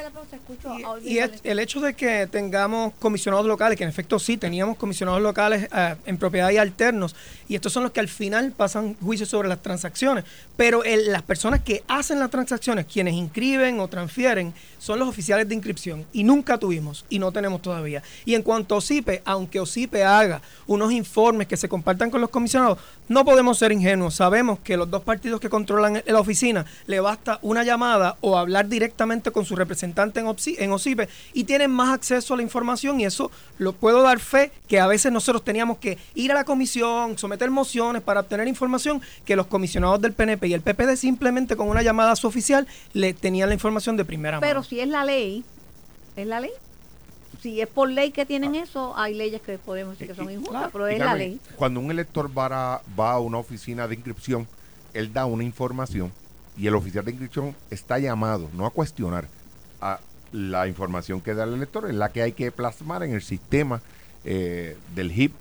Y 1.04 1.20
el, 1.44 1.60
hecho 1.60 1.80
de 1.80 1.94
que 1.94 2.28
tengamos 2.28 2.94
comisionados 3.00 3.46
locales, 3.46 3.78
que 3.78 3.84
en 3.84 3.90
efecto 3.90 4.20
sí 4.20 4.38
teníamos 4.38 4.78
comisionados 4.78 5.22
locales 5.22 5.68
eh, 5.76 5.96
en 6.06 6.18
propiedad 6.18 6.50
y 6.52 6.58
alternos, 6.58 7.16
y 7.48 7.56
estos 7.56 7.72
son 7.72 7.84
los 7.84 7.92
que 7.92 8.00
al 8.00 8.08
final 8.10 8.52
pasan 8.52 8.96
juicios 8.96 9.30
sobre 9.30 9.48
las 9.48 9.62
transacciones, 9.62 10.26
pero 10.58 10.84
el- 10.84 11.12
las 11.12 11.22
personas 11.22 11.62
que 11.62 11.84
hacen 11.88 12.20
las 12.20 12.30
transacciones, 12.30 12.86
quienes 12.86 13.14
inscriben 13.14 13.80
o 13.80 13.88
transfieren, 13.88 14.54
son 14.80 15.00
los 15.00 15.08
oficiales 15.08 15.48
de 15.48 15.56
inscripción, 15.56 16.06
y 16.14 16.24
nunca 16.24 16.58
tuvimos, 16.58 17.06
y 17.10 17.20
no 17.20 17.32
tenemos 17.32 17.62
todavía. 17.62 18.04
Y 18.26 18.36
en 18.36 18.44
cuanto 18.44 18.76
a 18.76 18.80
OSIPE, 18.80 19.22
aunque 19.26 19.60
OSIPE 19.60 20.04
haga 20.04 20.42
unos 20.68 20.92
informes 20.92 21.48
que 21.48 21.58
se 21.58 21.70
compartan 21.70 22.10
con 22.12 22.22
los 22.22 22.30
comisionados, 22.30 22.80
no 23.10 23.26
podemos 23.26 23.58
ser 23.58 23.72
ingenuos. 23.72 24.16
Sabemos 24.16 24.60
que 24.60 24.78
los 24.78 24.90
dos 24.90 25.04
partidos 25.04 25.40
que 25.40 25.50
controlan 25.50 26.02
la 26.06 26.20
oficina 26.20 26.66
le 26.88 27.00
basta 27.00 27.40
una 27.42 27.64
llamada 27.64 28.18
o 28.22 28.38
hablar 28.38 28.70
directamente 28.70 29.32
con 29.32 29.46
su 29.46 29.56
representante 29.56 30.20
en, 30.20 30.28
OPSI 30.28 30.56
en 30.60 30.72
OSIPE 30.72 31.10
y 31.34 31.44
tienen 31.44 31.72
más 31.72 31.94
acceso 31.94 32.34
a 32.34 32.38
la 32.38 32.44
información 32.44 33.00
y 33.00 33.06
eso 33.06 33.32
lo 33.58 33.74
puedo 33.74 34.02
dar 34.02 34.20
fe 34.20 34.52
que 34.68 34.80
a 34.80 34.88
veces 34.88 35.12
nosotros 35.12 35.44
teníamos 35.44 35.80
que 35.80 35.98
ir 36.14 36.32
a 36.32 36.36
la 36.36 36.44
comisión, 36.44 37.18
someter 37.18 37.50
mociones 37.50 38.02
para 38.02 38.22
obtener 38.22 38.48
información 38.48 39.02
que 39.26 39.36
los 39.36 39.48
comisionados 39.48 40.00
del 40.02 40.14
PNP 40.14 40.48
y 40.48 40.54
el 40.54 40.62
PPD 40.62 40.96
simplemente 40.96 41.56
con 41.56 41.68
una 41.68 41.82
llamada 41.82 42.12
a 42.12 42.16
su 42.16 42.28
oficial 42.28 42.68
le 42.94 43.14
tenían 43.14 43.50
la 43.50 43.56
información 43.56 43.98
de 43.98 44.06
primera 44.06 44.40
Pero 44.40 44.60
mano. 44.60 44.64
si 44.64 44.80
es 44.80 44.88
la 44.88 45.04
ley, 45.04 45.44
es 46.16 46.28
la 46.28 46.40
ley. 46.40 46.52
Si 47.42 47.62
es 47.62 47.68
por 47.68 47.90
ley 47.90 48.12
que 48.12 48.26
tienen 48.26 48.56
eso, 48.56 48.98
hay 48.98 49.14
leyes 49.16 49.42
que 49.42 49.58
podemos 49.58 49.98
decir 49.98 50.08
que 50.08 50.16
son 50.16 50.30
injustas, 50.30 50.52
claro. 50.52 50.70
pero 50.72 50.88
es 50.88 51.00
la 51.00 51.16
ley. 51.16 51.40
Cuando 51.56 51.80
un 51.80 51.90
elector 51.90 52.30
va 52.38 52.76
a, 52.76 52.82
va 53.00 53.14
a 53.14 53.20
una 53.20 53.38
oficina 53.38 53.88
de 53.88 53.96
inscripción, 53.96 54.48
él 54.94 55.14
da 55.14 55.26
una 55.26 55.44
información 55.44 56.12
y 56.58 56.68
el 56.68 56.76
oficial 56.76 57.06
de 57.06 57.12
inscripción 57.12 57.56
está 57.70 58.00
llamado, 58.00 58.50
no 58.54 58.66
a 58.66 58.72
cuestionar, 58.72 59.28
a 59.82 60.00
la 60.34 60.68
información 60.68 61.22
que 61.22 61.34
da 61.34 61.46
el 61.46 61.54
elector, 61.54 61.90
es 61.90 61.96
la 61.96 62.10
que 62.10 62.22
hay 62.22 62.34
que 62.34 62.52
plasmar 62.52 63.04
en 63.04 63.14
el 63.14 63.22
sistema 63.22 63.82
eh, 64.26 64.78
del 64.94 65.12
HIP 65.12 65.34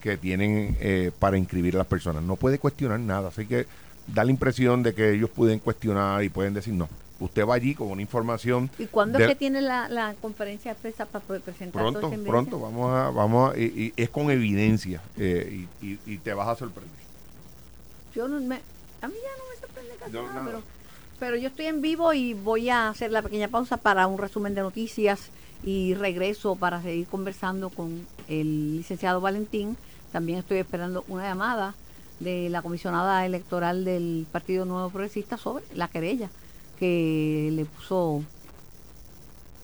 que 0.00 0.16
tienen 0.18 0.76
eh, 0.80 1.10
para 1.18 1.38
inscribir 1.38 1.74
a 1.74 1.78
las 1.78 1.86
personas. 1.86 2.22
No 2.22 2.36
puede 2.36 2.58
cuestionar 2.58 3.00
nada, 3.00 3.28
así 3.28 3.46
que 3.46 3.66
da 4.06 4.22
la 4.22 4.30
impresión 4.30 4.82
de 4.82 4.94
que 4.94 5.14
ellos 5.14 5.30
pueden 5.30 5.58
cuestionar 5.58 6.22
y 6.22 6.28
pueden 6.28 6.54
decir 6.54 6.74
no. 6.74 6.88
Usted 7.18 7.46
va 7.46 7.54
allí 7.54 7.74
con 7.74 7.88
una 7.90 8.02
información. 8.02 8.68
¿Y 8.78 8.86
cuándo 8.86 9.18
de- 9.18 9.24
es 9.24 9.30
que 9.30 9.36
tiene 9.36 9.62
la, 9.62 9.88
la 9.88 10.14
conferencia 10.20 10.74
de 10.74 10.80
prensa 10.80 11.06
para 11.06 11.24
poder 11.24 11.40
presentar 11.42 11.80
Pronto, 11.80 12.00
evidencia? 12.08 12.30
pronto, 12.30 12.60
vamos 12.60 12.92
a, 12.94 13.10
vamos 13.10 13.54
a, 13.54 13.58
y, 13.58 13.64
y 13.96 14.02
es 14.02 14.10
con 14.10 14.30
evidencia 14.30 15.00
eh, 15.16 15.66
y, 15.80 15.86
y- 15.86 15.98
y 16.04 16.18
te 16.18 16.34
vas 16.34 16.48
a 16.48 16.56
sorprender. 16.56 16.94
Yo 18.14 18.28
no 18.28 18.38
me, 18.40 18.56
a 19.02 19.08
mí 19.08 19.14
ya 19.14 19.30
no 19.38 19.44
me 19.50 19.60
sorprende 19.60 19.94
casi 19.98 20.12
No, 20.12 20.22
nada, 20.22 20.34
nada. 20.34 20.46
pero, 20.46 20.62
pero 21.18 21.36
yo 21.36 21.48
estoy 21.48 21.66
en 21.66 21.80
vivo 21.80 22.12
y 22.12 22.34
voy 22.34 22.68
a 22.68 22.88
hacer 22.90 23.10
la 23.12 23.22
pequeña 23.22 23.48
pausa 23.48 23.78
para 23.78 24.06
un 24.06 24.18
resumen 24.18 24.54
de 24.54 24.60
noticias 24.60 25.30
y 25.64 25.94
regreso 25.94 26.56
para 26.56 26.82
seguir 26.82 27.06
conversando 27.06 27.70
con 27.70 28.06
el 28.28 28.76
licenciado 28.76 29.20
Valentín. 29.22 29.76
También 30.12 30.38
estoy 30.40 30.58
esperando 30.58 31.04
una 31.08 31.24
llamada 31.24 31.74
de 32.20 32.48
la 32.50 32.60
comisionada 32.62 33.24
electoral 33.26 33.84
del 33.86 34.26
Partido 34.30 34.64
Nuevo 34.66 34.90
Progresista 34.90 35.36
sobre 35.38 35.64
la 35.74 35.88
querella 35.88 36.28
que 36.78 37.50
le 37.52 37.64
puso 37.64 38.22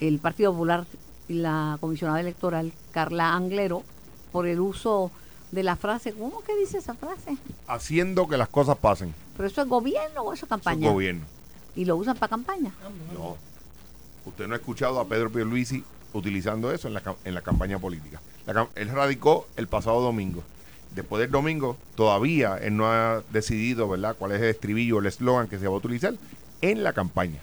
el 0.00 0.18
Partido 0.18 0.52
Popular 0.52 0.84
y 1.28 1.34
la 1.34 1.78
comisionada 1.80 2.20
electoral 2.20 2.72
Carla 2.90 3.34
Anglero 3.34 3.82
por 4.32 4.46
el 4.46 4.60
uso 4.60 5.10
de 5.50 5.62
la 5.62 5.76
frase, 5.76 6.12
¿cómo 6.12 6.42
que 6.42 6.56
dice 6.56 6.78
esa 6.78 6.94
frase? 6.94 7.36
Haciendo 7.66 8.26
que 8.26 8.36
las 8.36 8.48
cosas 8.48 8.78
pasen. 8.78 9.14
¿Pero 9.36 9.46
eso 9.46 9.62
es 9.62 9.68
gobierno 9.68 10.22
o 10.22 10.32
eso 10.32 10.32
es 10.32 10.36
Eso 10.38 10.44
es 10.46 10.48
campaña? 10.48 10.90
gobierno. 10.90 11.24
¿Y 11.76 11.84
lo 11.84 11.96
usan 11.96 12.16
para 12.16 12.30
campaña? 12.30 12.72
No. 13.14 13.36
Usted 14.24 14.46
no 14.46 14.54
ha 14.54 14.56
escuchado 14.56 14.98
a 15.00 15.06
Pedro 15.06 15.30
Pierluisi 15.30 15.84
utilizando 16.14 16.72
eso 16.72 16.88
en 16.88 16.94
la, 16.94 17.02
en 17.24 17.34
la 17.34 17.42
campaña 17.42 17.78
política. 17.78 18.20
La 18.46 18.66
él 18.74 18.88
radicó 18.88 19.46
el 19.56 19.68
pasado 19.68 20.00
domingo. 20.00 20.42
Después 20.94 21.20
del 21.20 21.30
domingo, 21.30 21.76
todavía 21.94 22.56
él 22.58 22.76
no 22.76 22.86
ha 22.86 23.22
decidido, 23.32 23.88
¿verdad?, 23.88 24.14
cuál 24.18 24.32
es 24.32 24.42
el 24.42 24.48
estribillo, 24.48 24.98
el 24.98 25.06
eslogan 25.06 25.48
que 25.48 25.58
se 25.58 25.66
va 25.66 25.74
a 25.74 25.78
utilizar 25.78 26.14
en 26.62 26.82
la 26.82 26.92
campaña. 26.92 27.40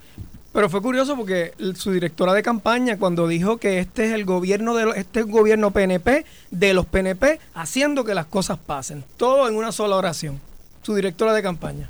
Pero 0.51 0.67
fue 0.69 0.81
curioso 0.81 1.15
porque 1.15 1.53
su 1.75 1.91
directora 1.91 2.33
de 2.33 2.41
campaña 2.41 2.97
cuando 2.97 3.27
dijo 3.27 3.57
que 3.57 3.79
este 3.79 4.05
es 4.05 4.13
el 4.13 4.25
gobierno 4.25 4.73
de 4.73 4.99
este 4.99 5.19
es 5.19 5.27
gobierno 5.27 5.69
PNP 5.71 6.25
de 6.49 6.73
los 6.73 6.87
PNP 6.87 7.39
haciendo 7.53 8.03
que 8.03 8.15
las 8.15 8.25
cosas 8.25 8.57
pasen, 8.57 9.03
todo 9.17 9.47
en 9.47 9.55
una 9.55 9.71
sola 9.71 9.95
oración. 9.95 10.41
Su 10.81 10.95
directora 10.95 11.33
de 11.33 11.43
campaña. 11.43 11.89